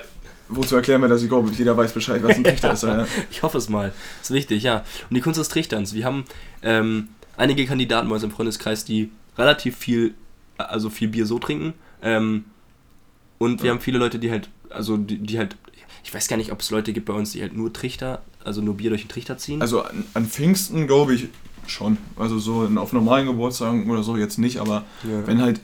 wozu 0.51 0.75
erklären 0.75 1.01
wir 1.01 1.07
das? 1.07 1.21
Ich 1.23 1.29
glaube, 1.29 1.49
jeder 1.51 1.75
weiß 1.75 1.93
Bescheid, 1.93 2.21
was 2.23 2.35
ein 2.37 2.43
Trichter 2.45 2.73
ist. 2.73 2.83
Ja. 2.83 3.07
Ich 3.31 3.41
hoffe 3.43 3.57
es 3.57 3.69
mal. 3.69 3.93
Ist 4.21 4.31
wichtig, 4.31 4.63
ja. 4.63 4.83
Und 5.09 5.15
die 5.15 5.21
Kunst 5.21 5.39
des 5.39 5.49
Trichterns. 5.49 5.93
Wir 5.93 6.05
haben 6.05 6.25
ähm, 6.61 7.09
einige 7.37 7.65
Kandidaten 7.65 8.07
bei 8.09 8.15
uns 8.15 8.23
im 8.23 8.31
Freundeskreis, 8.31 8.85
die 8.85 9.09
relativ 9.37 9.77
viel, 9.77 10.13
also 10.57 10.89
viel 10.89 11.07
Bier 11.07 11.25
so 11.25 11.39
trinken. 11.39 11.73
Ähm, 12.03 12.45
und 13.37 13.61
wir 13.63 13.67
Ja. 13.67 13.73
haben 13.73 13.81
viele 13.81 13.97
Leute, 13.97 14.19
die 14.19 14.29
halt, 14.31 14.49
also 14.69 14.97
die, 14.97 15.17
die 15.17 15.37
halt, 15.39 15.55
ich 16.03 16.13
weiß 16.13 16.27
gar 16.27 16.37
nicht, 16.37 16.51
ob 16.51 16.59
es 16.61 16.69
Leute 16.71 16.93
gibt 16.93 17.05
bei 17.07 17.13
uns, 17.13 17.31
die 17.31 17.41
halt 17.41 17.55
nur 17.55 17.71
Trichter, 17.73 18.21
also 18.43 18.61
nur 18.61 18.75
Bier 18.75 18.89
durch 18.89 19.01
den 19.03 19.09
Trichter 19.09 19.37
ziehen. 19.37 19.61
Also 19.61 19.81
an, 19.83 20.03
an 20.13 20.25
Pfingsten 20.27 20.87
glaube 20.87 21.13
ich 21.15 21.27
schon. 21.67 21.97
Also 22.17 22.39
so 22.39 22.69
auf 22.75 22.91
normalen 22.93 23.27
Geburtstagen 23.27 23.89
oder 23.89 24.03
so 24.03 24.17
jetzt 24.17 24.37
nicht, 24.37 24.57
aber 24.57 24.83
ja. 25.03 25.25
wenn 25.27 25.41
halt, 25.41 25.61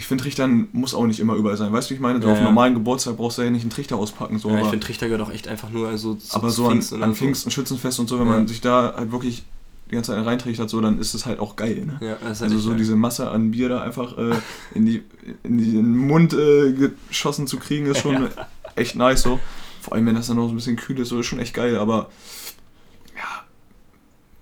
ich 0.00 0.06
finde 0.06 0.24
Trichtern 0.24 0.68
muss 0.72 0.94
auch 0.94 1.04
nicht 1.06 1.20
immer 1.20 1.34
überall 1.34 1.58
sein. 1.58 1.72
Weißt 1.74 1.88
du, 1.88 1.92
wie 1.92 1.96
ich 1.96 2.00
meine? 2.00 2.22
So 2.22 2.26
Ja, 2.28 2.32
auf 2.32 2.38
ja. 2.38 2.44
normalen 2.44 2.72
Geburtstag 2.72 3.18
brauchst 3.18 3.36
du 3.36 3.42
ja 3.42 3.50
nicht 3.50 3.60
einen 3.60 3.70
Trichter 3.70 3.96
auspacken. 3.96 4.38
So, 4.38 4.48
ja, 4.48 4.54
ich 4.54 4.60
aber 4.62 4.70
finde 4.70 4.86
Trichter 4.86 5.06
gehört 5.08 5.20
auch 5.28 5.30
echt 5.30 5.46
einfach 5.46 5.68
nur 5.68 5.88
also 5.88 6.14
zu 6.14 6.34
aber 6.34 6.48
so 6.50 6.64
an, 6.64 6.70
Pfingsten 6.72 7.02
an 7.02 7.10
und 7.10 7.14
so. 7.14 7.18
Pfingsten, 7.24 7.50
Schützenfest 7.50 8.00
und 8.00 8.08
so, 8.08 8.18
wenn 8.18 8.26
Ja. 8.26 8.32
man 8.32 8.48
sich 8.48 8.62
da 8.62 8.94
halt 8.96 9.12
wirklich 9.12 9.44
die 9.90 9.94
ganze 9.96 10.12
Zeit 10.14 10.24
reintrichtert, 10.24 10.70
so, 10.70 10.80
dann 10.80 10.98
ist 10.98 11.12
es 11.12 11.26
halt 11.26 11.38
auch 11.38 11.54
geil. 11.54 11.84
Ne? 11.84 11.98
Ja, 12.00 12.14
das 12.22 12.38
ist 12.38 12.40
halt 12.40 12.52
Also 12.52 12.58
so 12.62 12.68
geil. 12.70 12.78
diese 12.78 12.96
Masse 12.96 13.30
an 13.30 13.50
Bier 13.50 13.68
da 13.68 13.82
einfach 13.82 14.16
äh, 14.16 14.36
in, 14.74 14.86
die, 14.86 15.02
in 15.42 15.58
den 15.58 15.96
Mund 15.98 16.32
äh, 16.32 16.72
geschossen 16.72 17.46
zu 17.46 17.58
kriegen, 17.58 17.84
ist 17.86 17.98
schon 18.00 18.28
echt 18.76 18.96
nice 18.96 19.20
so. 19.20 19.38
Vor 19.82 19.92
allem, 19.94 20.06
wenn 20.06 20.14
das 20.14 20.28
dann 20.28 20.36
noch 20.36 20.46
so 20.46 20.52
ein 20.52 20.56
bisschen 20.56 20.76
kühl 20.76 20.98
ist, 20.98 21.08
so 21.10 21.20
ist 21.20 21.26
schon 21.26 21.40
echt 21.40 21.52
geil, 21.52 21.76
aber 21.76 22.10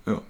ja. 0.05 0.13
Ja. 0.13 0.21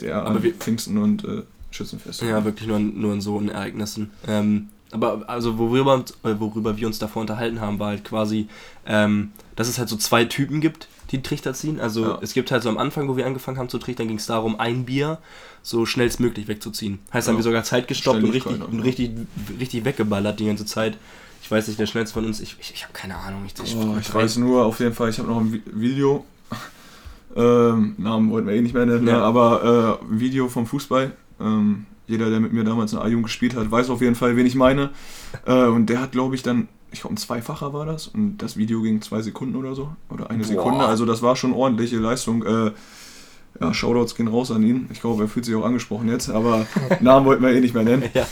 Eher 0.00 0.24
Aber 0.24 0.40
Pfingsten 0.40 0.96
und 0.96 1.24
äh, 1.24 1.42
Schützenfest. 1.72 2.22
Ja, 2.22 2.44
wirklich 2.44 2.68
nur, 2.68 2.76
in- 2.76 3.00
nur 3.00 3.12
in 3.12 3.20
so 3.20 3.40
Ereignissen. 3.40 4.10
Ähm, 4.28 4.68
aber 4.90 5.28
also 5.28 5.58
worüber, 5.58 6.04
äh, 6.22 6.34
worüber 6.38 6.76
wir 6.76 6.86
uns 6.86 6.98
davor 6.98 7.22
unterhalten 7.22 7.60
haben, 7.60 7.78
war 7.78 7.88
halt 7.88 8.04
quasi, 8.04 8.46
ähm, 8.86 9.32
dass 9.56 9.68
es 9.68 9.78
halt 9.78 9.88
so 9.88 9.96
zwei 9.96 10.24
Typen 10.26 10.60
gibt, 10.60 10.86
die 11.10 11.22
Trichter 11.22 11.54
ziehen. 11.54 11.80
Also 11.80 12.02
Ja. 12.04 12.18
es 12.22 12.34
gibt 12.34 12.50
halt 12.50 12.62
so 12.62 12.68
am 12.68 12.78
Anfang, 12.78 13.08
wo 13.08 13.16
wir 13.16 13.26
angefangen 13.26 13.58
haben 13.58 13.68
zu 13.68 13.78
trichtern, 13.78 14.08
ging 14.08 14.18
es 14.18 14.26
darum, 14.26 14.60
ein 14.60 14.84
Bier 14.84 15.18
so 15.62 15.86
schnellstmöglich 15.86 16.46
wegzuziehen. 16.48 16.98
Heißt, 17.12 17.28
haben 17.28 17.34
Ja. 17.34 17.38
wir 17.38 17.44
sogar 17.44 17.64
Zeit 17.64 17.88
gestoppt 17.88 18.22
und 18.22 18.30
richtig, 18.30 18.60
und 18.62 18.80
richtig, 18.80 19.10
richtig 19.58 19.84
weggeballert 19.84 20.40
die 20.40 20.46
ganze 20.46 20.66
Zeit. 20.66 20.98
Ich 21.42 21.50
weiß 21.50 21.68
nicht, 21.68 21.80
der 21.80 21.86
schnellste 21.86 22.14
von 22.14 22.24
uns, 22.26 22.40
ich, 22.40 22.56
ich, 22.60 22.72
ich 22.74 22.82
habe 22.84 22.92
keine 22.92 23.16
Ahnung. 23.16 23.42
Ich, 23.46 23.54
ich, 23.64 23.74
Oh, 23.76 23.96
ich 24.00 24.12
weiß 24.14 24.36
nur 24.38 24.64
auf 24.64 24.78
jeden 24.80 24.94
Fall, 24.94 25.08
ich 25.10 25.18
habe 25.18 25.28
noch 25.28 25.40
ein 25.40 25.52
Vi- 25.52 25.62
Video. 25.72 26.24
Ähm, 27.34 27.94
Namen 27.96 28.30
wollten 28.30 28.46
wir 28.48 28.54
eh 28.54 28.60
nicht 28.60 28.74
mehr 28.74 28.84
nennen, 28.84 29.06
Ja. 29.08 29.16
ne, 29.18 29.22
aber 29.22 29.98
äh, 30.02 30.04
ein 30.04 30.20
Video 30.20 30.48
vom 30.48 30.66
Fußball. 30.66 31.12
Ähm, 31.42 31.86
jeder, 32.06 32.30
der 32.30 32.40
mit 32.40 32.52
mir 32.52 32.64
damals 32.64 32.92
in 32.92 32.98
A-Jugend 32.98 33.24
gespielt 33.26 33.54
hat, 33.56 33.70
weiß 33.70 33.88
auf 33.90 34.00
jeden 34.00 34.14
Fall, 34.14 34.36
wen 34.36 34.46
ich 34.46 34.54
meine. 34.54 34.90
Äh, 35.46 35.64
und 35.66 35.86
der 35.86 36.00
hat, 36.00 36.12
glaube 36.12 36.34
ich, 36.34 36.42
dann, 36.42 36.68
ich 36.90 37.00
glaube, 37.00 37.14
ein 37.14 37.18
Zweifacher 37.18 37.72
war 37.72 37.86
das. 37.86 38.06
Und 38.08 38.38
das 38.38 38.56
Video 38.56 38.82
ging 38.82 39.00
zwei 39.02 39.22
Sekunden 39.22 39.56
oder 39.56 39.74
so. 39.74 39.94
Oder 40.10 40.28
eine 40.30 40.40
Boah. 40.40 40.48
Sekunde. 40.48 40.84
Also, 40.84 41.06
das 41.06 41.22
war 41.22 41.36
schon 41.36 41.52
ordentliche 41.52 41.96
Leistung. 41.96 42.44
Äh, 42.44 42.72
ja, 43.60 43.74
Shoutouts 43.74 44.14
gehen 44.14 44.28
raus 44.28 44.50
an 44.50 44.62
ihn. 44.62 44.88
Ich 44.92 45.00
glaube, 45.00 45.24
er 45.24 45.28
fühlt 45.28 45.44
sich 45.44 45.54
auch 45.54 45.64
angesprochen 45.64 46.08
jetzt. 46.08 46.28
Aber 46.30 46.66
Namen 47.00 47.26
wollten 47.26 47.42
wir 47.42 47.50
eh 47.50 47.60
nicht 47.60 47.74
mehr 47.74 47.84
nennen. 47.84 48.04
ja, 48.14 48.26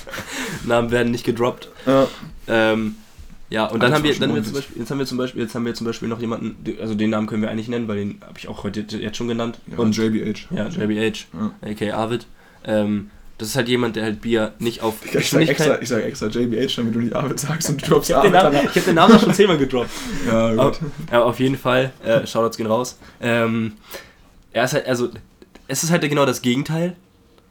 Namen 0.67 0.91
werden 0.91 1.13
nicht 1.13 1.25
gedroppt. 1.25 1.71
Ja. 1.87 2.07
Ähm, 2.49 2.97
ja, 3.51 3.67
und 3.67 3.83
dann 3.83 3.93
haben 3.93 4.05
wir, 4.05 4.15
dann 4.19 4.35
wir 4.35 4.43
zum. 4.45 4.55
Beispiel, 4.55 4.79
jetzt 4.79 4.91
haben 4.91 4.99
wir 4.99 5.07
zum 5.07 5.19
Beispiel, 5.19 5.43
jetzt 5.43 5.55
haben 5.55 5.65
wir 5.67 5.75
zum 5.75 5.87
Beispiel 5.87 6.09
noch 6.09 6.21
jemanden, 6.21 6.57
also 6.81 6.95
den 6.95 7.11
Namen 7.11 7.27
können 7.27 7.43
wir 7.43 7.51
eigentlich 7.51 7.69
nennen, 7.69 7.89
weil 7.89 7.97
den 7.99 8.21
habe 8.23 8.39
ich 8.39 8.47
auch 8.49 8.63
heute 8.65 8.81
jetzt 8.97 9.17
schon 9.17 9.27
genannt. 9.29 9.59
Ja, 9.71 9.79
und 9.79 9.97
JBH. 9.97 10.55
ja, 10.55 10.69
JBH, 10.69 11.27
Ja. 11.35 11.51
aka 11.71 11.97
Arvid. 11.97 12.27
Ähm, 12.65 13.11
Das 13.39 13.49
ist 13.49 13.57
halt 13.57 13.69
jemand, 13.69 13.97
der 13.97 14.05
halt 14.05 14.21
Bier 14.21 14.53
nicht 14.59 14.83
auf 14.83 14.95
Ich 15.15 15.31
sag 15.31 15.49
extra, 15.49 15.81
ich 15.81 15.89
sag 15.89 16.03
extra 16.05 16.27
JBH, 16.27 16.77
damit 16.77 16.95
du 16.95 16.99
nicht 17.01 17.15
Arvid 17.17 17.41
sagst 17.41 17.71
und 17.71 17.81
du 17.81 17.87
droppst 17.87 18.11
Ich 18.11 18.17
habe 18.17 18.29
den, 18.29 18.37
Arvid 18.37 18.53
Namen- 18.53 18.69
ich 18.71 18.77
hab 18.77 18.85
den 18.85 18.95
Namen 18.95 19.15
auch 19.15 19.21
schon 19.21 19.33
zehnmal 19.35 19.57
gedroppt. 19.59 19.91
Ja, 20.27 20.55
gut. 20.55 20.79
aber 21.11 21.25
auf 21.25 21.41
jeden 21.41 21.57
Fall, 21.57 21.93
äh, 22.05 22.27
Shoutouts 22.27 22.57
gehen 22.59 22.67
raus. 22.67 22.99
Ähm, 23.21 23.73
er 24.53 24.65
ist 24.65 24.75
halt, 24.75 24.87
also, 24.87 25.09
es 25.69 25.83
ist 25.83 25.91
halt 25.91 26.03
genau 26.03 26.27
das 26.27 26.43
Gegenteil. 26.43 26.97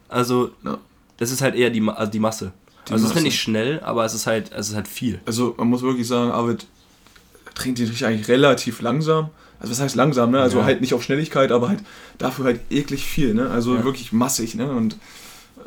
Also, 0.08 0.50
Ja. 0.64 0.78
das 1.16 1.30
ist 1.32 1.42
halt 1.42 1.54
eher 1.56 1.70
die, 1.70 1.82
also 1.88 2.10
die 2.12 2.20
Masse. 2.20 2.52
Die 2.88 2.92
also, 2.92 3.04
es 3.04 3.10
ist 3.10 3.14
Masse. 3.16 3.24
nicht 3.24 3.40
schnell, 3.40 3.80
aber 3.80 4.04
es 4.04 4.14
ist 4.14 4.26
halt, 4.28 4.52
es 4.52 4.68
ist 4.68 4.74
halt 4.76 4.86
viel. 4.88 5.20
Also 5.26 5.54
man 5.58 5.66
muss 5.68 5.82
wirklich 5.82 6.06
sagen, 6.06 6.30
Arvid 6.30 6.66
trinkt 7.54 7.78
die 7.78 7.86
Trichter 7.86 8.06
eigentlich 8.08 8.28
relativ 8.28 8.80
langsam. 8.80 9.30
Also 9.60 9.70
was 9.72 9.80
heißt 9.80 9.94
langsam, 9.96 10.30
ne? 10.32 10.40
Also 10.40 10.58
Ja. 10.58 10.64
halt 10.64 10.80
nicht 10.80 10.94
auf 10.94 11.02
Schnelligkeit, 11.02 11.52
aber 11.52 11.68
halt 11.68 11.80
dafür 12.18 12.46
halt 12.46 12.60
eklig 12.70 13.04
viel, 13.04 13.34
ne? 13.34 13.50
Also 13.50 13.76
Ja. 13.76 13.84
wirklich 13.84 14.12
massig, 14.12 14.54
ne? 14.54 14.70
Und 14.70 14.94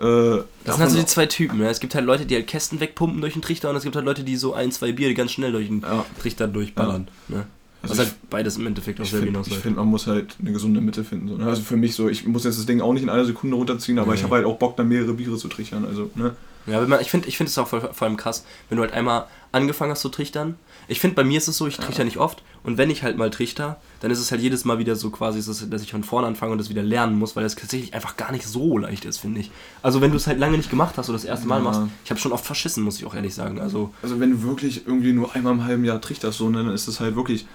äh, 0.01 0.41
Das 0.65 0.75
sind 0.75 0.83
also 0.83 0.95
die 0.97 1.03
auch- 1.03 1.07
zwei 1.07 1.25
Typen. 1.27 1.59
Ne? 1.59 1.69
Es 1.69 1.79
gibt 1.79 1.93
halt 1.95 2.03
Leute, 2.05 2.25
die 2.25 2.35
halt 2.35 2.47
Kästen 2.47 2.79
wegpumpen 2.79 3.21
durch 3.21 3.33
den 3.33 3.41
Trichter 3.43 3.69
und 3.69 3.75
es 3.75 3.83
gibt 3.83 3.95
halt 3.95 4.05
Leute, 4.05 4.23
die 4.23 4.35
so 4.35 4.53
ein, 4.53 4.71
zwei 4.71 4.91
Bier 4.91 5.13
ganz 5.13 5.31
schnell 5.31 5.51
durch 5.51 5.67
den 5.67 5.81
Ja. 5.81 6.03
Trichter 6.19 6.47
durchballern. 6.47 7.07
Ne? 7.27 7.45
Also 7.83 7.93
Was 7.97 7.99
halt 7.99 8.15
beides 8.29 8.57
im 8.57 8.65
Endeffekt 8.65 8.99
auf 8.99 9.05
Ich 9.05 9.11
selber 9.11 9.25
finde, 9.25 9.39
ich 9.41 9.45
hinausläuft. 9.45 9.63
find, 9.63 9.75
man 9.75 9.87
muss 9.87 10.07
halt 10.07 10.35
eine 10.41 10.51
gesunde 10.53 10.81
Mitte 10.81 11.03
finden. 11.03 11.27
So, 11.27 11.37
ne? 11.37 11.45
Also 11.45 11.61
für 11.61 11.75
mich 11.77 11.93
so, 11.95 12.09
ich 12.09 12.25
muss 12.25 12.43
jetzt 12.45 12.57
das 12.57 12.65
Ding 12.65 12.81
auch 12.81 12.93
nicht 12.93 13.03
in 13.03 13.09
einer 13.09 13.25
Sekunde 13.25 13.55
runterziehen, 13.57 13.99
aber 13.99 14.11
Nee. 14.13 14.17
ich 14.19 14.23
habe 14.23 14.35
halt 14.35 14.45
auch 14.45 14.57
Bock, 14.57 14.75
dann 14.77 14.87
mehrere 14.87 15.13
Biere 15.13 15.37
zu 15.37 15.47
trichern. 15.49 15.85
Also, 15.85 16.09
ne? 16.15 16.35
Ja, 16.65 16.81
wenn 16.81 16.87
man, 16.89 17.01
ich 17.01 17.11
finde 17.11 17.27
ich 17.27 17.35
find 17.37 17.49
es 17.49 17.57
auch 17.57 17.67
vor, 17.67 17.81
vor 17.93 18.07
allem 18.07 18.15
krass, 18.17 18.45
wenn 18.69 18.77
du 18.77 18.83
halt 18.83 18.93
einmal 18.93 19.25
angefangen 19.51 19.91
hast 19.91 20.01
zu 20.01 20.07
trichtern. 20.09 20.55
Ich 20.87 20.99
finde, 20.99 21.15
bei 21.15 21.23
mir 21.23 21.37
ist 21.37 21.47
es 21.47 21.57
so, 21.57 21.67
ich 21.67 21.77
trichter 21.77 22.03
nicht 22.03 22.17
oft. 22.17 22.43
Und 22.63 22.77
wenn 22.77 22.89
ich 22.89 23.03
halt 23.03 23.17
mal 23.17 23.29
trichter, 23.29 23.77
dann 23.99 24.09
ist 24.11 24.19
es 24.19 24.31
halt 24.31 24.41
jedes 24.41 24.63
Mal 24.65 24.79
wieder 24.79 24.95
so 24.95 25.09
quasi, 25.09 25.39
dass 25.69 25.81
ich 25.81 25.91
von 25.91 26.03
vorne 26.03 26.27
anfange 26.27 26.51
und 26.53 26.57
das 26.57 26.69
wieder 26.69 26.83
lernen 26.83 27.17
muss, 27.19 27.35
weil 27.35 27.43
das 27.43 27.55
tatsächlich 27.55 27.93
einfach 27.93 28.15
gar 28.17 28.31
nicht 28.31 28.45
so 28.47 28.77
leicht 28.77 29.03
ist, 29.05 29.17
finde 29.17 29.41
ich. 29.41 29.51
Also 29.81 29.99
wenn 30.01 30.11
du 30.11 30.17
es 30.17 30.27
halt 30.27 30.39
lange 30.39 30.57
nicht 30.57 30.69
gemacht 30.69 30.95
hast 30.97 31.09
oder 31.09 31.17
das 31.17 31.25
erste 31.25 31.47
Mal 31.47 31.57
Ja. 31.57 31.63
machst, 31.63 31.81
ich 32.05 32.09
habe 32.11 32.19
schon 32.19 32.31
oft 32.31 32.45
verschissen, 32.45 32.83
muss 32.83 32.97
ich 32.97 33.05
auch 33.05 33.15
ehrlich 33.15 33.35
sagen. 33.35 33.59
Also 33.59 33.93
Also 34.01 34.19
wenn 34.19 34.31
du 34.31 34.43
wirklich 34.43 34.87
irgendwie 34.87 35.11
nur 35.13 35.35
einmal 35.35 35.53
im 35.53 35.63
halben 35.65 35.83
Jahr 35.85 35.99
trichterst, 35.99 36.37
so, 36.37 36.49
ne, 36.49 36.63
dann 36.63 36.73
ist 36.73 36.87
das 36.87 36.99
halt 37.01 37.15
wirklich 37.15 37.45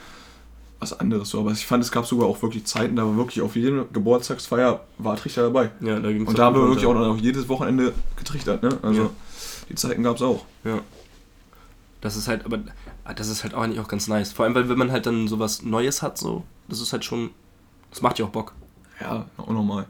was 0.81 0.93
anderes. 1.01 1.31
So. 1.31 1.41
Aber 1.41 1.51
ich 1.53 1.67
fand, 1.67 1.83
es 1.83 1.91
gab 1.91 2.07
sogar 2.07 2.29
auch 2.29 2.41
wirklich 2.43 2.65
Zeiten, 2.67 2.95
da 2.97 3.05
war 3.05 3.17
wirklich 3.17 3.41
auf 3.41 3.57
jedem 3.57 3.87
Geburtstagsfeier 3.93 4.81
war 4.99 5.17
Trichter 5.17 5.43
dabei. 5.43 5.71
ja, 5.81 5.99
da 5.99 6.13
ging's 6.13 6.29
Und 6.29 6.39
da 6.39 6.45
haben 6.45 6.55
wir 6.57 6.63
wirklich 6.69 6.87
auch, 6.87 6.95
auch 6.95 7.17
jedes 7.17 7.49
Wochenende 7.49 7.93
getrichtert, 8.17 8.63
ne? 8.63 8.69
Also 8.83 9.03
Ja. 9.05 9.11
die 9.71 9.75
Zeiten 9.75 10.03
gab 10.03 10.17
es 10.17 10.23
auch. 10.23 10.45
Ja. 10.65 10.81
Das 12.01 12.15
ist 12.17 12.29
halt, 12.29 12.45
aber 12.45 12.61
das 13.15 13.29
ist 13.29 13.43
halt 13.43 13.55
auch 13.55 13.63
eigentlich 13.63 13.81
auch 13.81 13.89
ganz 13.89 14.07
nice. 14.09 14.33
Vor 14.33 14.45
allem, 14.45 14.55
weil 14.55 14.69
wenn 14.69 14.79
man 14.79 14.93
halt 14.93 15.07
dann 15.07 15.29
sowas 15.29 15.63
Neues 15.63 16.03
hat, 16.03 16.19
so, 16.19 16.45
das 16.69 16.81
ist 16.81 16.93
halt 16.93 17.05
schon, 17.05 17.31
das 17.91 18.03
macht 18.03 18.19
ja 18.19 18.27
auch 18.27 18.31
Bock. 18.31 18.55
Ja, 19.01 19.27
auch 19.37 19.49
normal. 19.49 19.87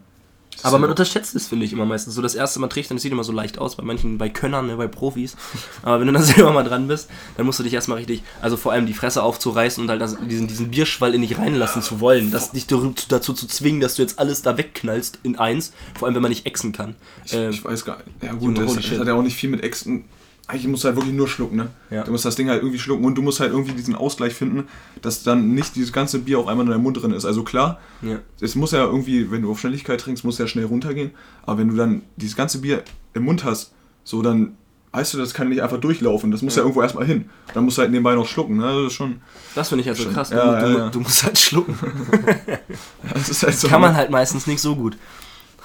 Das 0.61 0.65
Aber 0.65 0.79
man 0.79 0.89
unterschätzt 0.89 1.35
es, 1.35 1.47
finde 1.47 1.65
ich, 1.65 1.71
immer 1.71 1.85
meistens. 1.85 2.15
So 2.15 2.21
das 2.21 2.35
erste 2.35 2.59
Mal 2.59 2.67
trichtern, 2.67 2.97
das 2.97 3.03
sieht 3.03 3.13
immer 3.13 3.23
so 3.23 3.31
leicht 3.31 3.59
aus, 3.59 3.77
bei 3.77 3.83
manchen, 3.83 4.17
bei 4.17 4.27
Könnern, 4.27 4.67
ne, 4.67 4.75
bei 4.75 4.87
Profis. 4.87 5.37
Aber 5.83 5.99
wenn 6.01 6.07
du 6.07 6.13
dann 6.13 6.23
selber 6.23 6.51
mal 6.51 6.63
dran 6.63 6.87
bist, 6.87 7.09
dann 7.37 7.45
musst 7.45 7.59
du 7.59 7.63
dich 7.63 7.73
erstmal 7.73 7.97
richtig, 7.97 8.23
also 8.41 8.57
vor 8.57 8.73
allem 8.73 8.85
die 8.85 8.93
Fresse 8.93 9.23
aufzureißen 9.23 9.81
und 9.81 9.89
halt 9.89 10.01
das, 10.01 10.17
diesen, 10.27 10.47
diesen 10.47 10.69
Bierschwall 10.69 11.15
in 11.15 11.21
dich 11.21 11.37
reinlassen 11.37 11.81
zu 11.81 12.01
wollen. 12.01 12.31
Das, 12.31 12.51
dich 12.51 12.67
dazu, 12.67 13.33
zu 13.33 13.47
zwingen, 13.47 13.79
dass 13.79 13.95
du 13.95 14.01
jetzt 14.01 14.19
alles 14.19 14.41
da 14.41 14.57
wegknallst 14.57 15.19
in 15.23 15.37
eins. 15.37 15.71
Vor 15.97 16.07
allem, 16.07 16.15
wenn 16.15 16.21
man 16.21 16.29
nicht 16.29 16.45
exen 16.45 16.73
kann. 16.73 16.95
Ich, 17.25 17.33
Ähm, 17.33 17.51
ich 17.51 17.63
weiß 17.63 17.85
gar 17.85 17.97
nicht. 17.97 18.21
Ja 18.21 18.33
gut, 18.33 18.57
das, 18.57 18.75
das 18.75 18.99
hat 18.99 19.07
ja 19.07 19.13
auch 19.13 19.23
nicht 19.23 19.37
viel 19.37 19.49
mit 19.49 19.63
Äxten. 19.63 20.05
Eigentlich 20.51 20.67
musst 20.67 20.83
du 20.83 20.87
halt 20.87 20.97
wirklich 20.97 21.13
nur 21.13 21.27
schlucken, 21.27 21.57
ne? 21.57 21.67
Ja. 21.91 22.03
Du 22.03 22.11
musst 22.11 22.25
das 22.25 22.35
Ding 22.35 22.49
halt 22.49 22.61
irgendwie 22.63 22.79
schlucken 22.79 23.05
und 23.05 23.13
du 23.13 23.21
musst 23.21 23.39
halt 23.39 23.51
irgendwie 23.51 23.73
diesen 23.73 23.93
Ausgleich 23.93 24.33
finden, 24.33 24.67
dass 25.03 25.21
dann 25.21 25.53
nicht 25.53 25.75
dieses 25.75 25.93
ganze 25.93 26.17
Bier 26.17 26.39
auf 26.39 26.47
einmal 26.47 26.65
in 26.65 26.71
deinem 26.71 26.81
Mund 26.81 26.99
drin 26.99 27.11
ist. 27.11 27.23
Also 27.23 27.43
klar, 27.43 27.79
ja. 28.01 28.17
es 28.41 28.55
muss 28.55 28.71
ja 28.71 28.83
irgendwie, 28.83 29.29
wenn 29.29 29.43
du 29.43 29.51
auf 29.51 29.59
Schnelligkeit 29.59 30.01
trinkst, 30.01 30.23
muss 30.23 30.39
ja 30.39 30.47
schnell 30.47 30.65
runtergehen. 30.65 31.11
Aber 31.45 31.59
wenn 31.59 31.67
du 31.69 31.75
dann 31.75 32.01
dieses 32.15 32.35
ganze 32.35 32.61
Bier 32.61 32.81
im 33.13 33.25
Mund 33.25 33.43
hast, 33.43 33.73
so 34.03 34.23
dann, 34.23 34.57
weißt 34.91 35.13
du, 35.13 35.19
das 35.19 35.35
kann 35.35 35.49
nicht 35.49 35.61
einfach 35.61 35.79
durchlaufen. 35.79 36.31
Das 36.31 36.41
muss 36.41 36.55
ja, 36.55 36.61
Ja. 36.61 36.63
irgendwo 36.63 36.81
erstmal 36.81 37.05
hin. 37.05 37.29
Dann 37.53 37.63
musst 37.65 37.77
du 37.77 37.83
halt 37.83 37.91
nebenbei 37.91 38.15
noch 38.15 38.25
schlucken, 38.27 38.57
ne? 38.57 38.63
Das 38.73 38.87
ist 38.87 38.93
schon. 38.93 39.21
Das 39.53 39.69
finde 39.69 39.83
ich 39.83 39.87
halt 39.87 39.97
so 39.97 40.03
Schon. 40.05 40.13
krass. 40.13 40.31
Du, 40.31 40.35
Ja, 40.35 40.59
du, 40.67 40.77
ja. 40.79 40.89
du 40.89 40.99
musst 40.99 41.23
halt 41.25 41.37
schlucken. 41.37 41.77
Das 43.13 43.29
ist 43.29 43.43
halt 43.43 43.55
so. 43.55 43.67
Kann 43.67 43.81
man 43.81 43.95
halt 43.95 44.09
meistens 44.09 44.47
nicht 44.47 44.61
so 44.61 44.75
gut. 44.75 44.97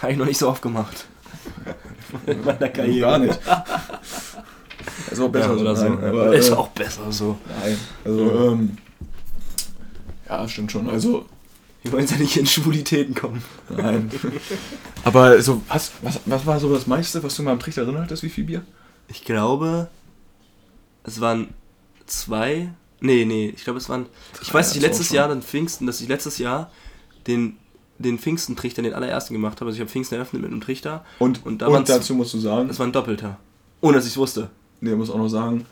Habe 0.03 0.13
ich 0.13 0.19
noch 0.19 0.27
nicht 0.27 0.37
so 0.39 0.47
oft 0.49 0.61
gemacht. 0.61 1.07
In 2.27 2.45
meiner 2.45 2.69
Karriere. 2.69 3.01
Gar 3.01 3.19
nicht. 3.19 3.41
Ist 5.11 5.21
auch 5.21 5.29
besser 5.29 5.55
ja, 5.55 5.61
oder 5.61 5.77
so. 5.77 5.89
Nein, 5.89 6.05
aber, 6.05 6.35
ist 6.35 6.51
auch 6.51 6.69
besser 6.69 7.11
so. 7.11 7.39
Nein. 7.61 7.79
Also, 8.05 8.51
ähm. 8.51 8.79
Ja, 10.29 10.49
stimmt 10.49 10.73
schon. 10.73 10.89
Also, 10.89 11.27
Wir 11.83 11.93
wollen 11.93 12.07
ja 12.07 12.17
nicht 12.17 12.37
in 12.37 12.47
Schwulitäten 12.47 13.15
kommen. 13.15 13.43
Nein. 13.69 14.11
Aber 15.05 15.41
so, 15.43 15.61
was, 15.69 15.93
was, 16.01 16.21
was 16.25 16.47
war 16.47 16.59
so 16.59 16.73
das 16.73 16.87
meiste, 16.87 17.23
was 17.23 17.37
du 17.37 17.43
mal 17.43 17.53
am 17.53 17.61
Trichter 17.61 17.85
drin 17.85 17.99
hattest? 17.99 18.23
Wie 18.23 18.31
viel 18.31 18.45
Bier? 18.45 18.63
Ich 19.09 19.25
glaube, 19.25 19.89
es 21.05 21.21
waren 21.21 21.49
zwei. 22.07 22.71
Nee, 23.01 23.27
nee, 23.27 23.53
ich 23.55 23.65
glaube, 23.65 23.79
es 23.79 23.89
waren. 23.91 24.07
Ich 24.41 24.49
Drei 24.49 24.55
weiß, 24.55 24.69
dass 24.69 24.77
ich 24.77 24.83
hat's 24.83 24.95
auch 24.95 24.99
letztes. 24.99 25.11
Jahr, 25.11 25.29
dann 25.29 25.43
Pfingsten, 25.43 25.87
dass 25.87 26.01
ich 26.01 26.09
letztes 26.09 26.39
Jahr 26.39 26.71
den, 27.27 27.59
den 27.99 28.19
Pfingsten-Trichter, 28.19 28.81
den 28.81 28.95
allerersten 28.95 29.35
gemacht 29.35 29.61
habe. 29.61 29.69
Also 29.69 29.77
ich 29.77 29.81
habe 29.81 29.91
Pfingsten 29.91 30.15
eröffnet 30.15 30.41
mit 30.41 30.51
einem 30.51 30.63
Trichter. 30.63 31.05
Und, 31.19 31.45
Und 31.45 31.63
und, 31.63 31.89
dazu 31.89 32.15
musst 32.15 32.33
du 32.33 32.39
sagen, 32.39 32.69
Das 32.69 32.79
war 32.79 32.87
ein 32.87 32.93
Doppelter. 32.93 33.39
Ohne 33.83 33.99
dass 33.99 34.07
ich 34.07 34.13
es 34.13 34.17
wusste. 34.17 34.51
Nee, 34.85 34.95
muss 34.95 35.11
auch 35.11 35.19
noch 35.19 35.29
sagen, 35.29 35.67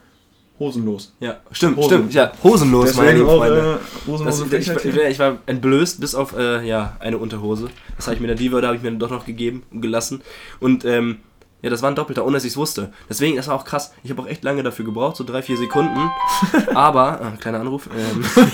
hosenlos. 0.58 1.12
Ja, 1.20 1.36
stimmt, 1.50 1.76
Hosen. 1.76 1.88
stimmt. 1.88 2.14
Ja, 2.14 2.32
hosenlos, 2.42 2.94
meine 2.96 3.10
Deswegen 3.10 3.28
auch, 3.28 3.36
Freunde. 3.38 3.58
äh, 3.58 3.78
Das, 3.82 4.06
hosenlose 4.06 4.56
ich, 4.56 4.68
ich, 4.68 4.74
Trichter. 4.74 5.08
ich 5.10 5.18
war 5.18 5.38
entblößt 5.46 6.00
bis 6.00 6.14
auf 6.14 6.36
äh, 6.36 6.66
ja, 6.66 6.96
eine 7.00 7.18
Unterhose. 7.18 7.68
Das 7.96 8.06
habe 8.06 8.14
ich 8.16 8.20
mir 8.20 8.28
der 8.28 8.36
Diva, 8.36 8.60
da 8.60 8.68
habe 8.68 8.76
ich 8.76 8.82
mir 8.82 8.90
dann 8.90 8.98
doch 8.98 9.10
noch 9.10 9.24
gegeben 9.26 9.62
und 9.70 9.80
gelassen. 9.82 10.22
Und 10.60 10.84
ähm, 10.84 11.18
ja, 11.62 11.70
das 11.70 11.80
war 11.82 11.90
ein 11.90 11.94
Doppelter, 11.94 12.24
ohne 12.24 12.34
dass 12.34 12.44
ich 12.44 12.50
es 12.52 12.56
wusste. 12.56 12.92
Deswegen, 13.08 13.36
das 13.36 13.46
war 13.48 13.54
auch 13.54 13.64
krass. 13.64 13.92
Ich 14.02 14.10
habe 14.10 14.22
auch 14.22 14.26
echt 14.26 14.42
lange 14.42 14.62
dafür 14.64 14.84
gebraucht, 14.84 15.16
so 15.16 15.24
drei, 15.24 15.42
vier 15.42 15.56
Sekunden. 15.56 16.10
Aber, 16.74 17.20
äh, 17.34 17.36
kleiner 17.38 17.60
Anruf. 17.60 17.88
Ähm, 17.96 18.24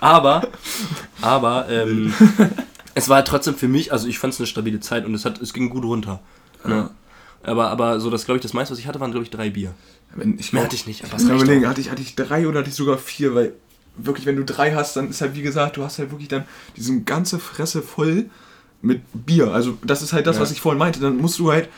aber, 0.00 0.48
aber, 1.20 1.68
ähm, 1.70 2.12
es 2.94 3.08
war 3.08 3.24
trotzdem 3.24 3.54
für 3.54 3.68
mich, 3.68 3.92
also 3.92 4.08
ich 4.08 4.18
fand 4.18 4.34
es 4.34 4.40
eine 4.40 4.46
stabile 4.48 4.80
Zeit 4.80 5.04
und 5.06 5.14
es, 5.14 5.24
hat, 5.24 5.40
es 5.40 5.52
ging 5.52 5.70
gut 5.70 5.84
runter. 5.84 6.20
Ne? 6.64 6.90
Aber, 7.42 7.68
aber 7.70 8.00
so 8.00 8.10
das, 8.10 8.24
glaube 8.24 8.38
ich, 8.38 8.42
das 8.42 8.52
meiste, 8.52 8.72
was 8.72 8.78
ich 8.78 8.86
hatte, 8.86 9.00
waren, 9.00 9.10
glaube 9.10 9.24
ich, 9.24 9.30
drei 9.30 9.50
Bier. 9.50 9.74
Ich 10.38 10.52
Mehr 10.52 10.64
hatte 10.64 10.76
ich 10.76 10.86
nicht, 10.86 11.04
aber 11.04 11.16
Ich 11.20 11.28
überlegen, 11.28 11.66
hatte 11.66 11.80
ich, 11.80 11.90
hatte 11.90 12.02
ich 12.02 12.14
drei 12.14 12.46
oder 12.46 12.60
hatte 12.60 12.68
ich 12.68 12.74
sogar 12.74 12.98
vier, 12.98 13.34
weil 13.34 13.54
wirklich, 13.96 14.26
wenn 14.26 14.36
du 14.36 14.44
drei 14.44 14.74
hast, 14.74 14.96
dann 14.96 15.08
ist 15.10 15.20
halt, 15.20 15.34
wie 15.34 15.42
gesagt, 15.42 15.76
du 15.76 15.82
hast 15.84 15.98
halt 15.98 16.10
wirklich 16.10 16.28
dann 16.28 16.44
diese 16.76 17.00
ganze 17.00 17.38
Fresse 17.38 17.82
voll 17.82 18.26
mit 18.82 19.00
Bier. 19.12 19.52
Also, 19.52 19.78
das 19.84 20.02
ist 20.02 20.12
halt 20.12 20.26
das, 20.26 20.36
Ja. 20.36 20.42
was 20.42 20.50
ich 20.52 20.60
vorhin 20.60 20.78
meinte. 20.78 21.00
Dann 21.00 21.16
musst 21.16 21.38
du 21.38 21.50
halt 21.50 21.68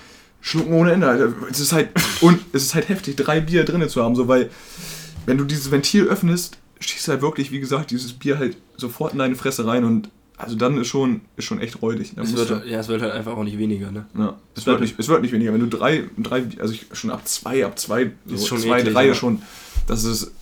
schlucken 0.40 0.72
ohne 0.74 0.92
Ende. 0.92 1.08
Alter. 1.08 1.32
Es 1.50 1.60
ist 1.60 1.72
halt, 1.72 1.90
und 2.20 2.40
es 2.52 2.64
ist 2.64 2.74
halt 2.74 2.88
heftig, 2.88 3.16
drei 3.16 3.40
Bier 3.40 3.64
drinne 3.64 3.88
zu 3.88 4.02
haben, 4.02 4.16
so, 4.16 4.26
weil, 4.28 4.50
wenn 5.26 5.38
du 5.38 5.44
dieses 5.44 5.70
Ventil 5.70 6.04
öffnest, 6.06 6.58
schießt 6.80 7.08
halt 7.08 7.22
wirklich, 7.22 7.50
wie 7.52 7.60
gesagt, 7.60 7.90
dieses 7.92 8.12
Bier 8.12 8.38
halt 8.38 8.56
sofort 8.76 9.12
in 9.12 9.18
deine 9.20 9.36
Fresse 9.36 9.66
rein 9.66 9.84
und 9.84 10.10
also 10.36 10.56
dann 10.56 10.76
ist 10.78 10.88
schon, 10.88 11.20
ist 11.36 11.44
schon 11.44 11.60
echt 11.60 11.80
räudig. 11.80 12.12
Es 12.16 12.34
wird, 12.36 12.50
du- 12.50 12.62
ja, 12.68 12.80
es 12.80 12.88
wird 12.88 13.02
halt 13.02 13.12
einfach 13.12 13.36
auch 13.36 13.44
nicht 13.44 13.58
weniger, 13.58 13.90
ne? 13.92 14.06
ja, 14.18 14.36
es 14.56 14.66
wird, 14.66 14.80
nicht, 14.80 14.98
es 14.98 15.08
wird 15.08 15.22
nicht 15.22 15.32
weniger. 15.32 15.52
Wenn 15.52 15.60
du 15.60 15.66
drei, 15.76 16.04
drei 16.18 16.44
also 16.58 16.74
ich, 16.74 16.86
schon 16.92 17.10
ab 17.10 17.26
zwei, 17.28 17.64
ab 17.64 17.78
zwei, 17.78 18.10
so 18.26 18.34
Ist 18.34 18.48
schon 18.48 18.58
zwei, 18.58 18.80
eklig, 18.80 18.94
drei 18.94 19.06
ja. 19.08 19.14
schon, 19.14 19.42
dass 19.86 20.04
es 20.04 20.32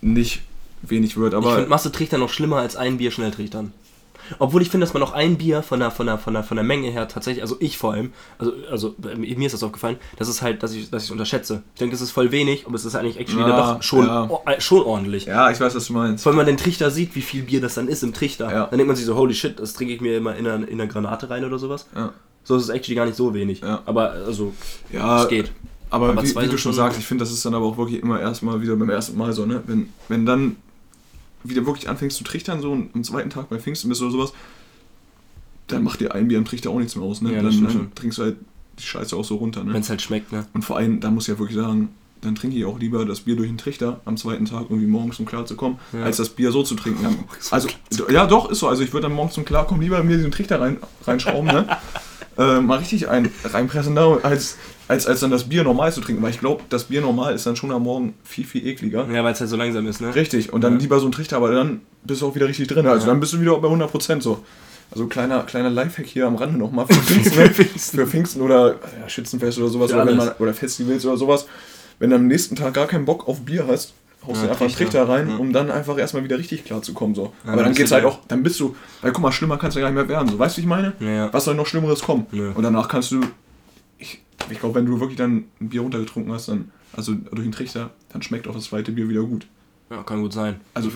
nicht 0.00 0.42
wenig 0.82 1.16
wird. 1.16 1.32
ich 1.32 1.36
Aber 1.36 1.54
finde 1.54 1.68
Massetrichter 1.70 2.18
noch 2.18 2.30
schlimmer 2.30 2.56
als 2.58 2.76
ein 2.76 2.98
Bier 2.98 3.10
Schnelltrichtern. 3.10 3.72
Obwohl 4.38 4.62
ich 4.62 4.70
finde, 4.70 4.84
dass 4.86 4.94
man 4.94 5.02
auch 5.02 5.12
ein 5.12 5.36
Bier 5.38 5.62
von 5.62 5.80
der, 5.80 5.90
von, 5.90 6.06
der, 6.06 6.18
von, 6.18 6.34
der, 6.34 6.42
von 6.42 6.56
der 6.56 6.64
Menge 6.64 6.88
her 6.90 7.08
tatsächlich, 7.08 7.42
also 7.42 7.56
ich 7.60 7.78
vor 7.78 7.92
allem, 7.92 8.12
also, 8.38 8.52
also 8.70 8.94
äh, 9.10 9.16
mir 9.16 9.46
ist 9.46 9.52
das 9.52 9.62
aufgefallen, 9.62 9.96
das 10.18 10.28
ist 10.28 10.42
halt, 10.42 10.62
dass 10.62 10.72
ich 10.72 10.90
dass 10.90 11.04
es 11.04 11.10
unterschätze. 11.10 11.62
Ich 11.74 11.78
denke, 11.80 11.92
das 11.94 12.00
ist 12.00 12.10
voll 12.10 12.30
wenig, 12.32 12.66
aber 12.66 12.74
es 12.76 12.84
ist 12.84 12.94
eigentlich 12.94 13.18
actually 13.18 13.42
Ja, 13.42 13.48
dann 13.48 13.74
doch 13.76 13.82
schon, 13.82 14.06
ja. 14.06 14.26
oh, 14.30 14.40
äh, 14.46 14.60
schon 14.60 14.82
ordentlich. 14.82 15.26
ja, 15.26 15.50
ich 15.50 15.60
weiß, 15.60 15.74
was 15.74 15.86
du 15.86 15.92
meinst. 15.92 16.22
Vor 16.22 16.30
allem, 16.32 16.38
wenn 16.38 16.46
man 16.46 16.54
den 16.54 16.62
Trichter 16.62 16.90
sieht, 16.90 17.14
wie 17.14 17.22
viel 17.22 17.42
Bier 17.42 17.60
das 17.60 17.74
dann 17.74 17.88
ist 17.88 18.02
im 18.02 18.12
Trichter, 18.14 18.50
Ja. 18.50 18.60
dann 18.66 18.78
denkt 18.78 18.86
man 18.88 18.96
sich 18.96 19.06
so, 19.06 19.14
holy 19.16 19.34
shit, 19.34 19.58
das 19.58 19.74
trinke 19.74 19.94
ich 19.94 20.00
mir 20.00 20.16
immer 20.16 20.36
in 20.36 20.46
einer, 20.46 20.66
in 20.68 20.80
einer 20.80 20.86
Granate 20.86 21.30
rein 21.30 21.44
oder 21.44 21.58
sowas. 21.58 21.86
Ja, 21.94 22.12
So 22.44 22.56
ist 22.56 22.64
es 22.64 22.68
actually 22.70 22.94
gar 22.96 23.06
nicht 23.06 23.16
so 23.16 23.32
wenig. 23.34 23.62
Aber 23.64 24.10
also, 24.12 24.52
ja 24.92 25.22
es 25.22 25.28
geht. 25.28 25.50
aber, 25.90 26.10
Aber 26.10 26.22
wie, 26.22 26.34
wie 26.34 26.46
du 26.48 26.58
schon- 26.58 26.72
sagst, 26.72 26.98
ich 26.98 27.06
finde, 27.06 27.22
das 27.24 27.32
ist 27.32 27.44
dann 27.44 27.54
aber 27.54 27.66
auch 27.66 27.76
wirklich 27.78 28.02
immer 28.02 28.20
erstmal 28.20 28.60
wieder 28.60 28.76
beim 28.76 28.90
ersten 28.90 29.16
Mal 29.18 29.32
so, 29.32 29.46
ne? 29.46 29.62
Wenn, 29.66 29.92
wenn 30.08 30.24
dann 30.26 30.56
wieder 31.48 31.66
wirklich 31.66 31.88
anfängst 31.88 32.16
zu 32.16 32.24
trichtern, 32.24 32.60
so 32.60 32.72
und 32.72 32.94
am 32.94 33.04
zweiten 33.04 33.30
Tag 33.30 33.48
bei 33.48 33.58
Pfingsten 33.58 33.88
bist 33.88 34.02
oder 34.02 34.10
sowas, 34.10 34.32
dann 35.68 35.82
macht 35.82 36.00
dir 36.00 36.14
ein 36.14 36.28
Bier 36.28 36.38
am 36.38 36.44
Trichter 36.44 36.70
auch 36.70 36.78
nichts 36.78 36.94
mehr 36.96 37.04
aus, 37.04 37.20
ne? 37.22 37.34
Ja, 37.34 37.42
dann, 37.42 37.62
dann 37.64 37.94
trinkst 37.94 38.18
du 38.18 38.22
halt 38.22 38.36
die 38.78 38.84
Scheiße 38.84 39.16
auch 39.16 39.24
so 39.24 39.36
runter, 39.36 39.64
ne? 39.64 39.72
Wenn 39.74 39.80
es 39.80 39.90
halt 39.90 40.02
schmeckt, 40.02 40.32
ne? 40.32 40.46
Und 40.54 40.64
vor 40.64 40.76
allem, 40.76 41.00
da 41.00 41.10
muss 41.10 41.24
ich 41.24 41.34
ja 41.34 41.38
wirklich 41.38 41.56
sagen, 41.56 41.88
dann 42.20 42.34
trinke 42.34 42.56
ich 42.56 42.64
auch 42.64 42.78
lieber 42.78 43.04
das 43.04 43.20
Bier 43.20 43.36
durch 43.36 43.48
den 43.48 43.58
Trichter 43.58 44.00
am 44.04 44.16
zweiten 44.16 44.44
Tag 44.46 44.66
irgendwie 44.70 44.86
morgens, 44.86 45.18
um 45.18 45.26
klarzukommen, 45.26 45.78
Ja. 45.92 46.04
als 46.04 46.16
das 46.18 46.30
Bier 46.30 46.52
so 46.52 46.62
zu 46.62 46.74
trinken. 46.74 47.04
um 47.06 47.24
Also, 47.50 47.68
ja, 48.08 48.26
doch, 48.26 48.50
ist 48.50 48.60
so. 48.60 48.68
Also, 48.68 48.82
ich 48.82 48.92
würde 48.92 49.08
dann 49.08 49.16
morgens 49.16 49.34
zum 49.34 49.44
Klarkommen 49.44 49.82
lieber 49.82 50.02
mir 50.02 50.16
diesen 50.16 50.30
Trichter 50.32 50.60
rein, 50.60 50.78
reinschrauben, 51.04 51.46
ne? 51.46 51.66
äh, 52.38 52.60
mal 52.60 52.78
richtig 52.78 53.08
ein, 53.08 53.30
reinpressen, 53.44 53.94
da, 53.94 54.14
als, 54.22 54.56
als, 54.88 55.06
als 55.06 55.20
dann 55.20 55.30
das 55.30 55.44
Bier 55.44 55.64
normal 55.64 55.92
zu 55.92 56.00
trinken. 56.00 56.22
Weil 56.22 56.30
ich 56.30 56.40
glaube, 56.40 56.62
das 56.68 56.84
Bier 56.84 57.00
normal 57.00 57.34
ist 57.34 57.46
dann 57.46 57.56
schon 57.56 57.70
am 57.72 57.82
Morgen 57.82 58.14
viel, 58.24 58.44
viel 58.44 58.66
ekliger. 58.66 59.06
Ja, 59.12 59.24
weil 59.24 59.32
es 59.32 59.40
halt 59.40 59.50
so 59.50 59.56
langsam 59.56 59.86
ist, 59.86 60.00
ne? 60.00 60.14
Richtig. 60.14 60.52
Und 60.52 60.62
dann 60.62 60.74
Ja. 60.74 60.78
lieber 60.80 61.00
so 61.00 61.06
ein 61.06 61.12
Trichter, 61.12 61.36
aber 61.36 61.50
dann 61.52 61.80
bist 62.04 62.22
du 62.22 62.26
auch 62.28 62.34
wieder 62.34 62.48
richtig 62.48 62.68
drin. 62.68 62.86
Also, 62.86 63.06
Ja. 63.06 63.12
dann 63.12 63.20
bist 63.20 63.32
du 63.32 63.40
wieder 63.40 63.56
bei 63.58 63.68
100% 63.68 64.22
so. 64.22 64.44
Also 64.90 65.06
kleiner, 65.06 65.40
kleiner 65.42 65.68
Lifehack 65.70 66.06
hier 66.06 66.26
am 66.28 66.36
Rande 66.36 66.56
nochmal 66.58 66.86
für 66.88 66.94
Pfingsten, 66.94 67.98
für 67.98 68.06
Pfingsten 68.06 68.40
oder 68.40 68.76
ja, 69.00 69.08
Schützenfest 69.08 69.58
oder 69.58 69.68
sowas 69.68 69.92
oder, 69.92 70.04
man, 70.04 70.30
oder 70.38 70.54
Festivals 70.54 71.04
oder 71.04 71.16
sowas. 71.16 71.46
Wenn 71.98 72.10
du 72.10 72.16
am 72.16 72.28
nächsten 72.28 72.54
Tag 72.54 72.74
gar 72.74 72.86
keinen 72.86 73.04
Bock 73.04 73.26
auf 73.26 73.40
Bier 73.40 73.66
hast, 73.66 73.94
haust 74.24 74.44
du 74.44 74.48
einfach 74.48 74.60
einen 74.66 74.74
Trichter. 74.74 75.08
Rein, 75.08 75.36
um 75.38 75.52
dann 75.52 75.70
einfach 75.72 75.98
erstmal 75.98 76.22
wieder 76.22 76.38
richtig 76.38 76.64
klar 76.64 76.82
zu 76.82 76.92
kommen. 76.94 77.14
So. 77.16 77.32
Aber 77.44 77.56
dann 77.56 77.64
dann 77.66 77.74
geht's 77.74 77.90
halt 77.90 78.04
auch, 78.04 78.20
dann 78.28 78.42
bist 78.44 78.60
du, 78.60 78.76
weil 79.02 79.10
guck 79.12 79.22
mal, 79.22 79.32
schlimmer 79.32 79.56
kannst 79.56 79.76
du 79.76 79.80
ja 79.80 79.86
gar 79.86 79.92
nicht 79.92 80.06
mehr 80.06 80.16
werden. 80.16 80.28
So, 80.28 80.38
weißt 80.38 80.56
du, 80.56 80.58
wie 80.58 80.62
ich 80.62 80.68
meine? 80.68 80.92
Was 81.32 81.44
soll 81.46 81.54
noch 81.56 81.66
Schlimmeres 81.66 82.00
kommen? 82.02 82.26
Und 82.54 82.62
danach 82.62 82.86
kannst 82.88 83.10
du, 83.10 83.20
ich, 84.46 84.52
ich 84.52 84.58
glaube, 84.60 84.74
wenn 84.76 84.86
du 84.86 85.00
wirklich 85.00 85.16
dann 85.18 85.44
ein 85.60 85.68
Bier 85.68 85.80
runtergetrunken 85.82 86.32
hast, 86.32 86.48
dann, 86.48 86.70
also 86.92 87.14
durch 87.14 87.42
den 87.42 87.52
Trichter, 87.52 87.90
dann 88.10 88.22
schmeckt 88.22 88.46
auch 88.48 88.54
das 88.54 88.64
zweite 88.64 88.92
Bier 88.92 89.08
wieder 89.08 89.22
gut. 89.22 89.46
Ja, 89.90 90.02
kann 90.02 90.20
gut 90.22 90.32
sein. 90.32 90.60
Also- 90.74 90.90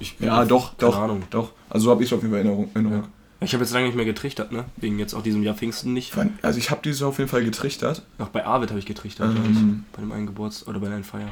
ich, 0.00 0.16
Ja, 0.18 0.44
doch, 0.44 0.76
keine 0.76 0.90
doch, 0.92 0.98
Ahnung. 0.98 1.22
doch. 1.30 1.52
Also 1.70 1.84
so 1.84 1.90
habe 1.92 2.02
ich 2.02 2.08
es 2.10 2.12
auf 2.12 2.22
jeden 2.22 2.32
Fall 2.32 2.40
in 2.40 2.46
Erinnerung. 2.48 2.70
Erinnerung. 2.74 3.04
Ich 3.40 3.52
habe 3.54 3.64
jetzt 3.64 3.72
lange 3.72 3.86
nicht 3.86 3.96
mehr 3.96 4.04
getrichtert, 4.04 4.52
ne? 4.52 4.64
Wegen 4.76 4.98
jetzt 5.00 5.14
auch 5.14 5.22
diesem 5.22 5.42
Jahr 5.42 5.54
Pfingsten 5.56 5.92
nicht. 5.92 6.12
Also 6.42 6.58
ich 6.58 6.70
habe 6.70 6.80
dieses 6.84 7.02
auf 7.02 7.18
jeden 7.18 7.28
Fall 7.28 7.44
getrichtert. 7.44 8.02
Auch 8.18 8.28
bei 8.28 8.44
Arvid 8.46 8.70
habe 8.70 8.78
ich 8.78 8.86
getrichtert, 8.86 9.34
Ähm. 9.36 9.82
ich. 9.90 9.92
Bei 9.96 10.00
dem 10.02 10.12
einen 10.12 10.26
Geburts- 10.26 10.66
oder 10.68 10.78
bei 10.78 10.86
einer 10.86 11.02
Feier. 11.02 11.28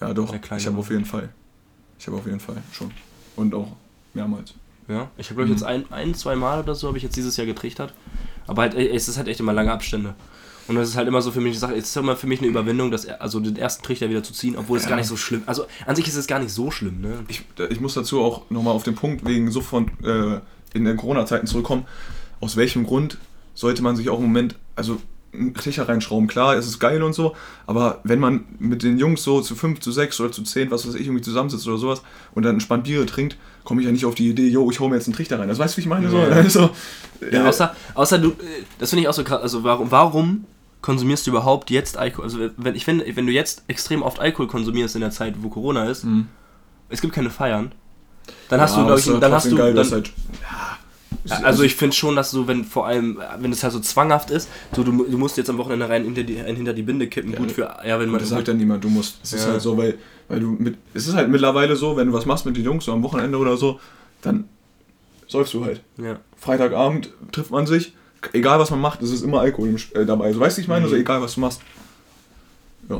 Ja, 0.00 0.12
doch. 0.14 0.32
Ich 0.56 0.66
habe 0.66 0.78
auf 0.78 0.90
jeden 0.90 1.04
Fall. 1.04 1.30
Ich 1.98 2.06
habe 2.06 2.16
auf 2.16 2.26
jeden 2.26 2.38
Fall 2.40 2.56
schon. 2.72 2.90
Und 3.34 3.54
auch 3.54 3.72
mehrmals. 4.14 4.54
Ja, 4.88 5.10
ich 5.16 5.26
habe 5.30 5.36
glaube 5.36 5.42
ich 5.44 5.48
Mhm. 5.48 5.52
jetzt 5.54 5.62
ein, 5.64 5.84
ein, 5.92 6.14
zwei 6.14 6.36
Mal 6.36 6.60
oder 6.60 6.74
so 6.76 6.86
habe 6.86 6.96
ich 6.96 7.02
jetzt 7.02 7.16
dieses 7.16 7.36
Jahr 7.36 7.46
getrichtert. 7.46 7.92
Aber 8.46 8.62
halt, 8.62 8.74
ey, 8.74 8.88
es 8.94 9.08
ist 9.08 9.16
halt 9.16 9.26
echt 9.26 9.40
immer 9.40 9.52
lange 9.52 9.72
Abstände. 9.72 10.14
Und 10.68 10.76
das 10.76 10.88
ist 10.88 10.96
halt 10.96 11.06
immer 11.06 11.22
so 11.22 11.30
für 11.30 11.40
mich, 11.40 11.52
ich 11.52 11.58
sag, 11.60 11.70
es 11.72 11.84
ist 11.84 11.96
immer 11.96 12.16
für 12.16 12.26
mich 12.26 12.40
eine 12.40 12.48
Überwindung, 12.48 12.90
das, 12.90 13.06
also 13.06 13.38
den 13.40 13.56
ersten 13.56 13.82
Trichter 13.84 14.08
wieder 14.10 14.22
zu 14.22 14.32
ziehen, 14.32 14.56
obwohl 14.56 14.78
es 14.78 14.84
Ja. 14.84 14.90
gar 14.90 14.96
nicht 14.96 15.06
so 15.06 15.16
schlimm 15.16 15.42
Also 15.46 15.64
an 15.86 15.94
sich 15.96 16.08
ist 16.08 16.16
es 16.16 16.26
gar 16.26 16.38
nicht 16.40 16.52
so 16.52 16.70
schlimm, 16.70 17.00
ne? 17.00 17.24
Ich, 17.28 17.42
ich 17.70 17.80
muss 17.80 17.94
dazu 17.94 18.20
auch 18.20 18.50
nochmal 18.50 18.74
auf 18.74 18.82
den 18.82 18.94
Punkt 18.96 19.24
wegen 19.26 19.50
so 19.50 19.60
von 19.60 19.88
äh, 20.04 20.40
in 20.74 20.84
den 20.84 20.96
Corona-Zeiten 20.96 21.46
zurückkommen. 21.46 21.86
Aus 22.40 22.56
welchem 22.56 22.84
Grund 22.84 23.16
sollte 23.54 23.82
man 23.82 23.96
sich 23.96 24.10
auch 24.10 24.18
im 24.18 24.24
Moment, 24.26 24.56
also 24.74 24.98
einen 25.32 25.54
Trichter 25.54 25.88
reinschrauben? 25.88 26.26
Klar, 26.28 26.56
es 26.56 26.66
ist 26.66 26.78
geil 26.80 27.02
und 27.02 27.12
so, 27.14 27.34
aber 27.66 28.00
wenn 28.04 28.18
man 28.18 28.44
mit 28.58 28.82
den 28.82 28.98
Jungs 28.98 29.22
so 29.22 29.40
zu 29.42 29.54
fünf, 29.54 29.80
zu 29.80 29.92
sechs 29.92 30.18
oder 30.20 30.32
zu 30.32 30.42
zehn, 30.42 30.70
was 30.70 30.86
weiß 30.86 30.94
ich, 30.96 31.06
irgendwie 31.06 31.22
zusammensitzt 31.22 31.66
oder 31.68 31.78
sowas 31.78 32.02
und 32.34 32.42
dann 32.42 32.54
entspannt 32.54 32.84
Biere 32.84 33.06
trinkt, 33.06 33.36
komme 33.64 33.80
ich 33.82 33.86
ja 33.86 33.92
nicht 33.92 34.04
auf 34.04 34.14
die 34.14 34.28
Idee, 34.30 34.48
yo, 34.48 34.70
ich 34.70 34.80
hole 34.80 34.90
mir 34.90 34.96
jetzt 34.96 35.06
einen 35.06 35.14
Trichter 35.14 35.38
rein. 35.38 35.48
Das 35.48 35.58
weißt 35.58 35.74
du, 35.74 35.76
wie 35.78 35.80
ich 35.82 35.86
meine? 35.86 36.10
So, 36.10 36.18
Ja. 36.18 36.28
also, 36.28 36.70
Ja, 37.30 37.44
äh, 37.44 37.48
außer, 37.48 37.74
außer 37.94 38.18
du, 38.18 38.30
äh, 38.30 38.34
das 38.78 38.90
finde 38.90 39.02
ich 39.02 39.08
auch 39.08 39.14
so 39.14 39.24
krass, 39.24 39.40
also 39.42 39.62
warum, 39.64 39.90
warum 39.90 40.44
konsumierst 40.82 41.26
du 41.26 41.30
überhaupt 41.30 41.70
jetzt 41.70 41.96
Alkohol? 41.96 42.24
Also 42.24 42.38
wenn 42.56 42.74
ich 42.74 42.84
finde, 42.84 43.04
wenn 43.16 43.26
du 43.26 43.32
jetzt 43.32 43.64
extrem 43.68 44.02
oft 44.02 44.20
Alkohol 44.20 44.46
konsumierst 44.46 44.94
in 44.94 45.00
der 45.00 45.10
Zeit, 45.10 45.34
wo 45.40 45.48
Corona 45.48 45.88
ist, 45.90 46.04
Mhm. 46.04 46.28
es 46.88 47.00
gibt 47.00 47.12
keine 47.14 47.30
Feiern, 47.30 47.72
dann 48.48 48.60
hast 48.60 48.72
ja, 48.72 48.80
du, 48.80 48.86
glaube 48.86 49.00
ich, 49.00 49.06
dann 49.06 49.20
ja 49.20 49.30
hast 49.30 49.50
du, 49.50 49.56
geil, 49.56 49.74
dass 49.74 49.90
dann, 49.90 50.02
halt, 50.02 50.12
ja, 51.28 51.36
also 51.42 51.62
ich 51.64 51.74
finde 51.74 51.94
schon, 51.96 52.14
dass 52.14 52.30
du, 52.30 52.46
wenn 52.46 52.64
vor 52.64 52.86
allem, 52.86 53.18
wenn 53.38 53.50
es 53.52 53.62
halt 53.64 53.72
so 53.72 53.80
zwanghaft 53.80 54.30
ist, 54.30 54.48
so 54.74 54.84
du, 54.84 54.92
du 55.04 55.18
musst 55.18 55.36
jetzt 55.36 55.50
am 55.50 55.58
Wochenende 55.58 55.88
rein 55.88 56.04
hinter 56.04 56.22
die, 56.22 56.34
hinter 56.36 56.72
die 56.72 56.82
Binde 56.82 57.08
kippen, 57.08 57.32
Ja, 57.32 57.38
gut 57.38 57.50
für, 57.52 57.76
ja, 57.84 57.98
wenn 57.98 58.08
man, 58.10 58.20
das 58.20 58.28
sagt 58.28 58.46
ja 58.48 58.54
niemand, 58.54 58.84
du 58.84 58.88
musst. 58.88 59.18
Es 59.24 59.32
ist 59.32 59.46
halt 59.46 59.60
so, 59.60 59.76
weil, 59.76 59.98
weil 60.28 60.40
du 60.40 60.50
mit. 60.58 60.76
Es 60.94 61.08
ist 61.08 61.14
halt 61.14 61.28
mittlerweile 61.28 61.74
so, 61.74 61.96
wenn 61.96 62.08
du 62.08 62.12
was 62.12 62.26
machst 62.26 62.46
mit 62.46 62.56
den 62.56 62.64
Jungs, 62.64 62.84
so 62.84 62.92
am 62.92 63.02
Wochenende 63.02 63.38
oder 63.38 63.56
so, 63.56 63.80
dann 64.22 64.44
säufst 65.26 65.54
du 65.54 65.64
halt. 65.64 65.80
ja. 65.98 66.18
Freitagabend 66.36 67.10
trifft 67.32 67.50
man 67.50 67.66
sich, 67.66 67.92
egal 68.32 68.58
was 68.58 68.70
man 68.70 68.80
macht, 68.80 69.02
es 69.02 69.10
ist 69.10 69.22
immer 69.22 69.40
Alkohol 69.40 69.74
äh, 69.94 70.04
dabei. 70.04 70.26
Also 70.26 70.40
weißt 70.40 70.56
du, 70.58 70.62
ich 70.62 70.68
meine, 70.68 70.86
Mhm. 70.86 70.90
so 70.90 70.96
egal 70.96 71.20
was 71.22 71.34
du 71.34 71.40
machst. 71.40 71.60
Ja. 72.88 72.96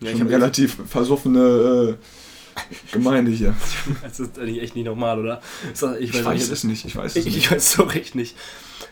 Ja, 0.00 0.10
ich 0.10 0.10
Schon 0.18 0.22
hab 0.22 0.30
relativ 0.30 0.76
versoffene 0.88 1.96
äh, 1.96 2.92
Gemeinde 2.92 3.30
hier. 3.30 3.54
Das 4.02 4.20
ist 4.20 4.38
eigentlich 4.38 4.62
echt 4.62 4.76
nicht 4.76 4.84
normal, 4.86 5.18
oder? 5.20 5.40
So, 5.72 5.94
Ich, 5.96 6.10
auch 6.20 6.24
weiß 6.24 6.40
nicht, 6.40 6.52
es 6.52 6.64
nicht, 6.64 6.84
ich 6.84 6.96
weiß 6.96 7.12
es 7.12 7.16
Ich, 7.16 7.24
nicht. 7.26 7.36
ich 7.38 7.50
weiß 7.50 7.74
es 7.74 7.80
auch 7.80 7.92
echt 7.94 8.14
nicht. 8.14 8.36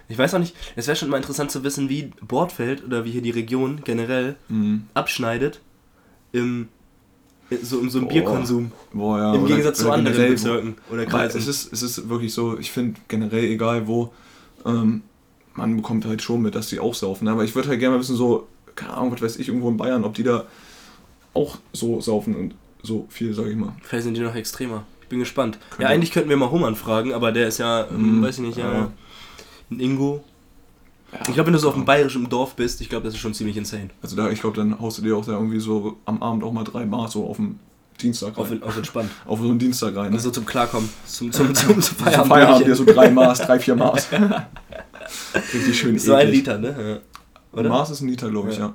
Ich 0.08 0.18
weiß 0.18 0.34
auch 0.34 0.38
nicht, 0.38 0.54
es 0.76 0.86
wäre 0.86 0.96
schon 0.96 1.08
mal 1.10 1.16
interessant 1.18 1.50
zu 1.50 1.62
wissen, 1.64 1.88
wie 1.88 2.10
Bordfeld 2.26 2.84
oder 2.84 3.04
wie 3.04 3.10
hier 3.10 3.22
die 3.22 3.30
Region 3.30 3.80
generell 3.84 4.36
Mhm. 4.48 4.84
abschneidet 4.94 5.60
im, 6.32 6.68
so, 7.62 7.78
im 7.80 7.90
so 7.90 7.98
einem. 7.98 8.08
Bierkonsum. 8.08 8.72
Boah, 8.92 9.18
ja. 9.18 9.34
Im 9.34 9.40
oder- 9.42 9.48
Gegensatz 9.50 9.78
zu 9.78 9.84
oder 9.84 9.94
anderen 9.94 10.16
generell, 10.16 10.30
wo- 10.38 10.42
Bezirken 10.44 10.74
oder 10.90 11.06
Kreisen. 11.06 11.38
es 11.38 11.46
ist, 11.46 11.72
es 11.72 11.82
ist 11.82 12.08
wirklich 12.08 12.32
so, 12.32 12.58
ich 12.58 12.70
finde 12.72 13.00
generell, 13.08 13.44
egal 13.44 13.86
wo, 13.86 14.12
ähm, 14.64 15.02
man 15.54 15.76
bekommt 15.76 16.04
halt 16.06 16.22
schon 16.22 16.42
mit, 16.42 16.54
dass 16.54 16.68
die 16.68 16.80
auch 16.80 16.94
saufen. 16.94 17.28
Aber 17.28 17.44
ich 17.44 17.54
würde 17.54 17.68
halt 17.68 17.80
gerne 17.80 17.96
mal 17.96 18.00
wissen, 18.00 18.16
so, 18.16 18.46
keine 18.74 18.94
Ahnung, 18.94 19.12
was 19.12 19.22
weiß 19.22 19.36
ich, 19.36 19.48
irgendwo 19.48 19.68
in 19.68 19.76
Bayern, 19.76 20.04
ob 20.04 20.14
die 20.14 20.22
da 20.22 20.44
auch 21.34 21.58
so 21.72 22.00
saufen 22.00 22.34
und 22.34 22.54
so 22.82 23.06
viel, 23.10 23.32
sag 23.34 23.46
ich 23.46 23.56
mal. 23.56 23.72
Vielleicht 23.82 24.04
sind 24.04 24.14
die 24.16 24.20
noch 24.20 24.34
extremer. 24.34 24.84
Ich 25.02 25.08
bin 25.08 25.18
gespannt. 25.18 25.58
Könnte- 25.70 25.82
Ja, 25.82 25.88
eigentlich 25.88 26.10
könnten 26.12 26.28
wir 26.30 26.36
mal 26.36 26.50
Hummern 26.50 26.74
fragen, 26.76 27.12
aber 27.12 27.32
der 27.32 27.48
ist 27.48 27.58
ja, 27.58 27.86
ähm, 27.90 28.18
Mhm. 28.18 28.22
weiß 28.22 28.38
ich 28.38 28.44
nicht, 28.44 28.58
ja, 28.58 28.72
Ja. 28.72 28.90
ein 29.70 29.80
Ingo. 29.80 30.24
Ja, 31.12 31.18
Ich 31.28 31.34
glaube, 31.34 31.46
wenn 31.48 31.52
du 31.52 31.58
so 31.58 31.68
auf 31.68 31.74
dem 31.74 31.84
bayerischen 31.84 32.26
Dorf 32.30 32.56
bist, 32.56 32.80
ich 32.80 32.88
glaube, 32.88 33.04
das 33.04 33.12
ist 33.14 33.20
schon 33.20 33.34
ziemlich 33.34 33.56
insane. 33.58 33.90
Also 34.00 34.16
da, 34.16 34.30
ich 34.30 34.40
glaube, 34.40 34.56
dann 34.56 34.80
haust 34.80 34.96
du 34.98 35.02
dir 35.02 35.14
auch 35.16 35.24
da 35.26 35.32
irgendwie 35.32 35.60
so 35.60 35.98
am 36.06 36.22
Abend 36.22 36.42
auch 36.42 36.52
mal 36.52 36.64
drei 36.64 36.86
Maß 36.86 37.12
so 37.12 37.26
auf 37.26 37.36
dem 37.36 37.58
Dienstag 38.00 38.36
Auf, 38.38 38.50
rein. 38.50 38.62
auf 38.62 38.74
entspannt. 38.76 39.10
Auf 39.26 39.38
so 39.40 39.48
einen 39.50 39.58
Dienstag 39.58 39.94
rein. 39.94 40.08
Ne? 40.10 40.16
Also 40.16 40.30
zum 40.30 40.46
Klarkommen. 40.46 40.88
Zum, 41.06 41.30
zum, 41.30 41.54
zum, 41.54 41.68
zum 41.80 41.80
Zum 41.82 41.96
Feierabend. 41.98 42.28
Feierabend 42.32 42.66
dir 42.66 42.74
so 42.74 42.84
drei 42.86 43.10
Maß, 43.10 43.40
drei, 43.40 43.60
vier 43.60 43.76
Maß. 43.76 44.08
Richtig 45.34 45.78
schön 45.78 45.98
so 45.98 46.14
ein. 46.14 46.30
Liter, 46.30 46.58
ne? 46.58 47.00
Ja. 47.54 47.58
Oder? 47.58 47.68
Maß 47.68 47.90
ist 47.90 48.00
ein 48.00 48.08
Liter, 48.08 48.30
glaube 48.30 48.50
ich, 48.50 48.58
Ja. 48.58 48.74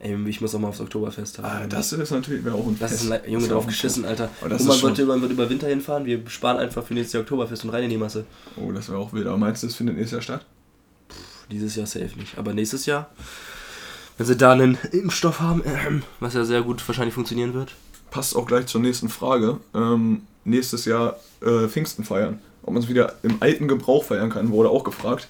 Ey, 0.00 0.16
ich 0.28 0.40
muss 0.40 0.54
auch 0.54 0.60
mal 0.60 0.68
aufs 0.68 0.80
Oktoberfest 0.80 1.40
Ah, 1.40 1.54
haben. 1.58 1.68
das 1.70 1.92
ist 1.92 2.12
natürlich, 2.12 2.44
wäre 2.44 2.54
auch 2.54 2.64
ein 2.66 2.76
Das 2.78 2.92
ist 2.92 3.10
ein 3.10 3.20
Junge 3.28 3.48
drauf 3.48 3.66
geschissen, 3.66 4.04
Alter. 4.04 4.28
Aber 4.40 4.50
das 4.50 4.60
Roman 4.62 4.82
wollte 4.82 5.02
über, 5.02 5.20
wird 5.20 5.32
über 5.32 5.50
Winter 5.50 5.66
hinfahren, 5.66 6.04
wir 6.06 6.22
sparen 6.28 6.56
einfach 6.58 6.84
für 6.84 6.94
nächstes 6.94 7.14
Jahr 7.14 7.22
Oktoberfest 7.22 7.64
und 7.64 7.70
rein 7.70 7.82
in 7.82 7.90
die 7.90 7.96
Masse. 7.96 8.24
Oh, 8.56 8.70
das 8.70 8.88
wäre 8.88 8.98
auch 8.98 9.12
wild. 9.12 9.26
Aber 9.26 9.36
meinst 9.38 9.64
du, 9.64 9.66
das 9.66 9.74
findet 9.74 9.96
nächstes 9.96 10.12
Jahr 10.12 10.22
statt? 10.22 10.46
Dieses 11.50 11.74
Jahr 11.74 11.86
safe 11.86 12.10
nicht. 12.16 12.38
Aber 12.38 12.54
nächstes 12.54 12.86
Jahr, 12.86 13.10
wenn 14.18 14.26
sie 14.26 14.36
da 14.36 14.52
einen 14.52 14.78
Impfstoff 14.92 15.40
haben, 15.40 15.62
ähm, 15.64 16.04
was 16.20 16.34
ja 16.34 16.44
sehr 16.44 16.62
gut 16.62 16.86
wahrscheinlich 16.86 17.14
funktionieren 17.14 17.54
wird. 17.54 17.72
passt 18.12 18.36
auch 18.36 18.46
gleich 18.46 18.66
zur 18.66 18.80
nächsten 18.80 19.08
Frage. 19.08 19.58
Ähm, 19.74 20.22
nächstes 20.44 20.84
Jahr 20.84 21.16
äh, 21.40 21.66
Pfingsten 21.66 22.04
feiern. 22.04 22.38
Ob 22.62 22.74
man 22.74 22.82
es 22.84 22.88
wieder 22.88 23.14
im 23.24 23.38
alten 23.40 23.66
Gebrauch 23.66 24.04
feiern 24.04 24.30
kann, 24.30 24.50
wurde 24.52 24.68
auch 24.70 24.84
gefragt. 24.84 25.26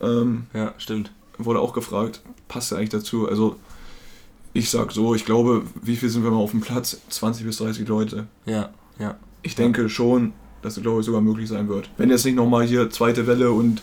Ähm, 0.00 0.46
Ja, 0.54 0.74
stimmt. 0.78 1.12
wurde 1.38 1.60
auch 1.60 1.72
gefragt. 1.72 2.22
Passt 2.48 2.70
ja 2.70 2.76
eigentlich 2.78 2.90
dazu. 2.90 3.28
Also, 3.28 3.56
ich 4.52 4.70
sag 4.70 4.92
so, 4.92 5.14
ich 5.14 5.24
glaube, 5.24 5.62
wie 5.82 5.96
viel 5.96 6.08
sind 6.08 6.24
wir 6.24 6.30
mal 6.30 6.38
auf 6.38 6.50
dem 6.50 6.60
Platz? 6.60 7.00
20 7.08 7.46
bis 7.46 7.58
30 7.58 7.86
Leute. 7.88 8.26
Ja, 8.46 8.70
ja. 8.98 9.16
Ich 9.42 9.54
denke 9.54 9.88
schon, 9.88 10.32
dass 10.62 10.76
es, 10.76 10.82
glaube 10.82 11.00
ich, 11.00 11.06
sogar 11.06 11.20
möglich 11.20 11.48
sein 11.48 11.68
wird. 11.68 11.88
Wenn 11.96 12.10
jetzt 12.10 12.24
nicht 12.24 12.34
nochmal 12.34 12.66
hier 12.66 12.90
zweite 12.90 13.26
Welle 13.26 13.52
und 13.52 13.80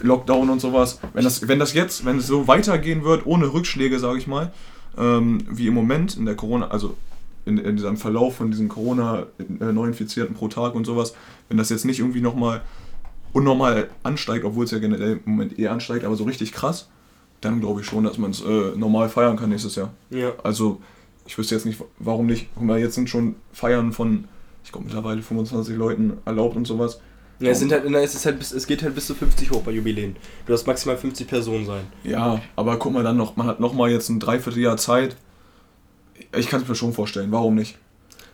Lockdown 0.00 0.50
und 0.50 0.60
sowas. 0.60 1.00
Wenn 1.12 1.24
das, 1.24 1.48
wenn 1.48 1.58
das 1.58 1.74
jetzt, 1.74 2.04
wenn 2.04 2.18
es 2.18 2.26
so 2.26 2.46
weitergehen 2.48 3.04
wird, 3.04 3.26
ohne 3.26 3.52
Rückschläge, 3.52 3.98
sage 3.98 4.18
ich 4.18 4.26
mal, 4.26 4.52
ähm, 4.96 5.44
wie 5.50 5.66
im 5.66 5.74
Moment 5.74 6.16
in 6.16 6.24
der 6.26 6.34
Corona, 6.34 6.68
also 6.68 6.96
in, 7.44 7.58
in 7.58 7.76
diesem 7.76 7.96
Verlauf 7.96 8.36
von 8.36 8.50
diesen 8.50 8.68
Corona-Neuinfizierten 8.68 10.34
pro 10.34 10.48
Tag 10.48 10.74
und 10.74 10.84
sowas, 10.86 11.14
wenn 11.48 11.56
das 11.56 11.70
jetzt 11.70 11.84
nicht 11.84 11.98
irgendwie 11.98 12.20
nochmal 12.20 12.62
unnormal 13.32 13.88
ansteigt, 14.02 14.44
obwohl 14.44 14.64
es 14.64 14.70
ja 14.70 14.78
generell 14.78 15.20
im 15.24 15.32
Moment 15.32 15.58
eh 15.58 15.68
ansteigt, 15.68 16.04
aber 16.04 16.16
so 16.16 16.24
richtig 16.24 16.52
krass, 16.52 16.88
dann 17.40 17.60
glaube 17.60 17.80
ich 17.80 17.86
schon, 17.86 18.04
dass 18.04 18.18
man 18.18 18.30
es 18.30 18.40
äh, 18.40 18.76
normal 18.76 19.08
feiern 19.08 19.36
kann 19.36 19.50
nächstes 19.50 19.74
Jahr. 19.74 19.92
Ja. 20.10 20.32
Also, 20.42 20.80
ich 21.26 21.36
wüsste 21.38 21.54
jetzt 21.54 21.66
nicht, 21.66 21.80
warum 21.98 22.26
nicht. 22.26 22.48
Guck 22.54 22.64
mal, 22.64 22.78
jetzt 22.78 22.94
sind 22.94 23.08
schon 23.08 23.36
Feiern 23.52 23.92
von, 23.92 24.24
ich 24.64 24.72
glaube, 24.72 24.86
mittlerweile 24.86 25.22
25 25.22 25.76
Leuten 25.76 26.18
erlaubt 26.24 26.56
und 26.56 26.66
sowas. 26.66 27.00
ja 27.40 27.50
es, 27.50 27.58
sind 27.58 27.72
halt, 27.72 27.84
na, 27.88 28.00
es, 28.00 28.14
ist 28.14 28.26
halt 28.26 28.38
bis, 28.38 28.52
es 28.52 28.66
geht 28.66 28.82
halt 28.82 28.94
bis 28.94 29.06
zu 29.06 29.14
50 29.14 29.50
hoch 29.50 29.62
bei 29.62 29.72
Jubiläen. 29.72 30.16
Du 30.46 30.52
hast 30.52 30.66
maximal 30.66 30.96
50 30.96 31.26
Personen 31.26 31.66
sein. 31.66 31.84
Ja, 32.04 32.40
aber 32.54 32.78
guck 32.78 32.92
mal 32.92 33.02
dann 33.02 33.16
noch, 33.16 33.36
man 33.36 33.46
hat 33.46 33.60
noch 33.60 33.72
mal 33.72 33.90
jetzt 33.90 34.08
ein 34.08 34.20
Dreivierteljahr 34.20 34.76
Zeit. 34.76 35.16
Ich 36.36 36.48
kann 36.48 36.62
es 36.62 36.68
mir 36.68 36.74
schon 36.74 36.92
vorstellen, 36.92 37.32
warum 37.32 37.54
nicht? 37.54 37.78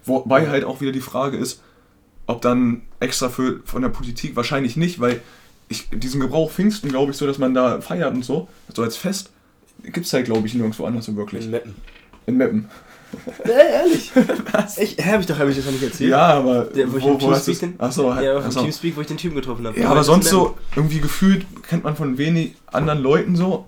Wobei 0.05 0.49
halt 0.49 0.65
auch 0.65 0.81
wieder 0.81 0.93
die 0.93 1.01
Frage 1.01 1.37
ist, 1.37 1.63
ob 2.29 2.43
dann 2.43 2.83
extra 3.01 3.29
für 3.31 3.61
von 3.65 3.83
der 3.83 3.89
Politik 3.89 4.37
wahrscheinlich 4.37 4.77
nicht, 4.77 5.01
weil 5.01 5.21
ich 5.69 5.89
diesen 5.91 6.21
Gebrauch 6.21 6.51
Pfingsten, 6.51 6.89
glaube 6.89 7.11
ich, 7.11 7.19
so, 7.19 7.27
dass 7.27 7.39
man 7.39 7.55
da 7.55 7.81
feiert 7.81 8.15
und 8.15 8.25
so, 8.25 8.49
so 8.73 8.83
als 8.83 8.97
Fest, 8.97 9.31
gibt 9.83 10.07
es 10.07 10.13
halt, 10.13 10.27
glaube 10.27 10.47
ich, 10.47 10.55
nirgendwo 10.55 10.85
anders 10.85 11.07
so 11.07 11.17
wirklich. 11.17 11.47
In 11.47 11.51
Meppen. 11.51 11.75
In 12.27 12.37
Meppen. 12.37 12.69
Äh, 13.43 13.73
ehrlich? 13.73 14.13
Was? 14.53 14.77
Hä, 14.77 15.13
hab 15.13 15.21
ich 15.21 15.27
doch, 15.27 15.39
hab 15.39 15.49
ich 15.49 15.57
das 15.57 15.65
noch 15.65 15.73
nicht 15.73 15.83
erzählt? 15.83 16.11
Ja, 16.11 16.27
aber 16.27 16.65
Der, 16.65 16.93
wo 16.93 16.99
ich 16.99 17.07
im 17.07 17.31
hast 17.31 17.47
Teamspeak 17.47 17.79
den, 17.79 17.81
Achso, 17.81 18.13
ja, 18.21 18.37
achso. 18.37 18.61
Teamspeak, 18.61 18.97
wo 18.99 19.01
ich 19.01 19.07
den 19.07 19.17
Typen 19.17 19.35
getroffen 19.35 19.67
habe. 19.67 19.81
Ja, 19.81 19.89
aber 19.89 20.05
sonst 20.05 20.29
so 20.29 20.59
irgendwie 20.77 21.01
gefühlt 21.01 21.47
kennt 21.63 21.85
man 21.85 21.97
von 21.97 22.19
wenig 22.19 22.57
anderen 22.67 23.03
Leuten 23.03 23.35
so. 23.35 23.65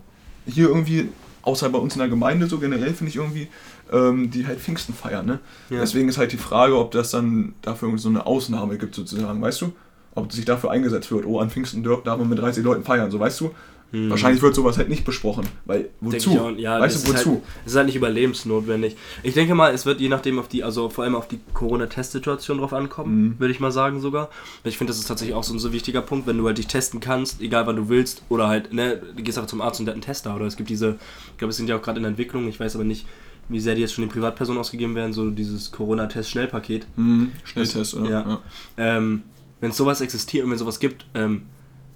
Hier 0.46 0.68
irgendwie, 0.68 1.08
außer 1.40 1.70
bei 1.70 1.78
uns 1.78 1.94
in 1.94 2.00
der 2.00 2.08
Gemeinde 2.08 2.48
so 2.48 2.58
generell 2.58 2.92
finde 2.92 3.08
ich 3.08 3.16
irgendwie, 3.16 3.48
ähm, 3.92 4.30
die 4.30 4.46
halt 4.46 4.60
Pfingsten 4.60 4.94
feiern, 4.94 5.26
ne? 5.26 5.40
Ja. 5.68 5.80
Deswegen 5.80 6.08
ist 6.08 6.18
halt 6.18 6.32
die 6.32 6.38
Frage, 6.38 6.78
ob 6.78 6.90
das 6.90 7.10
dann 7.10 7.54
dafür 7.62 7.88
irgendwie 7.88 8.02
so 8.02 8.08
eine 8.08 8.26
Ausnahme 8.26 8.78
gibt 8.78 8.94
sozusagen, 8.94 9.40
weißt 9.40 9.60
du? 9.62 9.72
Ob 10.14 10.32
sich 10.32 10.44
dafür 10.44 10.70
eingesetzt 10.70 11.10
wird, 11.12 11.24
oh, 11.24 11.38
an 11.38 11.50
Pfingsten 11.50 11.82
darf 11.82 12.18
man 12.18 12.28
mit 12.28 12.38
30 12.38 12.64
Leuten 12.64 12.84
feiern, 12.84 13.10
so 13.10 13.20
weißt 13.20 13.40
du? 13.40 13.50
Hm. 13.92 14.08
Wahrscheinlich 14.08 14.40
wird 14.40 14.54
sowas 14.54 14.78
halt 14.78 14.88
nicht 14.88 15.04
besprochen, 15.04 15.48
weil 15.64 15.90
wozu? 16.00 16.38
Auch, 16.38 16.56
ja, 16.56 16.78
weißt 16.78 17.08
du, 17.08 17.12
wozu? 17.12 17.30
Halt, 17.30 17.42
es 17.64 17.72
ist 17.72 17.76
halt 17.76 17.86
nicht 17.86 17.96
überlebensnotwendig. 17.96 18.96
Ich 19.24 19.34
denke 19.34 19.56
mal, 19.56 19.74
es 19.74 19.84
wird 19.84 20.00
je 20.00 20.08
nachdem 20.08 20.38
auf 20.38 20.46
die, 20.46 20.62
also 20.62 20.88
vor 20.88 21.02
allem 21.02 21.16
auf 21.16 21.26
die 21.26 21.40
Corona-Testsituation 21.54 22.58
drauf 22.58 22.72
ankommen, 22.72 23.22
mhm. 23.22 23.40
würde 23.40 23.52
ich 23.52 23.58
mal 23.58 23.72
sagen 23.72 24.00
sogar. 24.00 24.30
Ich 24.62 24.78
finde, 24.78 24.92
das 24.92 25.00
ist 25.00 25.08
tatsächlich 25.08 25.34
auch 25.34 25.42
so 25.42 25.54
ein 25.54 25.58
so 25.58 25.72
wichtiger 25.72 26.02
Punkt, 26.02 26.28
wenn 26.28 26.38
du 26.38 26.46
halt 26.46 26.58
dich 26.58 26.68
testen 26.68 27.00
kannst, 27.00 27.40
egal 27.40 27.66
wann 27.66 27.76
du 27.76 27.88
willst, 27.88 28.22
oder 28.28 28.46
halt, 28.46 28.72
ne, 28.72 29.02
du 29.16 29.22
gehst 29.24 29.38
einfach 29.38 29.50
zum 29.50 29.60
Arzt 29.60 29.80
und 29.80 29.86
der 29.86 29.92
hat 29.92 29.96
einen 29.96 30.02
Tester, 30.02 30.36
oder 30.36 30.46
es 30.46 30.56
gibt 30.56 30.70
diese, 30.70 30.96
ich 31.32 31.38
glaube, 31.38 31.50
es 31.50 31.56
sind 31.56 31.68
ja 31.68 31.76
auch 31.76 31.82
gerade 31.82 31.96
in 31.96 32.04
der 32.04 32.10
Entwicklung, 32.10 32.46
ich 32.46 32.60
weiß 32.60 32.76
aber 32.76 32.84
nicht, 32.84 33.06
wie 33.50 33.60
sehr 33.60 33.74
die 33.74 33.82
jetzt 33.82 33.92
schon 33.92 34.04
den 34.04 34.10
Privatpersonen 34.10 34.60
ausgegeben 34.60 34.94
werden, 34.94 35.12
so 35.12 35.30
dieses 35.30 35.72
Corona-Test-Schnellpaket. 35.72 36.86
Mhm. 36.96 37.32
Schnelltest, 37.44 37.94
oder? 37.94 38.10
Ja. 38.10 38.28
ja. 38.28 38.40
Ähm, 38.76 39.22
wenn 39.60 39.72
sowas 39.72 40.00
existiert 40.00 40.44
und 40.44 40.50
wenn 40.50 40.58
sowas 40.58 40.80
gibt, 40.80 41.06
ähm, 41.14 41.42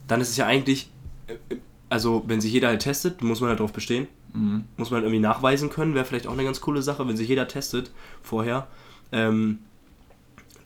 dann 0.07 0.21
ist 0.21 0.31
es 0.31 0.37
ja 0.37 0.47
eigentlich, 0.47 0.91
äh, 1.29 1.57
also 1.89 2.25
wenn 2.27 2.41
sich 2.41 2.53
jeder 2.53 2.69
halt 2.69 2.83
testet, 2.83 3.23
muss 3.23 3.41
man 3.41 3.49
halt 3.51 3.61
darauf 3.61 3.73
bestehen. 3.73 4.09
Mhm. 4.33 4.65
Muss 4.77 4.91
man 4.91 4.99
halt 4.99 5.05
irgendwie 5.05 5.23
nachweisen 5.23 5.71
können, 5.71 5.95
wäre 5.95 6.05
vielleicht 6.05 6.27
auch 6.27 6.33
eine 6.33 6.45
ganz 6.45 6.61
coole 6.61 6.83
Sache, 6.83 7.07
wenn 7.07 7.17
sich 7.17 7.29
jeder 7.29 7.49
testet 7.49 7.91
vorher. 8.23 8.67
Ähm, 9.13 9.61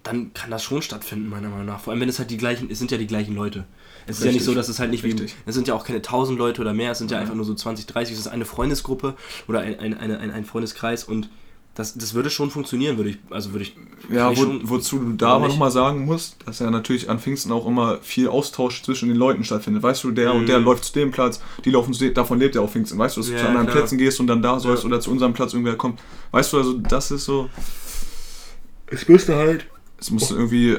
dann 0.08 0.32
kann 0.32 0.50
das 0.50 0.62
schon 0.62 0.80
stattfinden, 0.80 1.28
meiner 1.28 1.48
Meinung 1.48 1.66
nach. 1.66 1.80
Vor 1.80 1.92
allem, 1.92 2.00
wenn 2.00 2.08
es 2.08 2.18
halt 2.18 2.30
die 2.30 2.38
gleichen, 2.38 2.70
es 2.70 2.78
sind 2.78 2.90
ja 2.90 2.98
die 2.98 3.06
gleichen 3.06 3.34
Leute. 3.34 3.66
Es 4.06 4.16
Richtig. 4.16 4.18
ist 4.18 4.24
ja 4.24 4.32
nicht 4.32 4.44
so, 4.44 4.54
dass 4.54 4.68
es 4.68 4.78
halt 4.78 4.90
nicht 4.90 5.04
Richtig. 5.04 5.34
wie. 5.34 5.36
Es 5.46 5.54
sind 5.54 5.68
ja 5.68 5.74
auch 5.74 5.84
keine 5.84 5.98
1000 5.98 6.38
Leute 6.38 6.62
oder 6.62 6.72
mehr, 6.72 6.92
es 6.92 6.98
sind 6.98 7.10
ja, 7.10 7.18
ja 7.18 7.20
einfach 7.22 7.34
nur 7.34 7.44
so 7.44 7.54
20, 7.54 7.86
30. 7.86 8.14
Es 8.14 8.20
ist 8.20 8.26
eine 8.26 8.46
Freundesgruppe 8.46 9.14
oder 9.48 9.60
ein, 9.60 9.78
ein, 9.78 9.94
ein, 9.94 10.30
ein 10.30 10.44
Freundeskreis 10.46 11.04
und 11.04 11.28
das, 11.74 11.94
das 11.94 12.14
würde 12.14 12.28
schon 12.28 12.50
funktionieren, 12.50 12.96
würde 12.96 13.10
ich, 13.10 13.18
also 13.30 13.52
würde 13.52 13.62
ich. 13.62 13.76
Ja, 14.10 14.36
wo, 14.36 14.46
wozu 14.62 14.98
du 14.98 15.12
da 15.12 15.34
aber 15.34 15.46
nochmal 15.46 15.70
sagen 15.70 16.06
musst, 16.06 16.36
dass 16.44 16.58
ja 16.58 16.70
natürlich 16.70 17.08
an 17.08 17.20
Pfingsten 17.20 17.52
auch 17.52 17.66
immer 17.66 17.98
viel 17.98 18.28
Austausch 18.28 18.82
zwischen 18.82 19.08
den 19.08 19.16
Leuten 19.16 19.44
stattfindet. 19.44 19.82
Weißt 19.82 20.02
du, 20.02 20.10
der 20.10 20.32
mhm. 20.32 20.40
und 20.40 20.48
der 20.48 20.58
mhm. 20.58 20.64
läuft 20.64 20.84
zu 20.84 20.92
dem 20.94 21.12
Platz, 21.12 21.40
die 21.64 21.70
laufen 21.70 21.92
zu 21.92 22.02
dem, 22.02 22.14
davon 22.14 22.40
lebt 22.40 22.56
ja 22.56 22.62
auch 22.62 22.70
Pfingsten. 22.70 22.98
Weißt 22.98 23.16
du, 23.16 23.20
dass 23.20 23.30
ja, 23.30 23.36
du 23.36 23.42
zu 23.42 23.48
anderen 23.48 23.66
klar. 23.66 23.76
Plätzen 23.76 23.98
gehst 23.98 24.18
und 24.18 24.26
dann 24.26 24.42
da 24.42 24.58
sollst 24.58 24.82
ja. 24.82 24.88
oder 24.88 25.00
zu 25.00 25.10
unserem 25.10 25.34
Platz 25.34 25.52
irgendwer 25.52 25.76
kommt. 25.76 26.00
Weißt 26.32 26.52
du, 26.52 26.56
also 26.56 26.72
das 26.72 27.12
ist 27.12 27.26
so. 27.26 27.48
Es 28.86 29.06
müsste 29.06 29.36
halt. 29.36 29.66
Es 29.98 30.10
müsste 30.10 30.34
oh. 30.34 30.38
irgendwie 30.38 30.78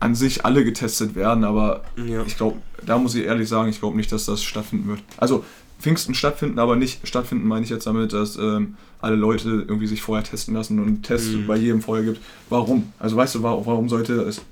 an 0.00 0.14
sich 0.14 0.44
alle 0.44 0.64
getestet 0.64 1.14
werden, 1.14 1.44
aber 1.44 1.82
ja. 1.96 2.22
ich 2.24 2.36
glaube, 2.36 2.58
da 2.86 2.98
muss 2.98 3.14
ich 3.14 3.24
ehrlich 3.24 3.48
sagen, 3.48 3.68
ich 3.68 3.80
glaube 3.80 3.96
nicht, 3.96 4.12
dass 4.12 4.26
das 4.26 4.42
stattfinden 4.42 4.88
wird. 4.88 5.00
Also 5.16 5.44
Pfingsten 5.80 6.14
stattfinden, 6.14 6.58
aber 6.58 6.76
nicht 6.76 7.06
stattfinden 7.06 7.46
meine 7.46 7.64
ich 7.64 7.70
jetzt 7.70 7.86
damit, 7.86 8.12
dass 8.12 8.36
ähm, 8.36 8.76
alle 9.00 9.16
Leute 9.16 9.48
irgendwie 9.66 9.86
sich 9.86 10.02
vorher 10.02 10.24
testen 10.24 10.54
lassen 10.54 10.78
und 10.78 10.86
einen 10.86 11.02
Test 11.02 11.32
mhm. 11.32 11.46
bei 11.46 11.56
jedem 11.56 11.82
vorher 11.82 12.04
gibt. 12.04 12.20
Warum? 12.48 12.92
Also 12.98 13.16
weißt 13.16 13.36
du, 13.36 13.42
warum 13.42 13.88
sollte 13.88 14.14
es 14.22 14.42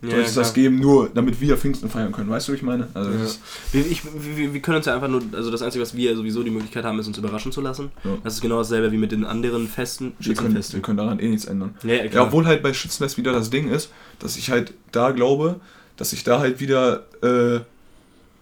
ja, 0.00 0.16
es 0.18 0.34
das 0.34 0.54
geben, 0.54 0.78
nur 0.78 1.10
damit 1.12 1.40
wir 1.40 1.56
Pfingsten 1.56 1.90
feiern 1.90 2.12
können? 2.12 2.30
Weißt 2.30 2.46
du, 2.46 2.52
wie 2.52 2.56
ich 2.56 2.62
meine? 2.62 2.86
Also 2.94 3.10
ja. 3.10 3.16
wir, 3.72 3.86
ich, 3.86 4.02
wir, 4.04 4.54
wir, 4.54 4.60
können 4.60 4.76
uns 4.76 4.86
ja 4.86 4.94
einfach 4.94 5.08
nur, 5.08 5.22
also 5.32 5.50
das 5.50 5.60
Einzige, 5.60 5.82
was 5.82 5.96
wir 5.96 6.14
sowieso 6.14 6.44
die 6.44 6.50
Möglichkeit 6.50 6.84
haben, 6.84 6.98
ist 7.00 7.08
uns 7.08 7.18
überraschen 7.18 7.50
zu 7.50 7.60
lassen. 7.60 7.90
Ja. 8.04 8.16
Das 8.22 8.34
ist 8.34 8.40
genau 8.40 8.58
dasselbe 8.58 8.92
wie 8.92 8.96
mit 8.96 9.10
den 9.10 9.24
anderen 9.24 9.66
Festen, 9.66 10.12
wir 10.20 10.34
können, 10.34 10.54
wir 10.54 10.80
können 10.80 10.98
daran 10.98 11.18
eh 11.18 11.28
nichts 11.28 11.46
ändern. 11.46 11.74
Ja, 11.82 12.22
obwohl 12.22 12.46
halt 12.46 12.62
bei 12.62 12.72
Schützenfest 12.72 13.16
wieder 13.16 13.32
das 13.32 13.50
Ding 13.50 13.68
ist, 13.70 13.90
dass 14.20 14.36
ich 14.36 14.50
halt 14.50 14.72
da 14.92 15.10
glaube, 15.10 15.56
dass 15.96 16.10
sich 16.10 16.22
da 16.22 16.38
halt 16.38 16.60
wieder 16.60 17.04
äh, 17.22 17.60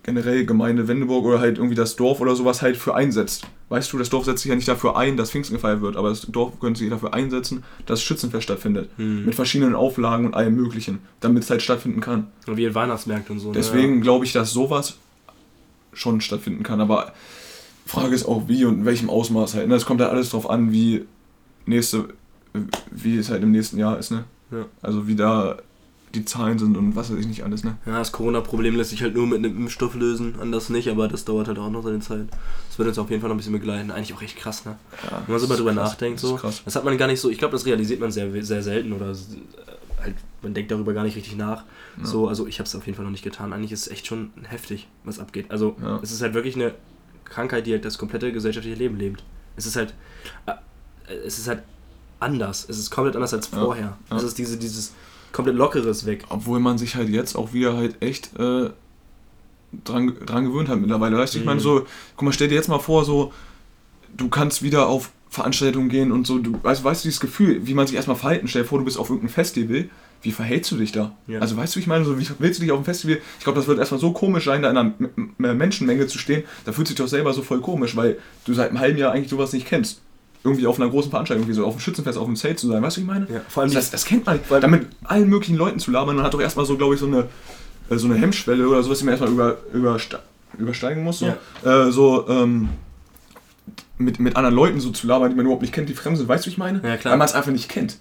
generell 0.07 0.47
Gemeinde 0.47 0.87
Wendeburg 0.87 1.25
oder 1.25 1.40
halt 1.40 1.59
irgendwie 1.59 1.75
das 1.75 1.97
Dorf 1.97 2.21
oder 2.21 2.37
sowas 2.37 2.62
halt 2.62 2.77
für 2.77 2.95
einsetzt. 2.95 3.45
Weißt 3.69 3.92
du, 3.92 3.99
das 3.99 4.09
Dorf 4.09 4.25
setzt 4.25 4.42
sich 4.42 4.51
ja 4.51 4.55
nicht 4.55 4.69
dafür 4.69 4.97
ein, 4.97 5.16
dass 5.16 5.33
Pfingsten 5.33 5.57
gefeiert 5.57 5.81
wird, 5.81 5.97
aber 5.97 6.11
das 6.11 6.23
Dorf 6.23 6.61
könnte 6.61 6.79
sich 6.79 6.88
dafür 6.88 7.12
einsetzen, 7.12 7.64
dass 7.87 8.03
Schützenfest 8.03 8.45
stattfindet. 8.45 8.88
Hm. 8.97 9.27
Mit 9.27 9.35
verschiedenen 9.35 9.75
Auflagen 9.75 10.25
und 10.25 10.35
allem 10.35 10.55
Möglichen, 10.55 11.01
damit 11.19 11.42
es 11.42 11.51
halt 11.51 11.61
stattfinden 11.61 12.01
kann. 12.01 12.29
Und 12.47 12.57
wie 12.57 12.73
Weihnachtsmärkte 12.73 13.33
und 13.33 13.40
so. 13.40 13.49
Ne? 13.49 13.55
Deswegen 13.55 13.97
ja. 13.97 14.03
glaube 14.03 14.25
ich, 14.25 14.33
dass 14.33 14.53
sowas 14.53 14.97
schon 15.92 16.21
stattfinden 16.21 16.62
kann, 16.62 16.81
aber 16.81 17.12
Frage 17.85 18.14
ist 18.14 18.27
auch 18.27 18.45
wie 18.47 18.64
und 18.64 18.81
in 18.81 18.85
welchem 18.85 19.11
Ausmaß 19.11 19.55
halt. 19.55 19.66
Ne? 19.66 19.75
Es 19.75 19.87
kommt 19.87 20.01
halt 20.01 20.12
alles 20.12 20.31
drauf 20.31 20.49
an, 20.49 20.71
wie 20.71 21.05
nächste, 21.66 22.09
wie 22.92 23.16
es 23.16 23.29
halt 23.29 23.42
im 23.42 23.51
nächsten 23.51 23.79
Jahr 23.79 23.99
ist, 23.99 24.12
ne? 24.12 24.25
Ja. 24.53 24.66
Also 24.81 25.09
wie 25.09 25.16
da 25.16 25.57
die 26.16 26.24
Zahlen 26.24 26.59
sind 26.59 26.76
und 26.76 26.96
was 26.96 27.11
weiß 27.11 27.18
ich 27.18 27.26
nicht 27.26 27.44
alles, 27.44 27.62
ne? 27.62 27.76
Ja, 27.87 27.98
das 27.98 28.12
Corona-Problem 28.12 28.76
lässt 28.76 28.90
sich 28.90 29.02
halt 29.02 29.14
nur 29.14 29.26
mit 29.26 29.38
einem 29.38 29.57
Impfstoff 29.57 29.94
lösen, 29.94 30.37
anders 30.40 30.68
nicht, 30.70 30.88
aber 30.88 31.09
das 31.09 31.24
dauert 31.24 31.48
halt 31.48 31.59
auch 31.59 31.70
noch 31.70 31.83
seine 31.83 32.00
Zeit. 32.00 32.26
Das 32.68 32.79
wird 32.79 32.88
uns 32.88 32.98
auf 32.98 33.11
jeden 33.11 33.20
Fall 33.20 33.29
noch 33.29 33.35
ein 33.35 33.38
bisschen 33.38 33.52
begleiten. 33.52 33.90
Eigentlich 33.90 34.14
auch 34.14 34.22
echt 34.22 34.37
krass, 34.37 34.64
ne? 34.64 34.76
Ja, 35.05 35.22
Wenn 35.26 35.33
man 35.33 35.40
so 35.40 35.46
mal 35.46 35.57
drüber 35.57 35.74
krass, 35.74 35.90
nachdenkt, 35.90 36.20
so. 36.20 36.38
Das, 36.38 36.64
das, 36.64 36.76
hat 36.76 36.85
man 36.85 36.96
gar 36.98 37.07
nicht 37.07 37.20
so, 37.20 37.31
ich 37.31 37.38
glaube, 37.38 37.52
das 37.52 37.66
realisiert 37.66 38.00
man 38.00 38.11
sehr, 38.11 38.42
sehr 38.42 38.62
selten 38.62 38.92
oder 38.92 39.14
halt, 40.02 40.16
man 40.42 40.55
denkt 40.55 40.70
darüber 40.70 40.92
gar 40.92 41.05
nicht 41.05 41.16
richtig 41.16 41.37
nach. 41.37 41.64
Ja. 41.98 42.07
So, 42.07 42.29
also 42.29 42.46
ich 42.46 42.59
habe 42.59 42.66
es 42.66 42.74
auf 42.74 42.87
jeden 42.87 42.96
Fall 42.96 43.05
noch 43.05 43.12
nicht 43.12 43.24
getan. 43.24 43.52
Eigentlich 43.52 43.72
ist 43.72 43.87
es 43.87 43.92
echt 43.92 44.07
schon 44.07 44.31
heftig, 44.42 44.88
was 45.05 45.18
abgeht. 45.18 45.50
Also 45.50 45.76
ja. 45.81 46.00
es 46.02 46.12
ist 46.12 46.22
halt 46.22 46.35
wirklich 46.35 46.57
eine 46.57 46.74
Krankheit, 47.24 47.66
die 47.66 47.72
halt 47.72 47.85
das 47.85 47.98
komplette 47.98 48.33
gesellschaftliche 48.33 48.76
Leben 48.79 48.96
lebt. 48.96 49.22
Es 49.57 49.66
ist 49.66 49.76
halt, 49.76 49.94
äh, 50.46 50.52
es 51.24 51.38
ist 51.38 51.48
halt 51.48 51.62
anders. 52.20 52.66
Es 52.68 52.79
ist 52.79 52.90
komplett 52.90 53.16
anders 53.16 53.35
als 53.35 53.46
vorher. 53.46 53.96
Es 54.11 54.22
ist 54.22 54.38
diese, 54.38 54.57
dieses 54.57 54.92
komplett 55.37 55.57
Lockeres 55.57 56.07
weg. 56.07 56.25
Obwohl 56.31 56.61
man 56.61 56.79
sich 56.79 56.96
halt 56.96 57.11
jetzt 57.11 57.37
auch 57.37 57.53
wieder 57.53 57.77
halt 57.77 58.01
echt 58.01 58.31
äh, 58.38 58.70
dran, 59.85 60.16
dran 60.25 60.46
gewöhnt 60.46 60.68
hat 60.70 60.81
mittlerweile. 60.81 61.18
Weißt 61.18 61.35
du, 61.35 61.38
mhm. 61.38 61.42
ich 61.42 61.46
meine, 61.46 61.61
so, 61.61 61.87
guck 62.16 62.25
mal, 62.25 62.33
stell 62.33 62.49
dir 62.49 62.55
jetzt 62.55 62.68
mal 62.68 62.79
vor, 62.79 63.05
so, 63.05 63.33
du 64.16 64.29
kannst 64.29 64.62
wieder 64.62 64.88
auf 64.88 65.11
Veranstaltungen 65.29 65.90
gehen 65.90 66.11
und 66.11 66.27
so, 66.27 66.38
du 66.38 66.59
weißt, 66.62 66.83
weißt 66.83 67.05
du 67.05 67.09
dieses 67.09 67.20
Gefühl, 67.20 67.66
wie 67.66 67.75
man 67.75 67.87
sich 67.87 67.96
erstmal 67.96 68.16
verhalten, 68.16 68.49
stell 68.49 68.62
dir 68.62 68.68
vor, 68.68 68.79
du 68.79 68.87
bist 68.87 68.99
auf 68.99 69.11
irgendeinem 69.11 69.35
Festival, 69.35 69.90
wie 70.22 70.33
verhältst 70.33 70.70
du 70.70 70.77
dich 70.77 70.92
da? 70.92 71.14
Ja. 71.27 71.40
Also 71.40 71.55
weißt 71.59 71.77
du, 71.77 71.81
ich 71.81 71.87
meine, 71.87 72.07
so, 72.07 72.18
wie 72.18 72.27
willst 72.38 72.59
du 72.59 72.62
dich 72.62 72.72
auf 72.72 72.81
dem 72.81 72.87
Festival, 72.87 73.18
ich 73.38 73.44
glaube, 73.44 73.59
das 73.59 73.68
wird 73.68 73.79
erstmal 73.79 74.01
so 74.01 74.12
komisch 74.12 74.46
sein, 74.46 74.62
da 74.62 74.70
in 74.70 74.79
einer 74.79 75.55
Menschenmenge 75.55 76.07
zu 76.07 76.18
stehen, 76.18 76.44
da 76.64 76.72
fühlt 76.72 76.87
sich 76.88 76.96
doch 76.96 77.09
selber 77.09 77.35
so 77.35 77.42
voll 77.42 77.61
komisch, 77.61 77.94
weil 77.94 78.18
du 78.46 78.55
seit 78.55 78.70
einem 78.70 78.81
halben 78.81 78.96
Jahr 78.96 79.12
eigentlich 79.12 79.29
sowas 79.29 79.53
nicht 79.53 79.66
kennst 79.66 80.01
irgendwie 80.46 80.66
auf 80.66 80.80
einer 80.80 80.88
großen 80.88 81.11
Veranstaltung, 81.11 81.48
wie 81.48 81.52
so 81.52 81.66
auf 81.66 81.74
dem 81.74 81.80
Schützenfest, 81.80 82.16
auf 82.16 82.26
dem 82.26 82.37
Zelt 82.37 82.59
zu 82.59 82.68
sein. 82.68 82.82
Weißt 82.82 82.96
du, 82.96 83.00
wie 83.00 83.04
ich 83.04 83.11
meine? 83.11 83.26
Ja, 83.30 83.40
vor 83.48 83.62
allem 83.62 83.72
das, 83.72 83.90
das 83.90 84.04
kennt 84.04 84.24
man. 84.24 84.40
Weil 84.48 84.61
damit 84.61 84.87
allen 85.04 85.28
möglichen 85.28 85.56
Leuten 85.56 85.78
zu 85.78 85.90
labern, 85.90 86.16
man 86.16 86.24
hat 86.24 86.32
doch 86.32 86.40
erstmal 86.40 86.64
so, 86.64 86.76
glaube 86.76 86.94
ich, 86.94 87.00
so 87.00 87.06
eine, 87.06 87.28
äh, 87.90 87.96
so 87.96 88.06
eine 88.06 88.16
Hemmschwelle 88.16 88.66
oder 88.68 88.82
sowas, 88.82 89.00
die 89.00 89.04
man 89.04 89.12
erstmal 89.12 89.32
über, 89.32 89.59
über, 89.72 89.98
übersteigen 90.56 91.02
muss. 91.02 91.18
So, 91.18 91.26
ja. 91.26 91.88
äh, 91.88 91.90
so 91.90 92.28
ähm, 92.28 92.68
mit, 93.98 94.20
mit 94.20 94.37
anderen 94.37 94.54
Leuten 94.54 94.80
so 94.80 94.90
zu 94.90 95.06
labern, 95.06 95.30
die 95.30 95.37
man 95.37 95.44
überhaupt 95.44 95.62
nicht 95.62 95.74
kennt, 95.74 95.88
die 95.88 95.94
fremd 95.94 96.16
sind. 96.16 96.28
Weißt 96.28 96.44
du, 96.44 96.48
wie 96.48 96.52
ich 96.52 96.59
meine? 96.59 96.80
Ja, 96.82 96.96
klar. 96.96 97.12
Weil 97.12 97.18
man 97.18 97.26
es 97.26 97.35
einfach 97.35 97.52
nicht 97.52 97.68
kennt. 97.68 97.98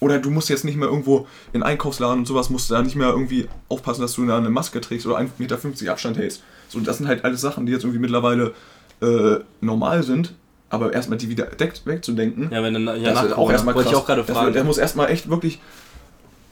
Oder 0.00 0.18
du 0.18 0.30
musst 0.30 0.48
jetzt 0.48 0.64
nicht 0.64 0.76
mehr 0.76 0.88
irgendwo 0.88 1.26
in 1.52 1.62
Einkaufsladen 1.62 2.20
und 2.20 2.26
sowas, 2.26 2.48
musst 2.48 2.70
da 2.70 2.80
nicht 2.80 2.96
mehr 2.96 3.08
irgendwie 3.08 3.48
aufpassen, 3.68 4.00
dass 4.00 4.14
du 4.14 4.24
da 4.24 4.38
eine 4.38 4.48
Maske 4.48 4.80
trägst 4.80 5.06
oder 5.06 5.18
1,50 5.18 5.28
Meter 5.38 5.92
Abstand 5.92 6.16
hältst. 6.16 6.42
So, 6.68 6.80
das 6.80 6.98
sind 6.98 7.06
halt 7.06 7.24
alles 7.24 7.42
Sachen, 7.42 7.66
die 7.66 7.72
jetzt 7.72 7.82
irgendwie 7.82 7.98
mittlerweile 7.98 8.54
äh, 9.02 9.40
normal 9.60 10.02
sind 10.02 10.34
aber 10.70 10.92
erstmal 10.92 11.18
die 11.18 11.28
wieder 11.28 11.48
wegzudenken, 11.58 12.50
ja, 12.50 12.62
wenn 12.62 12.72
dann, 12.72 13.02
ja, 13.02 13.12
das 13.12 13.32
auch 13.32 13.50
erstmal 13.50 13.74
krass. 13.74 13.86
ich 13.86 13.94
auch 13.94 14.06
gerade 14.06 14.24
fragen. 14.24 14.52
Der 14.52 14.64
muss 14.64 14.78
erstmal 14.78 15.10
echt 15.10 15.28
wirklich, 15.28 15.60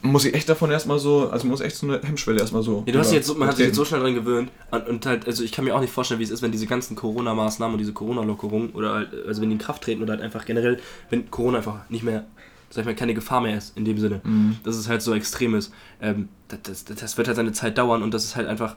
muss 0.01 0.25
ich 0.25 0.33
echt 0.33 0.47
davon 0.49 0.69
erstmal 0.71 0.99
so, 0.99 1.29
also 1.29 1.47
muss 1.47 1.61
echt 1.61 1.77
so 1.77 1.87
eine 1.87 2.01
Hemmschwelle 2.01 2.39
erstmal 2.39 2.61
so. 2.61 2.83
Ja, 2.85 2.93
du 2.93 2.99
hast 2.99 3.13
jetzt 3.13 3.27
so, 3.27 3.35
man 3.35 3.47
hat 3.47 3.57
sich 3.57 3.67
jetzt 3.67 3.75
so 3.75 3.85
schnell 3.85 4.01
dran 4.01 4.13
gewöhnt 4.13 4.51
und, 4.71 4.87
und, 4.87 5.05
halt, 5.05 5.25
also 5.25 5.43
ich 5.43 5.51
kann 5.51 5.65
mir 5.65 5.73
auch 5.73 5.81
nicht 5.81 5.93
vorstellen, 5.93 6.19
wie 6.19 6.25
es 6.25 6.31
ist, 6.31 6.41
wenn 6.41 6.51
diese 6.51 6.67
ganzen 6.67 6.95
Corona-Maßnahmen 6.95 7.73
und 7.73 7.79
diese 7.79 7.93
Corona-Lockerungen 7.93 8.71
oder 8.71 8.93
halt, 8.93 9.09
also 9.25 9.41
wenn 9.41 9.49
die 9.49 9.55
in 9.55 9.59
Kraft 9.59 9.83
treten 9.83 10.03
oder 10.03 10.13
halt 10.13 10.21
einfach 10.21 10.45
generell, 10.45 10.79
wenn 11.09 11.31
Corona 11.31 11.57
einfach 11.57 11.89
nicht 11.89 12.03
mehr 12.03 12.25
sag 12.71 12.81
ich 12.81 12.85
mal, 12.85 12.95
keine 12.95 13.15
Gefahr 13.15 13.41
mehr 13.41 13.57
ist, 13.57 13.75
in 13.75 13.83
dem 13.83 13.97
Sinne, 13.97 14.21
mhm. 14.23 14.57
dass 14.63 14.75
es 14.75 14.87
halt 14.87 15.01
so 15.01 15.15
extrem 15.15 15.55
ist. 15.55 15.73
Ähm, 16.01 16.29
das, 16.49 16.83
das, 16.83 16.85
das, 16.85 17.17
wird 17.17 17.27
halt 17.27 17.37
seine 17.37 17.51
Zeit 17.51 17.79
dauern 17.79 18.03
und 18.03 18.13
das 18.13 18.25
ist 18.25 18.35
halt 18.35 18.47
einfach 18.47 18.75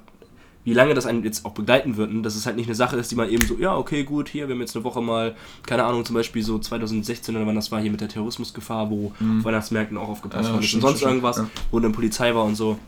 wie 0.65 0.75
lange 0.75 0.95
das 0.95 1.07
einen 1.07 1.25
jetzt 1.25 1.45
auch 1.45 1.53
begleiten 1.53 1.97
wird, 1.97 2.11
und 2.11 2.23
dass 2.23 2.37
es 2.37 2.47
halt 2.47 2.57
nicht 2.57 2.67
eine 2.67 2.75
Sache 2.75 2.97
ist, 2.97 3.11
die 3.11 3.17
man 3.17 3.29
eben 3.29 3.45
so, 3.47 3.59
ja, 3.59 3.77
okay, 3.77 4.05
gut, 4.05 4.29
hier, 4.29 4.49
wir 4.49 4.55
haben 4.55 4.61
jetzt 4.61 4.77
eine 4.77 4.85
Woche 4.85 5.01
mal, 5.01 5.35
keine 5.67 5.85
Ahnung, 5.85 6.05
zum 6.05 6.15
Beispiel 6.15 6.43
so 6.43 6.59
2016 6.59 7.35
oder 7.35 7.47
wann 7.47 7.57
das 7.57 7.73
war, 7.73 7.81
hier 7.81 7.91
mit 7.91 8.01
der 8.01 8.09
Terrorismusgefahr, 8.09 8.89
wo 8.91 9.13
mhm. 9.19 9.45
Weihnachtsmärkten 9.45 9.97
auch 9.99 10.09
aufgepasst 10.09 10.49
ja, 10.49 10.55
wurde 10.55 10.67
und 10.73 10.81
sonst 10.81 11.03
irgendwas, 11.03 11.39
ja. 11.39 11.51
wo 11.71 11.81
dann 11.81 11.93
Polizei 11.93 12.35
war 12.35 12.45
und 12.45 12.55
so. 12.55 12.79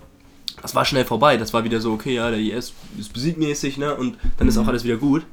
Das 0.63 0.75
war 0.75 0.85
schnell 0.85 1.05
vorbei, 1.05 1.37
das 1.37 1.53
war 1.53 1.65
wieder 1.65 1.81
so, 1.81 1.93
okay, 1.93 2.15
ja, 2.15 2.31
der 2.31 2.39
IS 2.39 2.75
ist 2.99 3.13
besiegmäßig, 3.13 3.77
ne, 3.77 3.95
und 3.95 4.17
dann 4.39 4.47
ist 4.47 4.57
auch 4.57 4.63
mhm. 4.63 4.69
alles 4.69 4.85
wieder 4.85 4.97
gut. 4.97 5.27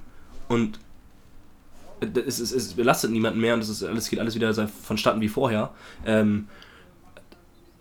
Und 0.47 0.79
es, 1.99 2.39
es, 2.39 2.51
es 2.51 2.73
belastet 2.73 3.11
niemanden 3.11 3.39
mehr 3.39 3.53
und 3.53 3.61
es 3.61 3.69
ist, 3.69 3.83
alles 3.83 4.09
geht 4.09 4.19
alles 4.19 4.35
wieder 4.35 4.53
vonstatten 4.67 5.21
wie 5.21 5.29
vorher. 5.29 5.71
Ähm, 6.05 6.47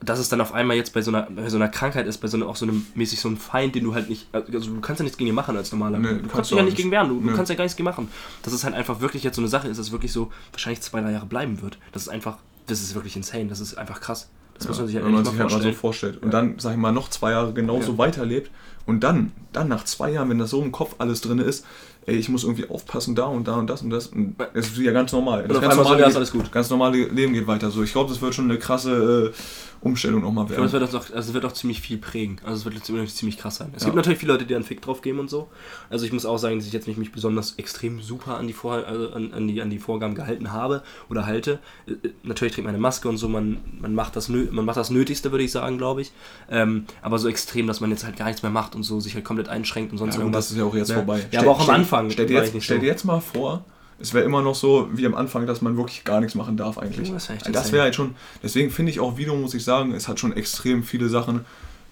dass 0.03 0.19
es 0.19 0.29
dann 0.29 0.41
auf 0.41 0.53
einmal 0.53 0.77
jetzt 0.77 0.95
bei 0.95 1.03
so 1.03 1.11
einer, 1.11 1.29
bei 1.31 1.49
so 1.51 1.57
einer 1.57 1.69
Krankheit 1.69 2.07
ist, 2.07 2.19
bei 2.19 2.29
so 2.29 2.37
einer, 2.37 2.47
auch 2.49 2.57
so 2.57 2.65
einem 2.65 2.87
mäßig 2.95 3.21
so 3.21 3.29
einem 3.29 3.37
Feind, 3.37 3.75
den 3.75 3.85
du 3.85 3.95
halt 3.95 4.09
nicht, 4.09 4.29
also 4.33 4.49
du 4.49 4.81
kannst 4.81 5.01
ja 5.01 5.05
nichts 5.05 5.19
gegen 5.19 5.29
ihn 5.29 5.35
machen 5.35 5.57
als 5.57 5.71
normaler. 5.73 5.99
Nee, 5.99 6.23
du 6.23 6.29
kannst, 6.29 6.51
dich 6.51 6.59
ja 6.59 6.65
nicht 6.65 6.77
gegen 6.77 6.91
wehren, 6.91 7.09
du, 7.09 7.17
nee. 7.17 7.31
du, 7.31 7.37
kannst 7.37 7.51
ja 7.51 7.57
gar 7.57 7.65
nichts 7.65 7.77
gegen 7.77 7.85
machen. 7.85 8.09
Dass 8.43 8.53
es 8.53 8.65
halt 8.65 8.75
einfach 8.75 9.01
wirklich 9.01 9.23
jetzt 9.23 9.37
so 9.37 9.43
eine 9.43 9.49
Sache 9.49 9.69
ist, 9.69 9.79
dass 9.79 9.93
wirklich 9.93 10.13
so 10.13 10.33
wahrscheinlich 10.53 10.81
zwei, 10.81 11.01
drei 11.01 11.13
Jahre 11.13 11.27
bleiben 11.27 11.61
wird. 11.61 11.79
Das 11.93 12.03
ist 12.03 12.09
einfach, 12.09 12.39
das 12.67 12.81
ist 12.81 12.95
wirklich 12.95 13.17
insane, 13.17 13.47
das 13.47 13.61
ist 13.61 13.77
einfach 13.77 14.01
krass. 14.01 14.31
Das 14.55 14.65
ja, 14.65 14.69
muss 14.71 14.79
man 14.79 14.87
sich 14.87 14.97
halt, 14.97 15.07
wenn 15.07 15.13
man 15.13 15.25
sich 15.25 15.39
halt 15.39 15.51
mal 15.51 15.63
so 15.63 15.73
vorstellt. 15.73 16.17
Und 16.23 16.33
ja. 16.33 16.41
dann, 16.41 16.59
sag 16.59 16.73
ich 16.73 16.79
mal, 16.79 16.93
noch 16.93 17.09
zwei 17.11 17.33
Jahre 17.33 17.53
genauso 17.53 17.93
ja. 17.93 17.99
weiterlebt 17.99 18.51
Und 18.87 19.01
dann, 19.01 19.33
dann 19.53 19.69
nach 19.69 19.85
zwei 19.85 20.13
Jahren, 20.13 20.31
wenn 20.31 20.39
das 20.39 20.51
so 20.51 20.63
im 20.63 20.73
Kopf 20.73 20.97
alles 20.99 21.21
drin 21.21 21.39
ist, 21.39 21.67
ey, 22.07 22.17
ich 22.17 22.29
muss 22.29 22.45
irgendwie 22.45 22.69
aufpassen, 22.69 23.15
da 23.15 23.25
und 23.27 23.47
da 23.47 23.57
und 23.57 23.69
das 23.69 23.83
und 23.83 23.91
das. 23.91 24.09
Und 24.09 24.37
das 24.55 24.67
ist 24.69 24.79
ja 24.79 24.93
ganz 24.93 25.13
normal. 25.13 25.47
Das 25.49 25.61
ganz 25.61 25.77
normale, 25.77 26.01
ja, 26.01 26.09
ist 26.09 26.17
alles 26.17 26.33
gut. 26.33 26.51
ganz 26.53 26.71
normale 26.71 27.05
Leben 27.09 27.33
geht 27.33 27.47
weiter 27.47 27.71
so. 27.71 27.83
Ich 27.83 27.93
glaube, 27.93 28.11
das 28.11 28.21
wird 28.21 28.35
schon 28.35 28.47
eine 28.47 28.59
krasse 28.59 29.33
äh, 29.35 29.87
Umstellung 29.87 30.21
nochmal 30.21 30.45
Ich 30.45 30.51
glaube, 30.53 30.67
es 30.67 30.73
werden. 30.73 30.93
wird 30.93 30.95
auch, 31.03 31.15
also 31.15 31.29
es 31.29 31.33
wird 31.35 31.45
auch 31.47 31.53
ziemlich 31.53 31.81
viel 31.81 31.97
prägen. 31.99 32.39
Also 32.45 32.69
es 32.69 32.75
wird 32.75 32.85
ziemlich, 32.85 33.15
ziemlich 33.15 33.39
krass 33.39 33.57
sein. 33.57 33.73
Es 33.75 33.83
Ja. 33.83 33.87
gibt 33.87 33.97
natürlich 33.97 34.19
viele 34.19 34.33
Leute, 34.33 34.45
die 34.45 34.55
einen 34.55 34.65
Fick 34.65 34.83
drauf 34.83 35.01
geben 35.01 35.19
und 35.21 35.31
so. 35.31 35.49
Also 35.89 36.05
ich 36.05 36.13
muss 36.13 36.27
auch 36.27 36.37
sagen, 36.39 36.57
dass 36.59 36.67
ich 36.67 36.73
jetzt 36.73 36.87
nicht 36.87 36.99
mich 36.99 37.13
besonders 37.13 37.55
extrem 37.57 38.01
super 38.03 38.37
an 38.37 38.47
die, 38.47 38.53
Vor 38.53 38.75
also 38.87 39.11
an, 39.13 39.33
an 39.33 39.49
die, 39.49 39.61
an 39.63 39.71
die 39.71 39.79
Vorgaben 39.79 40.15
gehalten 40.15 40.53
habe 40.53 40.83
oder 41.09 41.25
halte. 41.27 41.61
Äh, 41.87 41.93
äh, 41.93 42.11
Natürlich 42.25 42.55
trägt 42.55 42.67
man 42.67 42.75
eine 42.75 42.83
Maske 42.83 43.09
und 43.09 43.17
so, 43.17 43.29
man, 43.29 43.59
man, 43.81 43.95
macht 43.95 44.17
das, 44.17 44.29
man 44.29 44.65
macht 44.65 44.77
das 44.77 44.91
Nötigste, 44.91 45.31
würde 45.33 45.45
ich 45.45 45.53
sagen, 45.53 45.79
glaube 45.79 46.03
ich. 46.03 46.13
Ähm, 46.51 46.85
aber 47.01 47.19
so 47.19 47.29
extrem, 47.29 47.67
dass 47.67 47.81
man 47.81 47.91
jetzt 47.91 48.05
halt 48.05 48.17
gar 48.17 48.27
nichts 48.27 48.43
mehr 48.43 48.53
macht 48.53 48.75
und 48.75 48.83
so, 48.83 49.01
sich 49.01 49.15
halt 49.15 49.25
komplett 49.25 49.49
einschränkt 49.49 49.93
und 49.93 49.99
sonst 49.99 50.15
Ja, 50.17 50.21
irgendwas. 50.21 50.47
das 50.47 50.53
ist 50.53 50.59
ja 50.59 50.65
auch 50.65 50.75
jetzt 50.75 50.89
ne? 50.89 50.95
vorbei. 50.97 51.27
Ja, 51.33 51.41
aber 51.41 51.53
auch 51.53 51.61
am 51.69 51.71
Anfang 51.75 51.90
Stell 52.11 52.27
dir, 52.27 52.43
jetzt, 52.43 52.63
stell 52.63 52.79
dir 52.79 52.87
jetzt 52.87 53.05
mal 53.05 53.21
vor, 53.21 53.65
es 53.99 54.15
wäre 54.15 54.25
immer 54.25 54.43
noch 54.43 54.55
so 54.55 54.89
wie 54.93 55.05
am 55.07 55.15
Anfang, 55.15 55.47
dass 55.47 55.61
man 55.61 55.77
wirklich 55.77 56.05
gar 56.05 56.21
nichts 56.21 56.35
machen 56.35 56.57
darf 56.57 56.79
eigentlich. 56.79 57.11
Oh, 57.11 57.15
das 57.15 57.29
echt 57.31 57.55
das 57.55 57.73
wäre 57.73 57.83
halt 57.83 57.95
schon, 57.95 58.15
deswegen 58.43 58.71
finde 58.71 58.93
ich 58.93 59.01
auch 59.01 59.19
Video, 59.19 59.35
muss 59.37 59.55
ich 59.55 59.65
sagen, 59.65 59.93
es 59.93 60.09
hat 60.09 60.19
schon 60.19 60.33
extrem 60.35 60.83
viele 60.83 61.09
Sachen, 61.09 61.45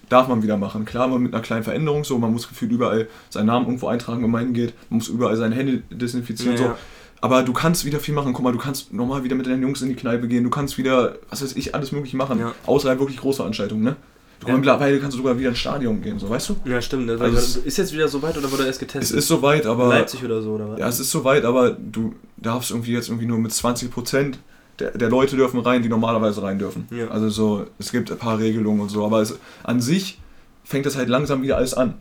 darf 0.09 0.27
man 0.27 0.41
wieder 0.41 0.57
machen. 0.57 0.85
Klar, 0.85 1.07
man 1.07 1.21
mit 1.21 1.33
einer 1.33 1.43
kleinen 1.43 1.63
Veränderung 1.63 2.03
so, 2.03 2.17
man 2.17 2.33
muss 2.33 2.49
gefühlt 2.49 2.71
überall 2.71 3.07
seinen 3.29 3.45
Namen 3.45 3.67
irgendwo 3.67 3.87
eintragen, 3.87 4.23
wenn 4.23 4.31
man 4.31 4.45
hingeht, 4.45 4.73
man 4.89 4.97
muss 4.97 5.07
überall 5.07 5.35
seine 5.37 5.55
Hände 5.55 5.83
desinfizieren 5.91 6.53
Ja, 6.53 6.57
so. 6.57 6.63
ja. 6.65 6.77
Aber 7.21 7.43
du 7.43 7.53
kannst 7.53 7.85
wieder 7.85 7.99
viel 7.99 8.13
machen. 8.13 8.33
Guck 8.33 8.43
mal, 8.43 8.53
du 8.53 8.59
kannst 8.59 8.93
normal 8.93 9.23
wieder 9.23 9.35
mit 9.35 9.45
deinen 9.45 9.61
Jungs 9.61 9.81
in 9.81 9.89
die 9.89 9.95
Kneipe 9.95 10.27
gehen. 10.27 10.43
Du 10.43 10.49
kannst 10.49 10.77
wieder, 10.77 11.17
was 11.29 11.41
weiß 11.41 11.55
ich, 11.57 11.75
alles 11.75 11.91
mögliche 11.91 12.15
machen. 12.15 12.39
Ja. 12.39 12.53
Außer 12.65 12.89
halt 12.89 12.99
wirklich 12.99 13.17
große 13.17 13.37
Veranstaltungen, 13.37 13.83
ne? 13.83 13.95
Ja. 14.47 14.55
Mittlerweile 14.55 14.99
kannst 14.99 15.15
du 15.15 15.21
sogar 15.21 15.37
wieder 15.37 15.49
ins 15.49 15.57
Stadion 15.59 16.01
gehen, 16.01 16.17
so 16.17 16.29
weißt 16.29 16.49
du? 16.49 16.55
Ja, 16.65 16.81
stimmt. 16.81 17.07
Ne? 17.07 17.17
Also 17.19 17.37
es- 17.37 17.57
ist 17.57 17.77
jetzt 17.77 17.91
wieder 17.93 18.07
so 18.07 18.21
weit 18.21 18.37
oder 18.37 18.49
wurde 18.51 18.63
erst 18.65 18.81
Es 18.81 18.87
getestet? 18.87 19.17
ist 19.17 19.27
soweit, 19.27 19.65
aber. 19.65 19.89
Leipzig 19.89 20.23
oder 20.23 20.41
so, 20.41 20.51
oder 20.51 20.69
was? 20.71 20.79
Ja, 20.79 20.87
es 20.87 20.99
ist 20.99 21.11
soweit, 21.11 21.43
aber 21.43 21.71
du 21.71 22.15
darfst 22.37 22.71
irgendwie 22.71 22.93
jetzt 22.93 23.09
irgendwie 23.09 23.25
nur 23.27 23.37
mit 23.37 23.51
20% 23.51 24.35
der, 24.79 24.91
der 24.91 25.09
Leute 25.09 25.35
dürfen 25.35 25.59
rein, 25.59 25.83
die 25.83 25.89
normalerweise 25.89 26.41
rein 26.41 26.57
dürfen. 26.57 26.87
Ja. 26.91 27.09
Also 27.09 27.29
so, 27.29 27.65
es 27.79 27.91
gibt 27.91 28.09
ein 28.11 28.17
paar 28.17 28.39
Regelungen 28.39 28.79
und 28.79 28.89
so, 28.89 29.05
aber 29.05 29.21
es, 29.21 29.37
an 29.63 29.81
sich 29.81 30.19
fängt 30.63 30.85
das 30.85 30.95
halt 30.95 31.09
langsam 31.09 31.41
wieder 31.41 31.57
alles 31.57 31.73
an. 31.73 31.95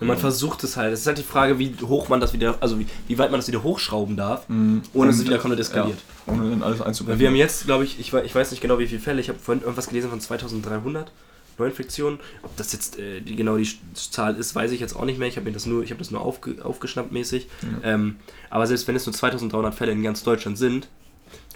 Und 0.00 0.08
man 0.08 0.18
versucht 0.18 0.62
es 0.64 0.76
halt. 0.76 0.92
Es 0.92 1.00
ist 1.00 1.06
halt 1.06 1.16
die 1.18 1.22
Frage, 1.22 1.58
wie 1.58 1.74
hoch 1.86 2.08
man 2.10 2.20
das 2.20 2.34
wieder, 2.34 2.56
also 2.60 2.78
wie, 2.78 2.86
wie 3.08 3.16
weit 3.18 3.30
man 3.30 3.40
das 3.40 3.48
wieder 3.48 3.62
hochschrauben 3.62 4.16
darf, 4.18 4.46
Mhm. 4.50 4.82
ohne 4.92 5.08
dass 5.08 5.18
es 5.20 5.24
wieder 5.24 5.38
komplett 5.38 5.60
eskaliert. 5.60 5.96
Ja, 6.26 6.32
ohne 6.34 6.50
dann 6.50 6.62
alles 6.62 6.80
Weil 6.80 6.88
einzubrechen. 6.88 7.20
wir 7.20 7.28
haben 7.28 7.36
jetzt, 7.36 7.64
glaube 7.64 7.84
ich, 7.84 7.98
ich, 7.98 8.12
ich 8.12 8.34
weiß 8.34 8.50
nicht 8.50 8.60
genau 8.60 8.78
wie 8.78 8.86
viele 8.86 9.00
Fälle, 9.00 9.20
ich 9.22 9.28
habe 9.30 9.38
vorhin 9.38 9.62
irgendwas 9.62 9.88
gelesen 9.88 10.10
von 10.10 10.20
2300 10.20 11.10
Neuinfektionen. 11.58 12.18
Ob 12.42 12.56
das 12.56 12.72
jetzt 12.72 12.98
äh, 12.98 13.20
die, 13.20 13.36
genau 13.36 13.56
die 13.56 13.68
Zahl 13.94 14.36
ist, 14.36 14.54
weiß 14.54 14.72
ich 14.72 14.80
jetzt 14.80 14.94
auch 14.96 15.04
nicht 15.04 15.18
mehr. 15.18 15.28
Ich 15.28 15.36
habe 15.36 15.46
mir 15.46 15.52
das 15.52 15.66
nur, 15.66 15.82
ich 15.82 15.90
habe 15.90 15.98
das 15.98 16.10
nur 16.10 16.20
aufge, 16.20 16.64
aufgeschnappt 16.64 17.12
mäßig. 17.12 17.48
Ähm, 17.82 18.16
aber 18.50 18.66
selbst 18.66 18.86
wenn 18.88 18.96
es 18.96 19.06
nur 19.06 19.14
2300 19.14 19.74
Fälle 19.74 19.92
in 19.92 20.02
ganz 20.02 20.22
Deutschland 20.22 20.58
sind, 20.58 20.88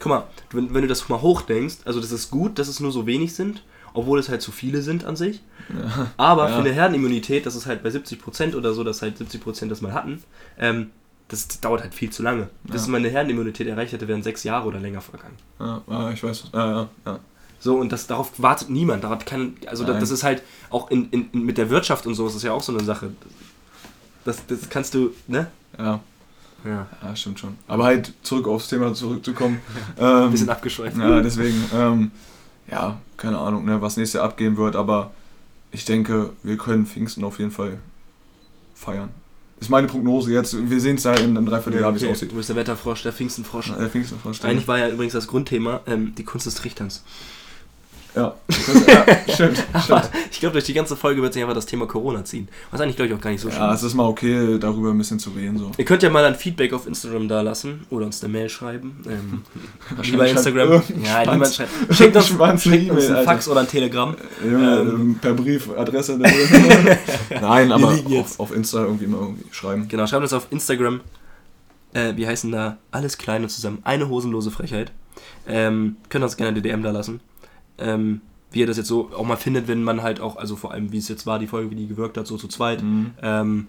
guck 0.01 0.07
mal, 0.07 0.25
wenn, 0.51 0.73
wenn 0.75 0.83
du 0.83 0.89
das 0.89 1.09
mal 1.09 1.21
hochdenkst, 1.23 1.79
also 1.85 2.01
das 2.01 2.13
ist 2.13 2.31
gut, 2.31 2.59
dass 2.59 2.69
es 2.69 2.81
nur 2.81 2.93
so 2.93 3.07
wenig 3.07 3.35
sind, 3.35 3.63
obwohl 3.95 4.19
es 4.19 4.29
halt 4.29 4.43
zu 4.43 4.53
viele 4.53 4.83
sind 4.83 5.05
an 5.05 5.17
sich. 5.17 5.41
Ja. 5.73 6.11
Aber 6.17 6.49
Ja. 6.49 6.55
für 6.57 6.61
eine 6.61 6.73
Herdenimmunität, 6.73 7.47
das 7.47 7.57
ist 7.57 7.67
halt 7.67 7.83
bei 7.83 7.89
70% 7.91 8.55
oder 8.55 8.73
so, 8.75 8.85
dass 8.85 9.03
halt 9.03 9.17
70% 9.19 9.69
das 9.69 9.81
mal 9.81 9.93
hatten, 9.93 10.23
ähm, 10.59 10.91
das 11.29 11.47
dauert 11.61 11.83
halt 11.83 11.95
viel 11.95 12.09
zu 12.11 12.23
lange. 12.23 12.49
Bis 12.65 12.87
Ja. 12.87 12.93
man 12.93 13.03
eine 13.03 13.11
Herdenimmunität 13.11 13.67
erreicht 13.67 13.93
hätte, 13.93 14.09
wären 14.09 14.23
sechs 14.23 14.45
Jahre 14.45 14.67
oder 14.67 14.79
länger 14.81 15.01
vergangen. 15.03 15.35
Ja, 15.61 15.83
ja, 15.89 16.11
ich 16.11 16.23
weiß. 16.23 16.45
Ja, 16.55 16.71
ja, 16.71 16.89
ja. 17.07 17.21
So, 17.61 17.77
und 17.77 17.90
das, 17.90 18.07
darauf 18.07 18.33
wartet 18.38 18.71
niemand. 18.71 19.05
Darauf 19.05 19.25
kann, 19.25 19.57
also 19.66 19.83
das, 19.85 19.94
Nein. 19.94 20.01
das 20.01 20.11
ist 20.11 20.23
halt 20.23 20.42
auch 20.71 20.90
in, 20.90 21.09
in, 21.11 21.29
mit 21.33 21.59
der 21.59 21.71
Wirtschaft 21.71 22.07
und 22.07 22.14
so, 22.14 22.27
ist 22.27 22.35
das 22.37 22.42
ja 22.42 22.53
auch 22.53 22.62
so 22.62 22.73
eine 22.73 22.85
Sache. 22.85 23.12
Das, 24.25 24.47
das 24.47 24.68
kannst 24.68 24.94
du, 24.94 25.11
ne? 25.27 25.49
ja. 25.79 26.01
Ja. 26.64 26.87
Ja, 27.03 27.14
stimmt 27.14 27.38
schon. 27.38 27.57
Aber 27.68 27.85
halt 27.85 28.12
zurück 28.23 28.49
aufs 28.49 28.68
Thema 28.68 28.92
zurückzukommen. 28.92 29.61
Ähm, 29.99 30.07
Ein 30.07 30.31
bisschen 30.31 30.51
abgeschweift. 30.51 30.97
Ja, 30.97 31.21
deswegen, 31.21 31.64
ähm, 31.75 32.11
ja, 32.71 33.01
keine 33.16 33.38
Ahnung, 33.38 33.64
ne, 33.64 33.81
was 33.81 33.97
nächstes 33.97 34.18
Jahr 34.18 34.25
abgehen 34.25 34.57
wird, 34.57 34.77
aber 34.77 35.12
ich 35.73 35.85
denke, 35.85 36.31
wir 36.42 36.57
können 36.57 36.87
Pfingsten 36.87 37.25
auf 37.25 37.38
jeden 37.38 37.51
Fall 37.51 37.79
feiern. 38.75 39.11
Ist 39.61 39.71
meine 39.71 39.88
Prognose 39.88 40.33
jetzt. 40.33 40.57
Wir 40.71 40.81
sehen 40.81 40.97
es 40.97 41.05
ja 41.05 41.14
in 41.14 41.37
einem 41.37 41.47
Dreivierteljahr, 41.47 41.92
wie 41.92 41.97
es 41.97 42.03
Okay, 42.05 42.12
aussieht. 42.12 42.31
Du 42.31 42.37
bist 42.37 42.49
der 42.49 42.57
Wetterfrosch, 42.57 43.03
der 43.03 43.12
Pfingstenfrosch. 43.12 43.71
Äh, 43.71 43.88
Pfingsten 43.88 44.21
vorstellen. 44.21 44.53
Eigentlich 44.53 44.68
war 44.68 44.79
ja 44.79 44.88
übrigens 44.88 45.14
das 45.14 45.27
Grundthema 45.27 45.81
ähm, 45.87 46.14
die 46.16 46.25
Kunst 46.25 46.47
des 46.47 46.55
Trichterns. 46.55 47.03
Ja, 48.18 48.35
ja 48.88 49.33
stimmt. 49.33 49.64
Stimmt. 49.85 50.11
ich 50.33 50.40
glaube, 50.40 50.54
durch 50.54 50.64
die 50.64 50.72
ganze 50.74 50.96
Folge 50.96 51.22
wird 51.22 51.33
sich 51.33 51.42
einfach 51.42 51.54
das 51.54 51.66
Thema 51.66 51.87
Corona 51.87 52.24
ziehen. 52.24 52.48
Was 52.72 52.81
eigentlich, 52.81 52.96
glaube 52.96 53.11
ich, 53.12 53.14
auch 53.16 53.20
gar 53.20 53.31
nicht 53.31 53.40
so 53.40 53.48
schlimm 53.48 53.62
Ja, 53.62 53.72
es 53.72 53.83
ist 53.85 53.94
mal 53.94 54.07
okay, 54.09 54.59
darüber 54.59 54.90
ein 54.90 54.98
bisschen 54.98 55.18
zu 55.20 55.31
reden. 55.31 55.57
So. 55.59 55.70
Ihr 55.78 55.85
könnt 55.85 56.02
ja 56.02 56.11
mal 56.11 56.24
ein 56.24 56.35
Feedback 56.35 56.72
auf 56.72 56.87
Instagram 56.88 57.28
da 57.28 57.42
lassen 57.42 57.87
oder 57.90 58.07
uns 58.07 58.22
eine 58.24 58.33
Mail 58.33 58.48
schreiben. 58.48 59.02
Ähm, 59.07 59.42
wie 60.02 60.09
schreibt 60.11 60.31
Instagram. 60.33 60.70
Ja, 60.72 60.81
Schwanz- 61.22 61.31
niemand 61.31 61.54
schreibt. 61.54 61.70
Schickt 61.94 62.16
uns, 62.16 62.40
eine 62.40 62.59
schickt 62.59 62.90
uns 62.90 63.07
Alter. 63.09 63.22
Fax 63.24 63.48
oder 63.48 63.61
ein 63.61 63.68
Telegramm. 63.68 64.16
Junge, 64.44 64.81
Ähm. 64.81 64.88
ähm, 64.88 65.18
per 65.20 65.35
Brief, 65.35 65.70
Adresse. 65.76 66.18
Nein, 67.40 67.70
aber 67.72 67.88
auf, 68.18 68.40
auf 68.40 68.54
Insta 68.54 68.83
irgendwie 68.83 69.07
mal 69.07 69.20
irgendwie 69.20 69.44
schreiben. 69.52 69.87
Genau, 69.88 70.07
schreibt 70.07 70.22
uns 70.22 70.33
auf 70.33 70.48
Instagram. 70.50 71.00
Äh, 71.92 72.16
wir 72.16 72.26
heißen 72.26 72.50
da 72.50 72.78
alles 72.90 73.16
klein 73.16 73.42
und 73.42 73.48
zusammen. 73.48 73.78
Eine 73.85 74.09
hosenlose 74.09 74.50
Frechheit. 74.50 74.92
Ähm, 75.46 75.96
könnt 76.09 76.24
uns 76.24 76.37
gerne 76.37 76.50
eine 76.50 76.62
DM 76.62 76.83
da 76.83 76.90
lassen. 76.90 77.20
Ähm, 77.79 78.21
wie 78.51 78.61
ihr 78.61 78.67
das 78.67 78.77
jetzt 78.79 78.88
so 78.88 79.11
auch 79.14 79.25
mal 79.27 79.37
findet, 79.37 79.69
wenn 79.69 79.83
man 79.85 80.03
halt 80.03 80.21
auch, 80.21 80.37
also 80.37 80.57
vor 80.57 80.73
allem 80.73 80.91
wie 80.93 80.99
es 80.99 81.09
jetzt 81.09 81.27
war, 81.27 81.38
die 81.38 81.47
Folge, 81.47 81.71
wie 81.71 81.75
die 81.75 81.87
gewirkt 81.87 82.17
hat, 82.17 82.27
so 82.27 82.37
zu 82.37 82.49
zweit. 82.49 82.83
Mhm. 82.83 83.12
Ähm, 83.23 83.67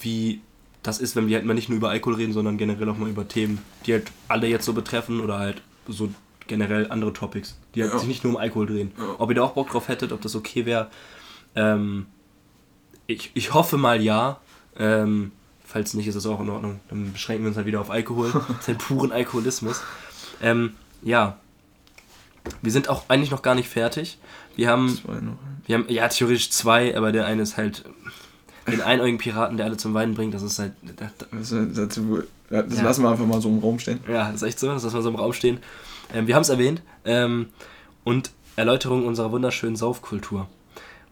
wie 0.00 0.40
das 0.82 0.98
ist, 0.98 1.16
wenn 1.16 1.26
wir 1.28 1.36
halt 1.36 1.46
mal 1.46 1.54
nicht 1.54 1.68
nur 1.68 1.76
über 1.76 1.90
Alkohol 1.90 2.16
reden, 2.16 2.32
sondern 2.32 2.56
generell 2.56 2.88
auch 2.88 2.98
mal 2.98 3.08
über 3.08 3.26
Themen, 3.28 3.58
die 3.86 3.92
halt 3.92 4.10
alle 4.28 4.46
jetzt 4.48 4.64
so 4.64 4.72
betreffen 4.72 5.20
oder 5.20 5.38
halt 5.38 5.62
so 5.88 6.08
generell 6.46 6.90
andere 6.90 7.12
Topics, 7.12 7.56
die 7.74 7.82
halt 7.82 7.92
Ja. 7.92 7.98
sich 7.98 8.08
nicht 8.08 8.24
nur 8.24 8.32
um 8.32 8.36
Alkohol 8.36 8.66
drehen. 8.66 8.92
Ja. 8.98 9.04
Ob 9.18 9.30
ihr 9.30 9.36
da 9.36 9.42
auch 9.42 9.52
Bock 9.52 9.70
drauf 9.70 9.88
hättet, 9.88 10.12
ob 10.12 10.20
das 10.20 10.34
okay 10.34 10.66
wäre. 10.66 10.88
Ähm, 11.54 12.06
ich, 13.06 13.30
ich 13.34 13.54
hoffe 13.54 13.76
mal 13.76 14.00
ja. 14.00 14.40
Ähm, 14.76 15.32
falls 15.64 15.94
nicht, 15.94 16.06
ist 16.06 16.14
das 16.14 16.26
auch 16.26 16.40
in 16.40 16.50
Ordnung. 16.50 16.80
Dann 16.88 17.12
beschränken 17.12 17.44
wir 17.44 17.48
uns 17.48 17.56
halt 17.56 17.66
wieder 17.66 17.80
auf 17.80 17.90
Alkohol. 17.90 18.32
den 18.66 18.78
puren 18.78 19.12
Alkoholismus. 19.12 19.82
Ähm, 20.40 20.74
ja. 21.02 21.38
Wir 22.60 22.72
sind 22.72 22.88
auch 22.88 23.04
eigentlich 23.08 23.30
noch 23.30 23.42
gar 23.42 23.54
nicht 23.54 23.68
fertig. 23.68 24.18
Wir 24.56 24.68
haben, 24.68 24.98
wir 25.66 25.76
haben 25.76 25.86
ja 25.88 26.08
theoretisch 26.08 26.50
zwei, 26.50 26.96
aber 26.96 27.12
der 27.12 27.26
eine 27.26 27.42
ist 27.42 27.56
halt 27.56 27.84
den 28.66 28.80
einäugigen 28.80 29.18
Piraten, 29.18 29.56
der 29.56 29.66
alle 29.66 29.76
zum 29.76 29.94
Weinen 29.94 30.14
bringt. 30.14 30.34
Das 30.34 30.42
ist 30.42 30.58
halt. 30.58 30.72
da- 30.96 31.10
da- 31.18 31.26
Das, 31.36 31.50
das, 31.50 31.72
das, 31.74 32.00
das 32.48 32.76
Ja. 32.78 32.82
lassen 32.84 33.02
wir 33.02 33.10
einfach 33.10 33.26
mal 33.26 33.40
so 33.40 33.48
im 33.48 33.58
Raum 33.58 33.78
stehen. 33.78 34.00
Ja, 34.08 34.30
ist 34.30 34.42
echt 34.42 34.58
so, 34.58 34.68
das 34.68 34.82
lassen 34.84 34.96
wir 34.96 35.02
so 35.02 35.08
im 35.08 35.16
Raum 35.16 35.32
stehen. 35.32 35.58
Ähm, 36.14 36.26
wir 36.26 36.34
haben 36.34 36.42
es 36.42 36.48
erwähnt. 36.48 36.82
Ähm, 37.04 37.46
und 38.04 38.30
Erläuterung 38.56 39.06
unserer 39.06 39.32
wunderschönen 39.32 39.76
Saufkultur. 39.76 40.48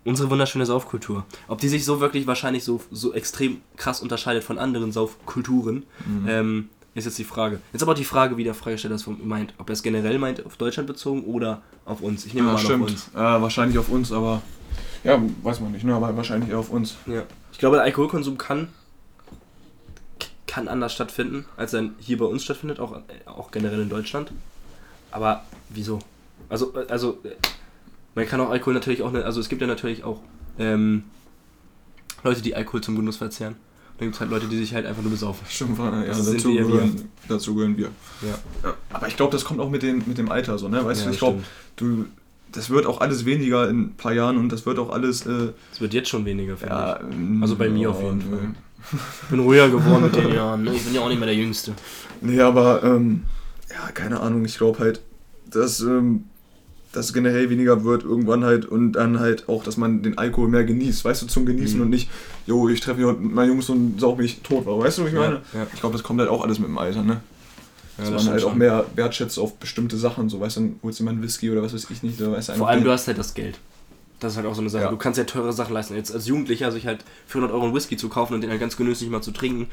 Unsere 0.04 0.30
wunderschöne 0.30 0.64
Saufkultur. 0.66 1.24
Ob 1.48 1.60
die 1.60 1.68
sich 1.68 1.84
so 1.84 2.00
wirklich 2.00 2.26
wahrscheinlich 2.26 2.64
so, 2.64 2.80
so 2.90 3.12
extrem 3.14 3.60
krass 3.76 4.00
unterscheidet 4.00 4.44
von 4.44 4.58
anderen 4.58 4.92
Saufkulturen, 4.92 5.84
ähm, 6.26 6.68
ist 6.94 7.04
jetzt 7.04 7.18
die 7.18 7.24
Frage. 7.24 7.60
Jetzt 7.72 7.82
aber 7.82 7.92
auch 7.92 7.96
die 7.96 8.04
Frage, 8.04 8.36
wie 8.36 8.44
der 8.44 8.54
Fragesteller 8.54 8.94
das 8.94 9.06
meint. 9.06 9.54
Ob 9.58 9.68
er 9.70 9.72
es 9.74 9.82
generell 9.82 10.18
meint, 10.18 10.44
auf 10.44 10.56
Deutschland 10.56 10.86
bezogen 10.86 11.22
oder 11.24 11.62
auf 11.84 12.00
uns. 12.00 12.26
Ich 12.26 12.34
nehme 12.34 12.48
Ja, 12.48 12.52
mal 12.54 12.58
an, 12.58 12.64
auf 12.64 12.70
stimmt. 12.70 12.90
uns. 12.90 13.10
Ja, 13.14 13.40
wahrscheinlich 13.42 13.78
auf 13.78 13.88
uns, 13.88 14.10
aber. 14.12 14.42
Ja, 15.04 15.20
weiß 15.42 15.60
man 15.60 15.72
nicht, 15.72 15.84
ne? 15.84 15.94
aber 15.94 16.14
wahrscheinlich 16.16 16.50
eher 16.50 16.58
auf 16.58 16.70
uns. 16.70 16.96
Ja. 17.06 17.22
Ich 17.52 17.58
glaube, 17.58 17.76
der 17.76 17.84
Alkoholkonsum 17.84 18.36
kann, 18.38 18.68
kann 20.46 20.68
anders 20.68 20.92
stattfinden, 20.92 21.46
als 21.56 21.72
er 21.74 21.90
hier 22.00 22.18
bei 22.18 22.24
uns 22.26 22.44
stattfindet, 22.44 22.80
auch, 22.80 22.98
auch 23.26 23.50
generell 23.50 23.80
in 23.80 23.88
Deutschland. 23.88 24.32
Aber 25.10 25.44
wieso? 25.68 26.00
Also, 26.48 26.74
äh, 26.76 26.86
also 26.88 27.18
äh, 27.24 27.30
man 28.14 28.26
kann 28.26 28.40
auch 28.40 28.50
Alkohol 28.50 28.74
natürlich 28.74 29.02
auch, 29.02 29.12
ne- 29.12 29.24
also 29.24 29.40
es 29.40 29.48
gibt 29.48 29.60
ja 29.62 29.66
natürlich 29.68 30.02
auch 30.04 30.20
ähm, 30.58 31.04
Leute, 32.24 32.42
die 32.42 32.54
Alkohol 32.54 32.80
zum 32.82 32.96
Genuss 32.96 33.16
verzehren. 33.16 33.56
Dann 34.00 34.06
gibt 34.08 34.14
es 34.14 34.20
halt 34.20 34.30
Leute, 34.30 34.46
die 34.46 34.56
sich 34.56 34.72
halt 34.74 34.86
einfach 34.86 35.02
nur 35.02 35.10
besaufen. 35.10 35.44
Stimmt, 35.46 35.78
ja, 35.78 35.90
Das 36.06 36.16
dazu, 36.24 36.30
sind 36.30 36.44
wir 36.46 36.54
ja 36.54 36.66
gehören, 36.66 37.08
dazu 37.28 37.54
gehören 37.54 37.76
wir. 37.76 37.88
Ja, 38.22 38.38
Ja, 38.64 38.74
aber 38.94 39.08
ich 39.08 39.16
glaube, 39.16 39.30
das 39.32 39.44
kommt 39.44 39.60
auch 39.60 39.68
mit, 39.68 39.82
den, 39.82 40.02
mit 40.06 40.16
dem 40.16 40.30
Alter 40.30 40.56
so, 40.56 40.68
ne? 40.70 40.82
Weißt 40.82 41.02
Ja, 41.02 41.06
du, 41.08 41.12
ich 41.12 41.18
glaube, 41.18 41.42
du. 41.76 42.06
Das 42.50 42.70
wird 42.70 42.86
auch 42.86 43.00
alles 43.02 43.26
weniger 43.26 43.68
in 43.68 43.80
ein 43.82 43.94
paar 43.96 44.12
Jahren 44.14 44.38
und 44.38 44.50
das 44.50 44.64
wird 44.64 44.78
auch 44.78 44.88
alles. 44.90 45.26
Äh, 45.26 45.50
es 45.70 45.82
wird 45.82 45.92
jetzt 45.92 46.08
schon 46.08 46.24
weniger, 46.24 46.56
finde 46.56 46.74
ja, 46.74 46.98
ich. 46.98 47.42
Also 47.42 47.56
bei 47.56 47.68
mir 47.68 47.90
auf 47.90 48.02
jeden. 48.02 48.22
Fall. 48.22 48.38
Ich 49.24 49.28
bin 49.28 49.40
ruhiger 49.40 49.68
geworden 49.68 50.04
mit 50.04 50.16
den 50.16 50.32
Jahren. 50.34 50.62
ne? 50.64 50.72
Ich 50.74 50.82
bin 50.82 50.94
ja 50.94 51.02
auch 51.02 51.08
nicht 51.10 51.18
mehr 51.18 51.26
der 51.28 51.36
Jüngste. 51.36 51.74
Nee, 52.22 52.40
aber 52.40 52.82
ähm, 52.82 53.24
ja, 53.68 53.92
keine 53.92 54.18
Ahnung, 54.20 54.42
ich 54.46 54.56
glaube 54.56 54.78
halt, 54.78 55.02
dass 55.50 55.80
ähm, 55.80 56.24
das 56.92 57.12
generell 57.12 57.50
weniger 57.50 57.84
wird 57.84 58.02
irgendwann 58.02 58.44
halt 58.44 58.64
und 58.66 58.92
dann 58.92 59.20
halt 59.20 59.48
auch, 59.48 59.62
dass 59.62 59.76
man 59.76 60.02
den 60.02 60.18
Alkohol 60.18 60.48
mehr 60.48 60.64
genießt, 60.64 61.04
weißt 61.04 61.22
du, 61.22 61.26
zum 61.26 61.46
Genießen 61.46 61.76
Mhm. 61.76 61.82
und 61.84 61.90
nicht, 61.90 62.10
jo, 62.46 62.68
ich 62.68 62.80
treffe 62.80 62.98
mich 63.00 63.06
heute 63.08 63.20
mit 63.20 63.32
meinen 63.32 63.48
Jungs 63.50 63.68
und 63.68 64.00
saug 64.00 64.18
mich 64.18 64.40
tot, 64.42 64.66
weißt 64.66 64.98
du, 64.98 65.02
was 65.02 65.08
ich 65.08 65.14
Ja, 65.14 65.20
meine? 65.20 65.40
ja. 65.54 65.66
Ich 65.72 65.80
glaube, 65.80 65.92
das 65.92 66.02
kommt 66.02 66.18
halt 66.20 66.28
auch 66.30 66.42
alles 66.42 66.58
mit 66.58 66.68
dem 66.68 66.78
Alter, 66.78 67.02
ne? 67.02 67.20
Ja, 67.98 68.04
dass 68.04 68.10
das 68.14 68.24
man 68.24 68.32
halt 68.34 68.44
auch 68.44 68.54
mehr 68.54 68.86
wertschätzt 68.96 69.38
auf 69.38 69.56
bestimmte 69.58 69.96
Sachen, 69.98 70.28
so 70.28 70.40
weißt 70.40 70.56
du, 70.56 70.60
dann 70.60 70.80
holst 70.82 70.98
du 71.00 71.04
mal 71.04 71.10
einen 71.12 71.22
Whisky 71.22 71.50
oder 71.50 71.62
was 71.62 71.74
weiß 71.74 71.86
ich 71.90 72.02
nicht, 72.02 72.18
so, 72.18 72.32
weißt 72.32 72.48
du, 72.50 72.52
Vor 72.54 72.68
allem, 72.68 72.80
du 72.80 72.84
den- 72.88 72.92
hast 72.94 73.06
halt 73.06 73.18
das 73.18 73.34
Geld. 73.34 73.58
Das 74.18 74.32
ist 74.32 74.36
halt 74.36 74.46
auch 74.46 74.54
so 74.54 74.60
eine 74.60 74.68
Sache. 74.68 74.84
Ja. 74.84 74.90
Du 74.90 74.96
kannst 74.98 75.16
ja 75.16 75.24
teure 75.24 75.50
Sachen 75.52 75.72
leisten. 75.72 75.94
Jetzt 75.94 76.12
als 76.12 76.26
Jugendlicher 76.26 76.70
sich 76.72 76.86
halt 76.86 77.04
für 77.26 77.38
100 77.38 77.52
Euro 77.54 77.64
einen 77.64 77.74
Whisky 77.74 77.96
zu 77.96 78.10
kaufen 78.10 78.34
und 78.34 78.42
den 78.42 78.50
halt 78.50 78.60
ganz 78.60 78.76
genüsslich 78.76 79.08
mal 79.08 79.22
zu 79.22 79.30
trinken. 79.30 79.68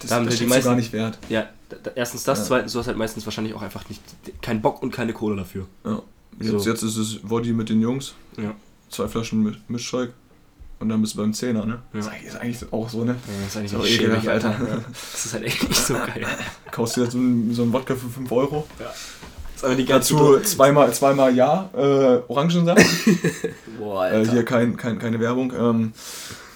Das, 0.00 0.10
Da 0.10 0.16
haben 0.16 0.24
das 0.24 0.34
wir 0.34 0.38
die 0.38 0.44
du 0.46 0.50
meisten- 0.50 0.68
gar 0.68 0.74
nicht 0.76 0.92
wert. 0.92 1.18
Ja, 1.28 1.48
da, 1.68 1.76
da, 1.80 1.90
erstens 1.94 2.24
das, 2.24 2.40
Ja. 2.40 2.44
zweitens, 2.46 2.72
du 2.72 2.80
hast 2.80 2.88
halt 2.88 2.96
meistens 2.98 3.24
wahrscheinlich 3.24 3.54
auch 3.54 3.62
einfach 3.62 3.88
nicht 3.88 4.02
keinen 4.42 4.62
Bock 4.62 4.82
und 4.82 4.90
keine 4.90 5.12
Kohle 5.12 5.36
dafür. 5.36 5.66
Ja. 5.84 6.02
Jetzt, 6.40 6.64
So. 6.64 6.70
jetzt 6.70 6.82
ist 6.82 6.96
es 6.96 7.18
Woddy 7.22 7.52
mit 7.52 7.68
den 7.68 7.80
Jungs, 7.80 8.14
Ja. 8.36 8.54
zwei 8.90 9.08
Flaschen 9.08 9.44
Mi- 9.46 9.56
Mischzeug 9.68 10.12
und 10.80 10.88
dann 10.88 11.00
bist 11.00 11.14
du 11.14 11.18
beim 11.18 11.32
Zehner, 11.32 11.64
ne? 11.64 11.74
Ja. 11.92 12.00
Das 12.00 12.06
ist 12.06 12.36
eigentlich- 12.36 12.72
auch 12.72 12.88
so, 12.88 13.04
ne? 13.04 13.16
das 13.42 13.48
ist 13.48 13.56
eigentlich 13.56 13.76
auch 13.76 13.86
ekelhaft, 13.86 14.28
Alter. 14.28 14.50
Alter. 14.50 14.68
Ja. 14.68 14.84
Das 15.12 15.24
ist 15.26 15.32
halt 15.34 15.44
echt 15.44 15.68
nicht 15.68 15.80
so 15.80 15.94
geil. 15.94 16.26
Kaufst 16.70 16.96
du 16.96 17.02
jetzt 17.02 17.12
so 17.12 17.18
einen, 17.18 17.54
so 17.54 17.62
einen 17.62 17.72
Wodka 17.72 17.94
für 17.94 18.08
5 18.08 18.30
Euro? 18.32 18.66
Das 18.78 18.96
ist 19.56 19.64
aber 19.64 19.74
die 19.76 19.84
Dazu 19.84 20.38
zweimal, 20.40 20.92
zweimal 20.92 21.34
ja, 21.34 21.70
äh, 21.74 22.20
Orangensaft. 22.28 22.84
Boah, 23.78 24.06
äh, 24.06 24.10
Alter. 24.16 24.32
hier 24.32 24.44
kein, 24.44 24.76
kein, 24.76 24.98
keine 24.98 25.20
Werbung. 25.20 25.52
Ähm, 25.56 25.92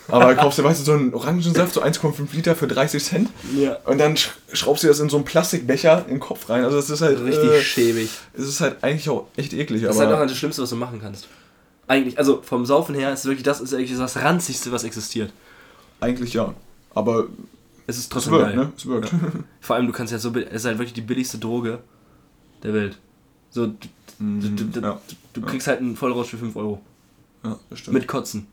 aber 0.09 0.34
kaufst 0.34 0.59
du, 0.59 0.64
weißt 0.64 0.80
du, 0.80 0.84
so 0.84 0.92
einen 0.92 1.14
Orangensaft, 1.14 1.74
so 1.74 1.82
1,5 1.82 2.34
Liter 2.34 2.54
für 2.56 2.66
30 2.66 3.02
Cent. 3.04 3.30
ja. 3.56 3.76
Und 3.84 3.98
dann 3.98 4.16
sch 4.16 4.30
schraubst 4.52 4.82
du 4.84 4.88
das 4.88 5.00
in 5.00 5.09
so 5.09 5.16
einen 5.16 5.24
Plastikbecher 5.24 6.04
in 6.06 6.14
den 6.14 6.20
Kopf 6.20 6.48
rein. 6.48 6.64
Also 6.64 6.76
das 6.76 6.88
ist 6.90 7.00
halt 7.00 7.20
Richtig 7.22 7.50
äh, 7.50 7.61
schäbig. 7.62 8.11
es 8.34 8.48
ist 8.48 8.61
halt 8.61 8.82
eigentlich 8.82 9.09
auch 9.11 9.26
echt 9.36 9.52
eklig. 9.52 9.82
Das 9.82 9.96
ist 9.96 10.00
halt 10.02 10.12
auch 10.12 10.20
das 10.26 10.36
Schlimmste, 10.36 10.62
was 10.62 10.70
du 10.70 10.76
machen 10.76 11.00
kannst. 11.00 11.28
Eigentlich, 11.86 12.18
also 12.18 12.42
vom 12.42 12.66
Saufen 12.66 12.94
her 12.94 13.12
ist 13.12 13.24
wirklich 13.24 13.42
das 13.44 13.61
ist 13.61 13.72
eigentlich 13.74 13.96
das 13.96 14.16
ranzigste, 14.16 14.72
was 14.72 14.84
existiert. 14.84 15.32
eigentlich 16.00 16.34
ja. 16.34 16.54
Aber 16.94 17.26
Es 17.86 17.96
ist 17.96 18.04
es 18.04 18.09
trotzdem 18.09 18.32
wirkt, 18.34 18.46
geil. 18.48 18.56
ne? 18.56 18.72
Es 18.76 18.86
wirkt. 18.86 19.11
Vor 19.61 19.76
allem, 19.76 19.86
du 19.86 19.92
kannst 19.92 20.12
ja 20.12 20.18
so, 20.18 20.30
es 20.34 20.44
ist 20.52 20.64
halt 20.64 20.78
wirklich 20.78 20.92
die 20.94 21.00
billigste 21.00 21.38
Droge 21.38 21.78
der 22.62 22.74
Welt. 22.74 22.98
So, 23.50 23.66
du, 23.68 23.74
du, 24.18 24.48
du, 24.48 24.64
du, 24.64 24.78
Mhm. 24.80 24.84
ja. 24.84 25.00
du 25.32 25.40
kriegst 25.42 25.66
halt 25.68 25.80
einen 25.80 25.96
Vollrausch 25.96 26.28
für 26.28 26.38
5 26.38 26.56
Euro. 26.56 26.80
ja, 27.44 27.59
das 27.70 27.78
stimmt. 27.78 27.94
Mit 27.94 28.09
Kotzen. 28.09 28.46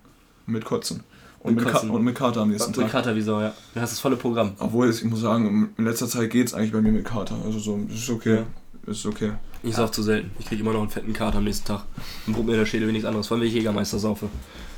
mit 0.46 0.64
Kotzen. 0.64 1.04
Und 1.46 1.56
Mit 1.56 1.64
mit. 1.64 1.74
Ka 1.74 1.80
und 1.80 2.04
mit 2.04 2.16
Kater 2.16 2.42
am 2.42 2.50
nächsten 2.50 2.72
Mit 2.72 2.80
Tag. 2.80 2.92
Kater 2.92 3.16
wie 3.16 3.22
Sau, 3.22 3.40
ja. 3.40 3.54
Du 3.76 3.80
hast 3.80 3.92
das 3.92 4.00
volle 4.00 4.16
Programm. 4.16 4.54
Obwohl, 4.58 4.90
ich 4.90 5.04
muss 5.04 5.22
sagen, 5.22 5.70
in 5.78 5.86
letzter 5.86 6.08
Zeit 6.08 6.32
geht 6.32 6.48
es 6.48 6.54
eigentlich 6.56 6.72
bei 6.72 6.82
mir 6.82 6.92
mit 6.92 7.06
Kater. 7.06 7.36
Also 7.46 7.60
so, 7.60 7.80
es 7.88 8.02
ist 8.02 8.10
okay. 8.10 8.40
Es 8.88 8.98
ist 8.98 9.06
okay. 9.06 9.34
Ich 9.62 9.76
sauf 9.76 9.92
zu 9.92 10.02
selten. 10.02 10.32
Ich 10.40 10.48
krieg 10.48 10.60
immer 10.60 10.74
noch 10.74 10.82
einen 10.82 10.90
fetten 10.90 11.14
Kater 11.14 11.38
am 11.38 11.44
nächsten 11.44 11.68
Tag. 11.68 11.84
Dann 12.26 12.34
brummt 12.34 12.50
mir 12.50 12.56
der 12.56 12.66
Schädel 12.66 12.88
wie 12.88 12.94
nichts 12.94 13.06
anderes. 13.08 13.28
Vor 13.28 13.36
allem, 13.36 13.42
wenn 13.42 13.50
ich 13.50 13.54
Jägermeister 13.56 14.00
saufe. 14.00 14.28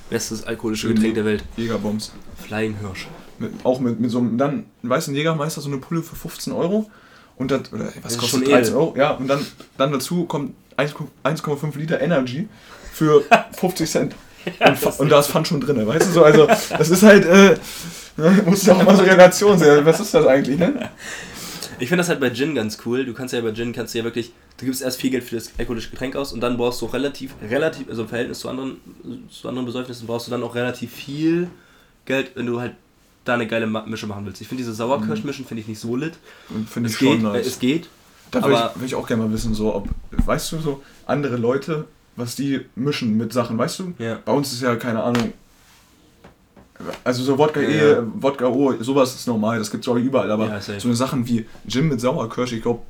Bestes 0.09 0.43
alkoholische 0.43 0.89
Getränk 0.89 1.15
der 1.15 1.25
Welt. 1.25 1.43
Jägerbombs. 1.55 2.11
Flying 2.37 2.75
Hirsch. 2.79 3.07
Mit, 3.39 3.51
auch 3.63 3.79
mit, 3.79 3.99
mit 3.99 4.11
so 4.11 4.19
einem, 4.19 4.37
dann, 4.37 4.65
einen 4.81 4.89
weißen 4.89 5.13
Jägermeister, 5.15 5.61
so 5.61 5.69
eine 5.69 5.77
Pulle 5.77 6.01
für 6.03 6.15
15 6.15 6.51
Euro. 6.53 6.89
Und 7.37 7.51
das, 7.51 7.71
oder 7.71 7.91
was 8.01 8.13
ist 8.13 8.19
kostet 8.19 8.39
schon 8.41 8.49
13 8.49 8.63
edel. 8.63 8.75
Euro? 8.75 8.93
Ja, 8.97 9.11
und 9.11 9.27
dann, 9.27 9.45
dann 9.77 9.91
dazu 9.91 10.25
kommt 10.25 10.53
1 10.75 10.95
1,5 11.23 11.77
Liter 11.77 12.01
Energy 12.01 12.47
für 12.91 13.23
50 13.57 13.89
Cent. 13.89 14.15
und, 14.59 14.77
fa- 14.77 14.93
und 14.97 15.09
da 15.09 15.19
ist 15.19 15.27
Pfand 15.29 15.47
schon 15.47 15.59
drin, 15.61 15.85
weißt 15.85 16.07
du 16.07 16.11
so? 16.11 16.23
Also, 16.23 16.45
das 16.47 16.89
ist 16.89 17.03
halt, 17.03 17.25
äh, 17.25 17.57
ne, 18.17 18.43
muss 18.45 18.65
ja 18.65 18.75
auch 18.75 18.83
mal 18.83 18.95
so 18.95 19.03
Relation 19.03 19.57
sehen. 19.57 19.85
Was 19.85 19.99
ist 19.99 20.13
das 20.13 20.25
eigentlich, 20.25 20.57
ne? 20.59 20.89
Ich 21.79 21.89
finde 21.89 22.01
das 22.01 22.09
halt 22.09 22.19
bei 22.19 22.29
Gin 22.31 22.55
ganz 22.55 22.79
cool. 22.85 23.05
Du 23.05 23.13
kannst 23.13 23.33
ja 23.33 23.41
bei 23.41 23.51
Gin 23.51 23.71
kannst 23.71 23.93
du 23.93 23.99
ja 23.99 24.03
wirklich, 24.03 24.31
du 24.57 24.65
gibst 24.65 24.81
erst 24.81 24.99
viel 24.99 25.11
Geld 25.11 25.23
für 25.23 25.35
das 25.35 25.51
alkoholische 25.59 25.91
Getränk 25.91 26.15
aus 26.15 26.33
und 26.33 26.39
dann 26.41 26.57
brauchst 26.57 26.81
du 26.81 26.85
relativ, 26.87 27.35
relativ, 27.47 27.87
also 27.89 28.01
im 28.03 28.07
Verhältnis 28.07 28.39
zu 28.39 28.49
anderen, 28.49 28.77
zu 29.29 29.47
anderen 29.47 29.65
Besäufnissen 29.67 30.07
brauchst 30.07 30.25
du 30.27 30.31
dann 30.31 30.41
auch 30.43 30.55
relativ 30.55 30.91
viel 30.91 31.49
Geld, 32.05 32.31
wenn 32.35 32.47
du 32.47 32.59
halt 32.59 32.73
da 33.25 33.35
eine 33.35 33.45
geile 33.45 33.67
Mische 33.67 34.07
machen 34.07 34.25
willst. 34.25 34.41
Ich 34.41 34.47
finde 34.47 34.63
diese 34.63 34.73
Sauerkirschmischen 34.73 35.45
finde 35.45 35.61
ich 35.61 35.67
nicht 35.67 35.79
so 35.79 35.95
lit. 35.95 36.13
Finde 36.71 36.87
Es 36.87 36.93
ich 36.93 36.99
schon 36.99 37.09
geht, 37.17 37.19
äh, 37.19 37.23
nice. 37.23 37.45
es 37.47 37.59
geht. 37.59 37.89
Da 38.31 38.41
würde 38.41 38.57
aber- 38.57 38.71
ich, 38.75 38.81
würd 38.81 38.87
ich 38.87 38.95
auch 38.95 39.05
gerne 39.07 39.23
mal 39.23 39.31
wissen, 39.33 39.53
so, 39.53 39.75
ob, 39.75 39.87
weißt 40.25 40.53
du, 40.53 40.59
so 40.59 40.81
andere 41.05 41.35
Leute, 41.37 41.85
was 42.17 42.35
die 42.35 42.65
mischen 42.75 43.15
mit 43.15 43.31
Sachen, 43.31 43.57
weißt 43.57 43.79
du? 43.79 43.93
Ja. 43.99 44.19
Bei 44.25 44.33
uns 44.33 44.51
ist 44.51 44.61
ja 44.61 44.75
keine 44.75 45.01
Ahnung. 45.01 45.31
Also 47.03 47.23
so 47.23 47.37
Wodka 47.37 47.59
Ja, 47.61 47.69
E, 47.69 47.91
ja. 47.91 48.03
Wodka 48.15 48.47
O, 48.47 48.73
sowas 48.83 49.15
ist 49.15 49.27
normal, 49.27 49.57
das 49.57 49.71
gibt's 49.71 49.87
auch 49.87 49.95
überall, 49.95 50.29
aber 50.29 50.47
Ja, 50.47 50.61
so 50.61 50.73
eine 50.87 50.95
Sachen 50.95 51.27
wie 51.27 51.45
Gin 51.67 51.87
mit 51.87 51.99
Sauerkirsch, 52.01 52.51
ich 52.53 52.61
glaube, 52.61 52.81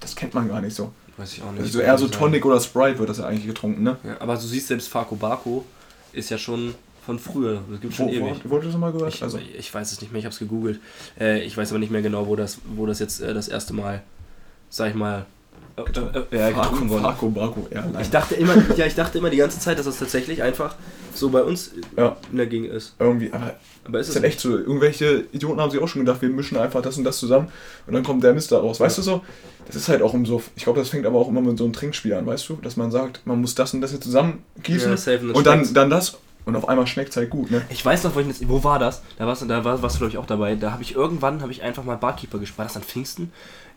das 0.00 0.14
kennt 0.16 0.34
man 0.34 0.48
gar 0.48 0.60
nicht 0.60 0.74
so. 0.74 0.92
Weiß 1.16 1.32
ich 1.34 1.42
auch 1.42 1.52
nicht. 1.52 1.62
Also 1.62 1.80
eher 1.80 1.96
so 1.96 2.08
Tonic 2.08 2.44
oder 2.44 2.60
Sprite 2.60 2.98
wird 2.98 3.08
das 3.08 3.18
ja 3.18 3.26
eigentlich 3.26 3.46
getrunken, 3.46 3.82
ne? 3.82 3.96
Aber 4.18 4.34
du 4.34 4.40
siehst 4.40 4.68
selbst 4.68 4.88
Farco 4.88 5.14
Barco 5.16 5.64
ist 6.12 6.30
ja 6.30 6.36
schon 6.38 6.74
von 7.06 7.18
früher. 7.18 7.60
Das 7.70 7.80
gibt 7.80 7.94
schon 7.94 8.06
Wo, 8.06 8.10
wo, 8.10 8.14
ewig. 8.14 8.40
wo 8.44 8.58
das 8.58 8.76
mal 8.76 8.92
gehört? 8.92 9.14
Ich, 9.14 9.22
also, 9.22 9.38
ich 9.38 9.72
weiß 9.72 9.92
es 9.92 10.00
nicht 10.00 10.12
mehr, 10.12 10.18
ich 10.20 10.24
habe 10.24 10.32
es 10.32 10.38
gegoogelt. 10.38 10.80
Äh, 11.18 11.42
ich 11.42 11.56
weiß 11.56 11.70
aber 11.70 11.78
nicht 11.78 11.90
mehr 11.90 12.02
genau, 12.02 12.26
wo 12.26 12.36
das, 12.36 12.58
wo 12.76 12.86
das 12.86 12.98
jetzt 12.98 13.20
äh, 13.20 13.34
das 13.34 13.48
erste 13.48 13.72
Mal, 13.74 14.02
sag 14.70 14.90
ich 14.90 14.94
mal, 14.94 15.26
äh, 15.76 16.36
äh, 16.36 16.38
ja, 16.38 16.50
getrunken 16.50 16.88
wurde. 16.90 17.02
Farco, 17.02 17.30
Barco, 17.30 17.66
ja, 17.72 17.84
nein. 17.92 18.02
Ich 18.02 18.10
dachte 18.10 18.34
immer, 18.34 18.54
ja, 18.76 18.86
ich 18.86 18.94
dachte 18.94 19.18
immer 19.18 19.30
die 19.30 19.36
ganze 19.38 19.58
Zeit, 19.58 19.78
dass 19.78 19.86
das 19.86 19.98
tatsächlich 19.98 20.42
einfach 20.42 20.74
so 21.14 21.30
bei 21.30 21.42
uns 21.42 21.72
Ja, 21.96 22.16
in 22.30 22.36
der 22.38 22.46
Gegend 22.46 22.70
ist. 22.70 22.94
irgendwie, 22.98 23.32
aber 23.32 23.54
Aber 23.84 23.98
ist 24.00 24.08
ist 24.08 24.16
es 24.16 24.22
halt 24.22 24.26
echt 24.32 24.40
so, 24.40 24.56
irgendwelche 24.56 25.24
Idioten 25.32 25.60
haben 25.60 25.70
sich 25.70 25.80
auch 25.80 25.88
schon 25.88 26.04
gedacht, 26.04 26.22
wir 26.22 26.28
mischen 26.28 26.56
einfach 26.58 26.82
das 26.82 26.96
und 26.98 27.04
das 27.04 27.18
zusammen 27.18 27.48
und 27.86 27.94
dann 27.94 28.02
kommt 28.04 28.22
der 28.24 28.34
Mist 28.34 28.52
da 28.52 28.58
raus, 28.58 28.80
weißt 28.80 28.98
du 28.98 29.02
so? 29.02 29.22
Das 29.66 29.76
ist 29.76 29.88
halt 29.88 30.02
auch 30.02 30.12
im 30.14 30.26
so, 30.26 30.42
ich 30.56 30.64
glaube, 30.64 30.80
das 30.80 30.88
fängt 30.88 31.06
aber 31.06 31.18
auch 31.18 31.28
immer 31.28 31.40
mit 31.40 31.56
so 31.56 31.64
einem 31.64 31.72
Trinkspiel 31.72 32.14
an, 32.14 32.26
weißt 32.26 32.48
du? 32.48 32.54
Dass 32.56 32.76
man 32.76 32.90
sagt, 32.90 33.20
man 33.26 33.40
muss 33.40 33.54
das 33.54 33.72
und 33.74 33.80
das 33.80 33.92
jetzt 33.92 34.04
zusammen 34.04 34.42
gießen 34.62 34.90
Ja, 34.90 34.96
safe, 34.96 35.20
und 35.32 35.46
dann 35.46 35.60
und 35.60 35.66
dann, 35.68 35.74
dann 35.74 35.90
das 35.90 36.18
und 36.44 36.56
auf 36.56 36.68
einmal 36.68 36.86
schmeckt 36.88 37.10
es 37.10 37.16
halt 37.16 37.30
gut, 37.30 37.50
ne? 37.52 37.62
Ich 37.70 37.84
weiß 37.84 38.02
noch, 38.02 38.14
wo, 38.16 38.20
ich 38.20 38.48
wo 38.48 38.64
war 38.64 38.78
das? 38.80 39.02
Da 39.16 39.26
warst, 39.28 39.42
du- 39.42 39.46
da 39.46 39.64
war, 39.64 39.80
warst 39.80 39.94
du, 39.94 39.98
glaube 40.00 40.10
ich, 40.10 40.18
auch 40.18 40.26
dabei. 40.26 40.56
Da 40.56 40.72
habe 40.72 40.82
ich 40.82 40.96
irgendwann, 40.96 41.40
habe 41.40 41.52
ich 41.52 41.62
einfach 41.62 41.84
mal 41.84 41.94
Barkeeper 41.96 42.38
gespielt. 42.40 42.58
War 42.58 42.64
das 42.66 42.74
an 42.76 42.82
Pfingsten? 42.82 43.30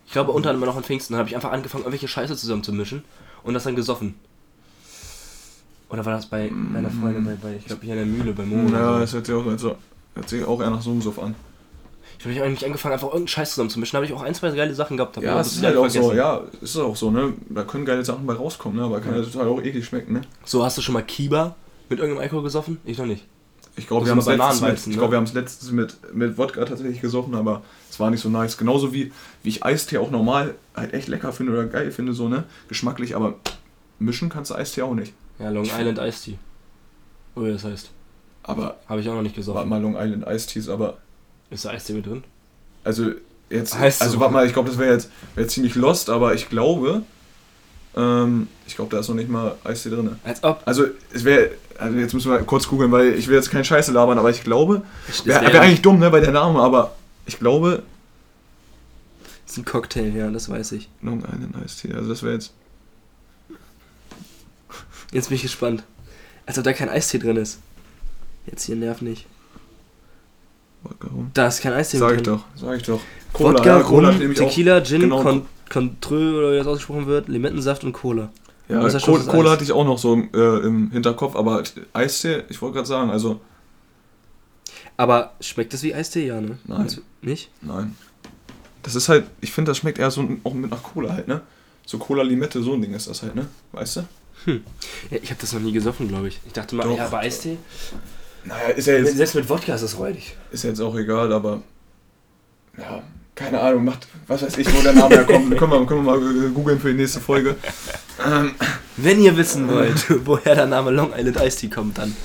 Ich 0.08 0.12
glaube, 0.14 0.32
unter 0.32 0.50
anderem 0.52 0.68
noch 0.70 0.78
an 0.78 0.84
Pfingsten. 0.84 1.16
Habe 1.16 1.28
ich 1.30 1.36
einfach 1.36 1.52
angefangen, 1.52 1.84
irgendwelche 1.84 2.08
Scheiße 2.08 2.36
zusammenzumischen 2.36 3.04
und 3.44 3.54
das 3.54 3.64
dann 3.64 3.76
gesoffen. 3.76 4.16
Oder 5.90 6.06
war 6.06 6.14
das 6.14 6.26
bei 6.26 6.50
meiner 6.50 6.90
Freundin, 6.90 7.26
bei, 7.26 7.36
bei 7.42 7.56
ich 7.56 7.66
glaube, 7.66 7.84
hier 7.84 7.94
in 7.94 8.00
der 8.00 8.06
Mühle, 8.08 8.34
bei 8.34 8.44
Mo 8.44 8.70
Ja, 8.72 9.00
das 9.00 9.12
so. 9.12 9.18
hört 9.18 9.26
sich 9.28 9.36
auch, 9.36 9.46
also, 9.46 9.76
hört 10.16 10.30
sich 10.30 10.44
auch 10.44 10.60
eher 10.62 10.70
nach 10.72 10.82
so 10.82 10.92
einem 10.92 11.02
Suff 11.02 11.20
an. 11.20 11.36
Ich 12.18 12.26
habe 12.26 12.44
eigentlich 12.44 12.66
angefangen, 12.66 12.94
einfach 12.94 13.08
irgendeinen 13.08 13.28
Scheiß 13.28 13.52
zusammenzumischen. 13.52 13.94
Da 13.94 13.98
habe 13.98 14.06
ich 14.06 14.14
auch 14.14 14.24
ein, 14.24 14.34
zwei 14.34 14.50
geile 14.52 14.74
Sachen 14.74 14.98
gehabt. 14.98 15.18
hab 15.18 15.24
Ja, 15.24 15.36
das 15.36 15.54
ist 15.54 15.64
halt 15.64 15.78
auch 15.78 15.88
so, 15.90 16.02
vergessen. 16.02 16.18
ja, 16.18 16.42
es 16.62 16.72
ist 16.72 16.78
auch 16.78 16.96
so, 16.96 17.12
ne? 17.12 17.34
Da 17.50 17.64
können 17.64 17.86
geile 17.86 18.04
Sachen 18.04 18.26
bei 18.26 18.34
rauskommen, 18.34 18.78
ne? 18.78 18.86
Aber 18.86 19.00
kann 19.00 19.14
ja 19.14 19.20
Ja. 19.22 19.26
total 19.26 19.48
auch 19.48 19.62
eklig 19.62 19.86
schmecken, 19.86 20.14
ne? 20.14 20.22
So, 20.44 20.64
hast 20.64 20.78
du 20.78 20.82
schon 20.82 20.94
mal 20.94 21.04
Kiba 21.04 21.56
mit 21.90 22.00
irgendeinem 22.00 22.24
Alkohol 22.24 22.44
gesoffen? 22.44 22.80
Ich 22.86 22.98
noch 22.98 23.06
nicht. 23.06 23.26
Ich 23.76 23.88
glaube, 23.88 24.06
wir 24.06 24.12
haben 24.12 24.20
es 24.20 24.26
letztens, 24.26 24.40
mit, 24.40 24.48
Bananenweizen, 24.62 24.92
ich 24.92 24.96
ne? 24.96 25.02
glaub, 25.02 25.12
wir 25.12 25.18
haben 25.18 25.26
es 25.26 25.34
letztens 25.34 25.72
mit, 25.72 25.98
mit 26.16 26.38
Wodka 26.38 26.64
tatsächlich 26.64 27.02
gesoffen, 27.02 27.36
aber 27.36 27.62
es 27.96 28.00
war 28.02 28.10
nicht 28.12 28.20
so 28.22 28.28
nice. 28.30 28.58
Genauso 28.58 28.92
wie, 28.94 29.14
wie 29.44 29.50
ich 29.50 29.64
Eistee 29.64 29.98
auch 30.00 30.12
normal 30.12 30.56
halt 30.76 30.94
echt 30.94 31.08
lecker 31.08 31.32
finde 31.32 31.54
oder 31.54 31.66
geil 31.66 31.92
finde, 31.92 32.12
so, 32.14 32.28
ne? 32.28 32.44
Geschmacklich, 32.68 33.16
aber 33.16 33.36
mischen 34.00 34.28
kannst 34.28 34.52
du 34.52 34.56
Eistee 34.56 34.82
auch 34.82 34.94
nicht. 34.96 35.14
Ja, 35.40 35.50
Long 35.50 35.64
Island 35.66 35.98
Iced 36.00 36.24
Tea. 36.26 36.38
Oder 37.36 37.54
das 37.54 37.64
heißt. 37.64 37.90
Aber, 38.44 38.76
Habe 38.90 39.00
ich 39.02 39.10
auch 39.10 39.14
noch 39.16 39.22
nicht 39.22 39.32
warte 39.38 39.40
gesoffen. 39.40 39.70
mal, 39.70 39.82
Long 39.82 39.96
Island 39.98 40.28
Eistees, 40.28 40.68
aber, 40.70 40.98
Ist 41.50 41.64
da 41.66 41.70
Eistee 41.70 41.94
mit 41.94 42.06
drin? 42.06 42.24
also, 42.84 43.12
jetzt, 43.50 43.78
Heißt 43.80 44.02
also, 44.02 44.16
so. 44.16 44.20
warte 44.20 44.34
mal, 44.34 44.46
ich 44.46 44.52
glaube, 44.54 44.70
das 44.70 44.78
wäre 44.78 44.92
jetzt, 44.94 45.10
wär 45.36 45.48
ziemlich 45.48 45.76
lost, 45.76 46.10
aber 46.10 46.34
ich 46.36 46.50
glaube, 46.50 47.02
ähm, 47.96 48.48
ich 48.68 48.76
glaube, 48.76 48.92
da 48.92 49.00
ist 49.00 49.08
noch 49.10 49.16
nicht 49.16 49.30
mal 49.30 49.56
Eistee 49.64 49.90
drin. 49.90 50.18
Als 50.24 50.44
ob. 50.44 50.62
Also, 50.66 50.86
es 51.14 51.24
wäre, 51.24 51.52
also 51.78 51.98
jetzt 51.98 52.14
müssen 52.14 52.32
wir 52.32 52.40
kurz 52.40 52.68
googeln, 52.68 52.92
weil 52.92 53.14
ich 53.16 53.28
will 53.28 53.36
jetzt 53.36 53.50
keine 53.52 53.64
Scheiße 53.66 53.92
labern, 53.92 54.18
aber 54.20 54.30
ich 54.30 54.44
glaube, 54.44 54.82
wäre 55.24 55.42
wär- 55.46 55.54
wär 55.54 55.62
eigentlich 55.62 55.82
dumm, 55.82 56.00
ne, 56.00 56.10
bei 56.10 56.20
der 56.20 56.32
Name, 56.32 56.60
aber 56.62 56.94
ich 57.26 57.40
glaube, 57.40 57.84
ist 59.46 59.58
ein 59.58 59.66
Cocktail, 59.66 60.16
ja, 60.16 60.30
das 60.32 60.50
weiß 60.50 60.72
ich. 60.74 60.90
Long 61.02 61.20
Island 61.20 61.56
Eistee, 61.64 61.94
also 61.94 62.10
das 62.10 62.24
wäre 62.24 62.34
jetzt, 62.34 62.54
Jetzt 65.12 65.30
bin 65.30 65.36
ich 65.36 65.44
gespannt. 65.44 65.84
Als 66.46 66.58
ob 66.58 66.64
da 66.64 66.74
kein 66.74 66.90
Eistee 66.90 67.20
drin 67.20 67.38
ist. 67.38 67.60
Jetzt 68.46 68.66
hier 68.66 68.76
nerv 68.76 69.02
nicht. 69.02 69.26
Wodka 70.84 71.08
rum. 71.08 71.32
Da 71.34 71.48
ist 71.48 71.62
kein 71.62 71.74
Eistee 71.74 71.98
Sag 71.98 72.12
mit 72.12 72.22
ich 72.22 72.28
drin. 72.28 72.36
doch, 72.36 72.62
sag 72.62 72.78
ich 72.78 72.84
doch. 72.84 73.00
Wodka, 73.34 73.78
ja, 73.78 73.84
Cola 73.84 74.10
Rum, 74.10 74.32
ich. 74.32 74.38
Tequila, 74.38 74.84
Gin, 74.84 75.02
genau. 75.02 75.22
Con 75.24 75.46
Contreux 75.70 76.36
oder 76.36 76.52
wie 76.54 76.58
das 76.58 76.68
ausgesprochen 76.68 77.08
wird, 77.08 77.28
Limettensaft 77.28 77.84
und 77.84 77.94
Cola. 77.94 78.30
Ja, 78.68 78.88
Cola, 79.00 79.24
Cola 79.24 79.52
hatte 79.52 79.64
ich 79.64 79.72
auch 79.72 79.86
noch 79.86 79.98
so 79.98 80.16
äh, 80.34 80.66
im 80.66 80.92
Hinterkopf, 80.92 81.36
aber 81.36 81.64
Eistee, 81.94 82.44
ich 82.50 82.62
wollte 82.62 82.76
gerade 82.76 82.88
sagen, 82.88 83.10
also 83.10 83.40
Aber 84.98 85.34
schmeckt 85.42 85.74
das 85.74 85.84
wie 85.84 85.94
Eistee? 85.94 86.28
Ja, 86.28 86.40
ne? 86.42 86.58
Nein. 86.66 86.82
Also, 86.82 87.02
nicht? 87.22 87.50
nein. 87.62 87.96
Das 88.84 88.96
ist 88.96 89.10
halt, 89.10 89.26
ich 89.42 89.52
finde, 89.52 89.72
das 89.72 89.78
schmeckt 89.80 89.98
eher 90.00 90.12
so 90.12 90.28
auch 90.44 90.54
mit 90.54 90.70
nach 90.72 90.84
Cola 90.84 91.12
halt, 91.14 91.28
ne? 91.28 91.42
So 91.86 91.98
Cola 91.98 92.24
Limette, 92.24 92.62
so 92.62 92.74
ein 92.74 92.82
Ding 92.82 92.94
ist 92.94 93.08
das 93.08 93.22
halt, 93.24 93.36
ne? 93.36 93.48
Weißt 93.72 93.98
du? 93.98 94.02
Ja, 94.46 95.18
ich 95.22 95.30
habe 95.32 95.42
das 95.42 95.54
noch 95.54 95.60
nie 95.60 95.72
gesoffen, 95.72 96.08
glaube 96.08 96.28
ich. 96.28 96.40
Ich 96.46 96.54
dachte 96.54 96.76
mal, 96.76 96.84
Doch. 96.84 96.98
ja, 96.98 97.06
aber 97.08 97.20
Eistee? 97.20 97.58
Naja, 98.44 98.68
ist 98.70 98.86
ja 98.86 98.94
jetzt, 98.94 99.18
Selbst 99.18 99.34
mit 99.36 99.50
Wodka 99.50 99.74
ist 99.74 99.82
das 99.84 99.98
räudig. 99.98 100.36
ist 100.52 100.64
ja 100.64 100.70
jetzt 100.70 100.80
auch 100.82 100.96
egal, 100.96 101.34
aber 101.34 101.64
ja, 102.78 103.02
keine 103.34 103.60
Ahnung, 103.60 103.86
macht, 103.86 104.08
was 104.28 104.44
weiß 104.44 104.58
ich, 104.60 104.72
wo 104.72 104.82
der 104.84 104.94
Name 104.94 105.16
herkommt. 105.16 105.50
können, 105.58 105.72
wir, 105.72 105.86
können 105.88 106.06
wir 106.06 106.18
mal 106.18 106.46
äh, 106.46 106.50
googeln 106.52 106.80
für 106.80 106.90
die 106.92 106.98
nächste 107.02 107.20
Folge. 107.22 107.56
Ähm, 108.24 108.54
Wenn 108.98 109.20
ihr 109.22 109.36
wissen 109.36 109.68
wollt, 109.68 110.06
woher 110.28 110.54
der 110.56 110.68
Name 110.68 110.92
Long 110.92 111.12
Island 111.14 111.38
Iced 111.42 111.60
Tea 111.62 111.70
kommt, 111.70 111.98
dann 111.98 112.16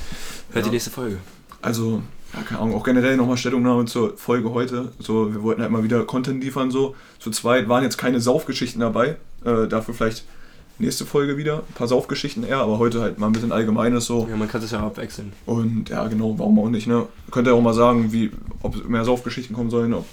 hört 0.53 0.65
Ja. 0.67 0.71
die 0.71 0.75
nächste 0.75 0.91
Folge. 0.91 1.19
Also, 1.63 2.03
ja, 2.35 2.43
keine 2.43 2.61
Ahnung, 2.61 2.75
auch 2.77 2.85
generell 2.85 3.17
nochmal 3.17 3.37
Stellungnahme 3.37 3.87
zur 3.87 4.17
Folge 4.17 4.53
heute. 4.53 4.93
So, 4.99 5.33
wir 5.33 5.43
wollten 5.43 5.63
halt 5.63 5.71
mal 5.71 5.83
wieder 5.83 6.05
Content 6.05 6.43
liefern, 6.43 6.71
so. 6.71 6.95
Zu 7.19 7.31
zweit 7.31 7.69
waren 7.69 7.83
jetzt 7.83 7.99
keine 7.99 8.21
Saufgeschichten 8.21 8.81
dabei. 8.81 9.17
Äh, 9.45 9.67
dafür 9.69 9.95
vielleicht 9.95 10.25
nächste 10.79 11.05
Folge 11.05 11.37
wieder. 11.37 11.59
Ein 11.69 11.75
paar 11.75 11.89
Saufgeschichten 11.89 12.45
eher, 12.45 12.59
aber 12.59 12.79
heute 12.79 13.01
halt 13.01 13.19
mal 13.19 13.27
ein 13.27 13.33
bisschen 13.33 13.53
allgemeines 13.53 14.07
so. 14.07 14.27
Ja, 14.31 14.37
man 14.37 14.49
kann 14.49 14.63
es 14.63 14.71
ja 14.71 14.81
abwechseln. 14.81 15.33
Und 15.47 15.89
ja, 15.89 16.07
genau, 16.09 16.39
warum 16.39 16.59
auch 16.59 16.69
nicht, 16.71 16.87
ne? 16.87 17.07
Könnt 17.31 17.47
ihr 17.49 17.55
auch 17.55 17.61
mal 17.61 17.75
sagen, 17.75 18.13
wie, 18.13 18.31
ob 18.63 18.89
mehr 18.89 19.05
Saufgeschichten 19.05 19.55
kommen 19.55 19.71
sollen, 19.71 19.93
ob, 19.93 20.07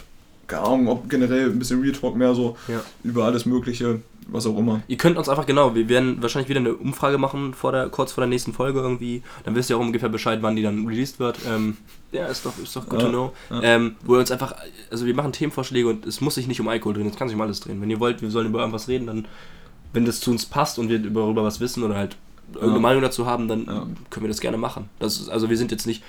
keine 0.47 0.63
Ahnung, 0.63 0.87
ob 0.87 1.09
generell 1.09 1.49
ein 1.51 1.59
bisschen 1.59 1.81
Real 1.81 1.93
Talk 1.93 2.15
mehr 2.15 2.33
so 2.35 2.57
Ja. 2.67 2.81
über 3.03 3.25
alles 3.25 3.45
Mögliche, 3.45 3.99
was 4.29 4.45
auch 4.45 4.57
immer. 4.57 4.81
Ihr 4.87 4.97
könnt 4.97 5.17
uns 5.17 5.29
einfach 5.29 5.45
genau, 5.45 5.75
wir 5.75 5.87
werden 5.89 6.21
wahrscheinlich 6.21 6.49
wieder 6.49 6.59
eine 6.59 6.73
Umfrage 6.75 7.17
machen 7.17 7.53
vor 7.53 7.71
der, 7.71 7.89
kurz 7.89 8.11
vor 8.11 8.21
der 8.21 8.29
nächsten 8.29 8.53
Folge 8.53 8.79
irgendwie. 8.79 9.23
Dann 9.43 9.55
wisst 9.55 9.69
ihr 9.69 9.77
auch 9.77 9.81
ungefähr 9.81 10.09
Bescheid, 10.09 10.39
wann 10.41 10.55
die 10.55 10.61
dann 10.63 10.85
released 10.87 11.19
wird. 11.19 11.39
Ähm, 11.47 11.77
ja, 12.11 12.25
ist 12.27 12.45
doch, 12.45 12.57
ist 12.61 12.75
doch 12.75 12.87
good 12.87 13.01
Ja, 13.01 13.05
to 13.07 13.11
know. 13.11 13.33
ja. 13.49 13.61
Ähm, 13.63 13.95
wo 14.03 14.13
ihr 14.15 14.19
uns 14.19 14.31
einfach, 14.31 14.55
also 14.91 15.05
wir 15.05 15.13
machen 15.15 15.31
Themenvorschläge 15.33 15.87
und 15.87 16.05
es 16.05 16.21
muss 16.21 16.35
sich 16.35 16.47
nicht 16.47 16.59
um 16.61 16.67
Alkohol 16.67 16.93
drehen, 16.95 17.07
es 17.07 17.15
kann 17.15 17.27
sich 17.27 17.35
um 17.35 17.41
alles 17.41 17.59
drehen. 17.59 17.81
Wenn 17.81 17.89
ihr 17.89 17.99
wollt, 17.99 18.21
wir 18.21 18.29
sollen 18.31 18.47
über 18.47 18.59
irgendwas 18.59 18.87
reden, 18.87 19.07
dann, 19.07 19.25
wenn 19.93 20.05
das 20.05 20.19
zu 20.19 20.31
uns 20.31 20.45
passt 20.45 20.77
und 20.79 20.89
wir 20.89 20.99
darüber 20.99 21.43
was 21.43 21.59
wissen 21.59 21.83
oder 21.83 21.95
halt 21.95 22.17
irgendeine 22.53 22.75
Ja. 22.75 22.79
Meinung 22.81 23.01
dazu 23.01 23.25
haben, 23.25 23.47
dann 23.47 23.65
können 24.09 24.23
wir 24.23 24.29
das 24.29 24.39
gerne 24.39 24.57
machen. 24.57 24.89
Das 24.99 25.19
ist, 25.19 25.29
also 25.29 25.49
wir 25.49 25.57
sind 25.57 25.71
jetzt 25.71 25.85
nicht, 25.85 26.03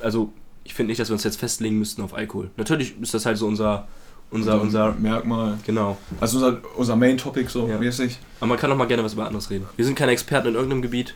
also 0.00 0.32
ich 0.64 0.74
finde 0.74 0.90
nicht, 0.90 0.98
dass 1.00 1.08
wir 1.08 1.14
uns 1.14 1.24
jetzt 1.24 1.36
festlegen 1.38 1.78
müssten 1.78 2.02
auf 2.02 2.14
Alkohol. 2.14 2.50
Natürlich 2.56 2.94
ist 3.00 3.14
das 3.14 3.26
halt 3.26 3.36
so 3.38 3.46
unser, 3.46 3.86
unser, 4.30 4.60
unser, 4.60 4.92
Merkmal. 4.92 5.58
genau. 5.64 5.96
Also 6.20 6.38
unser, 6.38 6.60
unser 6.76 6.96
Main-Topic 6.96 7.48
so 7.50 7.68
Ja. 7.68 7.78
mäßig. 7.78 8.18
Aber 8.40 8.48
man 8.48 8.58
kann 8.58 8.70
auch 8.72 8.76
mal 8.76 8.86
gerne 8.86 9.04
was 9.04 9.12
über 9.14 9.26
anderes 9.26 9.50
reden. 9.50 9.66
Wir 9.76 9.84
sind 9.84 9.94
keine 9.94 10.12
Experten 10.12 10.48
in 10.48 10.54
irgendeinem 10.54 10.82
Gebiet, 10.82 11.14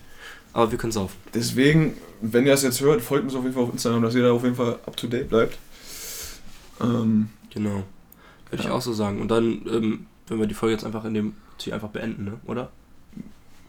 aber 0.52 0.70
wir 0.70 0.78
können 0.78 0.92
saufen. 0.92 1.16
Deswegen, 1.34 1.96
wenn 2.20 2.44
ihr 2.46 2.52
das 2.52 2.62
jetzt 2.62 2.80
hört, 2.80 3.00
folgt 3.02 3.24
uns 3.24 3.34
auf 3.34 3.42
jeden 3.42 3.54
Fall 3.54 3.64
auf 3.64 3.72
Instagram, 3.72 4.02
dass 4.02 4.14
ihr 4.14 4.22
da 4.22 4.32
auf 4.32 4.44
jeden 4.44 4.56
Fall 4.56 4.78
up 4.86 4.96
to 4.96 5.06
date 5.06 5.28
bleibt. 5.28 5.58
Ähm, 6.80 7.28
Genau. 7.50 7.82
Würde 8.50 8.62
ich 8.62 8.64
Ja. 8.64 8.72
auch 8.72 8.82
so 8.82 8.92
sagen. 8.92 9.20
Und 9.20 9.28
dann, 9.30 9.62
ähm, 9.70 10.06
wenn 10.28 10.38
wir 10.38 10.46
die 10.46 10.54
Folge 10.54 10.74
jetzt 10.74 10.84
einfach 10.84 11.04
in 11.04 11.14
dem 11.14 11.34
Ziel 11.58 11.72
einfach 11.72 11.88
beenden, 11.88 12.24
ne? 12.24 12.32
oder? 12.46 12.70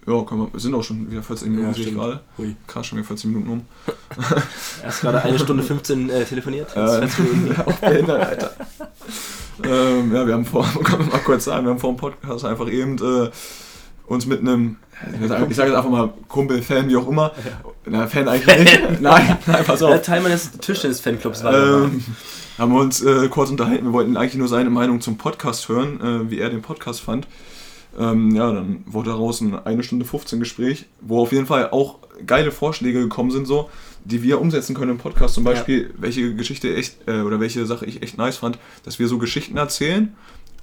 ja, 0.08 0.24
können 0.24 0.42
wir, 0.42 0.54
wir 0.54 0.60
sind 0.60 0.74
auch 0.74 0.84
schon 0.84 1.10
wieder 1.12 1.22
14 1.24 1.50
Minuten, 1.50 1.68
Ja, 1.70 1.74
sehe 1.74 1.86
ich 1.88 1.94
gerade. 1.94 2.20
Krass, 2.68 2.88
schon 2.88 2.98
wieder 2.98 3.08
14 3.08 3.32
Minuten 3.32 3.50
um. 3.52 3.66
Erst 4.84 5.02
gerade 5.02 5.22
eine 5.24 5.38
Stunde 5.40 5.64
15 5.64 6.10
äh, 6.10 6.26
telefoniert. 6.26 6.70
Jetzt 6.76 6.78
Äh, 6.78 7.08
20 7.08 7.20
Minuten. 7.20 8.08
ja, 8.08 8.14
Alter. 8.16 8.54
Ähm, 9.64 10.14
ja, 10.14 10.26
wir 10.26 10.34
haben 10.34 10.46
vor, 10.46 10.64
kann 10.84 11.00
man 11.00 11.10
mal 11.10 11.20
kurz 11.20 11.46
sagen, 11.46 11.66
wir 11.66 11.72
haben 11.72 11.80
vor 11.80 11.92
dem 11.92 11.98
Podcast 11.98 12.46
einfach 12.46 12.70
eben 12.70 12.98
äh, 12.98 13.30
uns 14.08 14.26
mit 14.26 14.40
einem, 14.40 14.78
ich 15.22 15.28
sage 15.28 15.46
jetzt 15.50 15.60
einfach 15.60 15.90
mal 15.90 16.14
Kumpel, 16.28 16.62
Fan, 16.62 16.90
wie 16.90 16.98
auch 16.98 17.08
immer. 17.08 17.32
Na, 17.86 18.08
Fan 18.08 18.28
eigentlich 18.28 18.60
nicht. 18.60 18.82
nein, 19.02 19.38
nein, 19.46 19.64
pass 19.66 19.80
Der 19.80 19.90
auf. 19.90 20.02
Teil 20.02 20.22
meines 20.22 20.52
Tischtennis-Fanclubs 20.52 21.44
war. 21.44 21.54
Ähm, 21.54 22.04
haben 22.58 22.74
wir 22.74 22.82
uns 22.82 23.02
äh, 23.02 23.28
kurz 23.30 23.50
unterhalten. 23.50 23.86
Wir 23.86 23.94
wollten 23.94 24.18
eigentlich 24.18 24.36
nur 24.36 24.48
seine 24.48 24.70
Meinung 24.70 25.00
zum 25.02 25.18
Podcast 25.18 25.70
hören, 25.70 26.02
äh, 26.02 26.32
wie 26.32 26.40
er 26.40 26.50
den 26.50 26.62
Podcast 26.62 27.02
fand. 27.02 27.28
Ähm, 27.98 28.36
ja, 28.36 28.52
dann 28.52 28.84
wurde 28.86 29.12
daraus 29.12 29.42
ein 29.42 29.56
eine 29.66 29.84
Stunde 29.84 30.06
15 30.06 30.40
Gespräch, 30.40 30.86
wo 31.02 31.22
auf 31.22 31.32
jeden 31.32 31.46
Fall 31.46 31.70
auch 31.72 32.00
geile 32.26 32.52
Vorschläge 32.52 33.00
gekommen 33.00 33.32
sind, 33.32 33.46
so, 33.48 33.70
die 34.06 34.24
wir 34.24 34.40
umsetzen 34.42 34.76
können 34.76 34.92
im 34.92 34.98
Podcast. 34.98 35.36
Zum 35.36 35.44
Beispiel, 35.44 35.94
welche 35.98 36.36
Geschichte 36.36 36.76
echt, 36.76 37.08
äh, 37.08 37.22
oder 37.22 37.40
welche 37.40 37.66
Sache 37.66 37.86
ich 37.86 38.02
echt 38.02 38.18
nice 38.18 38.38
fand, 38.38 38.58
dass 38.84 39.00
wir 39.00 39.08
so 39.08 39.18
Geschichten 39.18 39.58
erzählen 39.58 40.16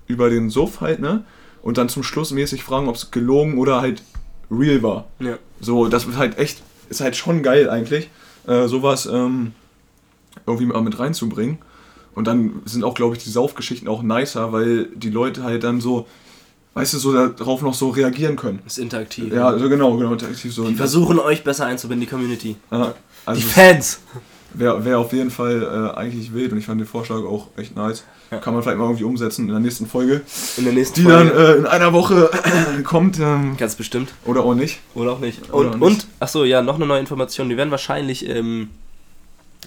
über 0.07 0.31
den 0.31 0.51
Suff 0.51 0.81
halt, 0.81 1.01
ne? 1.01 1.25
Und 1.63 1.79
dann 1.79 1.89
zum 1.89 2.03
Schluss 2.03 2.31
mäßig 2.31 2.63
fragen, 2.63 2.89
ob 2.89 2.95
es 2.95 3.11
gelogen 3.11 3.59
oder 3.59 3.81
halt 3.81 4.03
real 4.51 4.83
war. 4.83 5.07
Ja. 5.19 5.39
So, 5.61 5.89
das 5.89 6.07
ist 6.07 6.17
halt 6.17 6.39
echt, 6.39 6.63
ist 6.89 7.01
halt 7.01 7.17
schon 7.17 7.43
geil 7.43 7.69
eigentlich, 7.69 8.09
äh, 8.47 8.69
sowas 8.69 9.07
ähm, 9.07 9.53
irgendwie 10.47 10.67
mal 10.67 10.83
mit 10.83 10.99
reinzubringen. 10.99 11.59
Und 12.15 12.27
dann 12.27 12.63
sind 12.65 12.85
auch, 12.85 12.95
glaube 12.95 13.17
ich, 13.17 13.25
die 13.25 13.31
Saufgeschichten 13.31 13.89
auch 13.89 14.03
nicer, 14.03 14.53
weil 14.53 14.87
die 14.95 15.11
Leute 15.11 15.43
halt 15.43 15.65
dann 15.65 15.81
so, 15.81 16.07
weißt 16.77 16.93
du, 16.95 16.99
so 16.99 17.27
darauf 17.29 17.63
noch 17.63 17.75
so 17.75 17.89
reagieren 17.91 18.37
können. 18.37 18.61
Ist 18.67 18.79
interaktiv. 18.79 19.33
Ja, 19.33 19.49
also 19.49 19.69
genau, 19.69 19.97
genau, 19.97 20.13
interaktiv 20.13 20.53
so. 20.55 20.63
Die 20.65 20.71
das- 20.71 20.79
versuchen 20.79 21.19
euch 21.19 21.43
besser 21.43 21.67
einzubinden, 21.67 22.07
die 22.07 22.11
Community. 22.11 22.57
ja, 22.71 22.89
Die 22.89 22.93
also 23.29 23.41
Fans! 23.49 24.01
wäre 24.55 24.85
wär 24.85 24.99
auf 24.99 25.13
jeden 25.13 25.31
Fall 25.31 25.63
äh, 25.95 25.99
eigentlich 25.99 26.33
wild 26.33 26.53
und 26.53 26.59
ich 26.59 26.65
fand 26.67 26.81
den 26.81 26.87
Vorschlag 26.87 27.19
auch 27.25 27.49
echt 27.57 27.77
nice. 27.77 28.05
Ja. 28.31 28.39
Kann 28.39 28.55
man 28.55 28.63
vielleicht 28.63 28.79
mal 28.79 28.85
irgendwie 28.85 29.05
umsetzen 29.05 29.43
in 29.47 29.51
der 29.53 29.61
nächsten 29.61 29.87
Folge, 29.87 30.23
In 30.57 30.65
der 30.65 30.73
nächsten 30.73 31.01
die 31.03 31.07
dann 31.07 31.29
Folge. 31.29 31.53
äh, 31.55 31.59
in 31.59 31.67
einer 31.67 31.93
Woche 31.93 32.31
kommt 32.85 33.19
ähm, 33.21 33.57
Ganz 33.59 33.75
bestimmt. 33.77 34.13
oder 34.25 34.43
auch 34.45 34.55
nicht. 34.55 34.81
Oder 34.95 35.13
auch 35.13 35.19
nicht. 35.21 35.49
Oder 35.53 35.55
Und, 35.55 35.67
auch 35.69 35.73
nicht. 35.75 35.83
und 35.83 36.07
achso, 36.21 36.45
ja, 36.45 36.63
noch 36.63 36.77
eine 36.77 36.87
neue 36.87 37.01
Information. 37.01 37.49
Wir 37.51 37.57
werden 37.57 37.71
wahrscheinlich 37.71 38.29
ähm, 38.29 38.71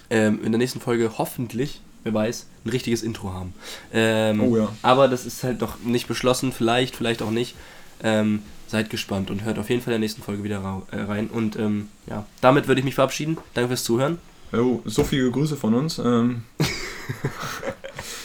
ähm, 0.10 0.39
in 0.43 0.51
der 0.51 0.57
nächsten 0.60 0.80
Folge 0.80 1.12
hoffentlich, 1.18 1.82
wer 2.14 2.22
weiß, 2.22 2.47
ein 2.66 2.70
richtiges 2.70 3.03
Intro 3.03 3.34
haben. 3.34 3.53
Ähm, 3.93 4.41
Oh 4.41 4.57
ja. 4.57 4.70
Aber 4.82 5.07
das 5.07 5.26
ist 5.26 5.43
halt 5.43 5.62
noch 5.62 5.80
nicht 5.80 6.07
beschlossen, 6.07 6.51
vielleicht, 6.51 6.95
vielleicht 6.95 7.22
auch 7.22 7.32
nicht. 7.32 7.55
Ähm, 8.03 8.41
seid 8.68 8.89
gespannt 8.89 9.32
und 9.32 9.43
hört 9.43 9.57
auf 9.57 9.70
jeden 9.70 9.82
Fall 9.82 9.93
in 9.93 10.01
der 10.01 10.05
nächsten 10.07 10.22
Folge 10.22 10.43
wieder 10.43 10.84
äh, 10.91 11.01
rein. 11.01 11.28
Und 11.28 11.57
ähm, 11.57 11.88
ja, 12.07 12.26
damit 12.41 12.68
würde 12.68 12.80
ich 12.80 12.86
mich 12.86 12.95
verabschieden. 12.95 13.38
Danke 13.53 13.70
fürs 13.70 13.84
Zuhören. 13.84 14.20
Jo, 14.51 14.82
so 14.86 15.03
viele 15.03 15.30
Grüße 15.32 15.55
von 15.55 15.74
uns. 15.74 15.99
Ähm, 15.99 16.43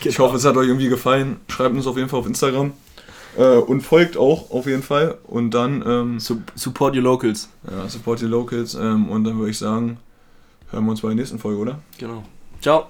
Ich 0.05 0.19
hoffe, 0.19 0.37
es 0.37 0.45
hat 0.45 0.57
euch 0.57 0.69
irgendwie 0.69 0.89
gefallen. 0.89 1.39
Schreibt 1.49 1.75
uns 1.75 1.87
auf 1.87 1.97
jeden 1.97 2.09
Fall 2.11 2.21
auf 2.21 2.27
Instagram. 2.27 2.73
Äh, 3.39 3.57
und 3.57 3.81
folgt 3.81 4.17
auch 4.17 4.51
auf 4.51 4.67
jeden 4.67 4.83
Fall. 4.83 5.17
Und 5.25 5.53
dann 5.53 5.83
ähm, 5.87 6.21
Su 6.21 6.43
support 6.55 6.95
your 6.95 7.03
locals. 7.03 7.49
ja, 7.71 7.89
support 7.89 8.23
your 8.23 8.29
locals. 8.29 8.75
Ähm, 8.75 9.09
und 9.09 9.25
dann 9.25 9.39
würde 9.39 9.51
ich 9.51 9.59
sagen, 9.59 9.97
hören 10.71 10.85
wir 10.85 10.91
uns 10.91 11.01
bei 11.01 11.09
der 11.09 11.17
nächsten 11.17 11.39
Folge, 11.39 11.59
oder? 11.59 11.81
Genau. 11.99 12.23
Ciao. 12.61 12.87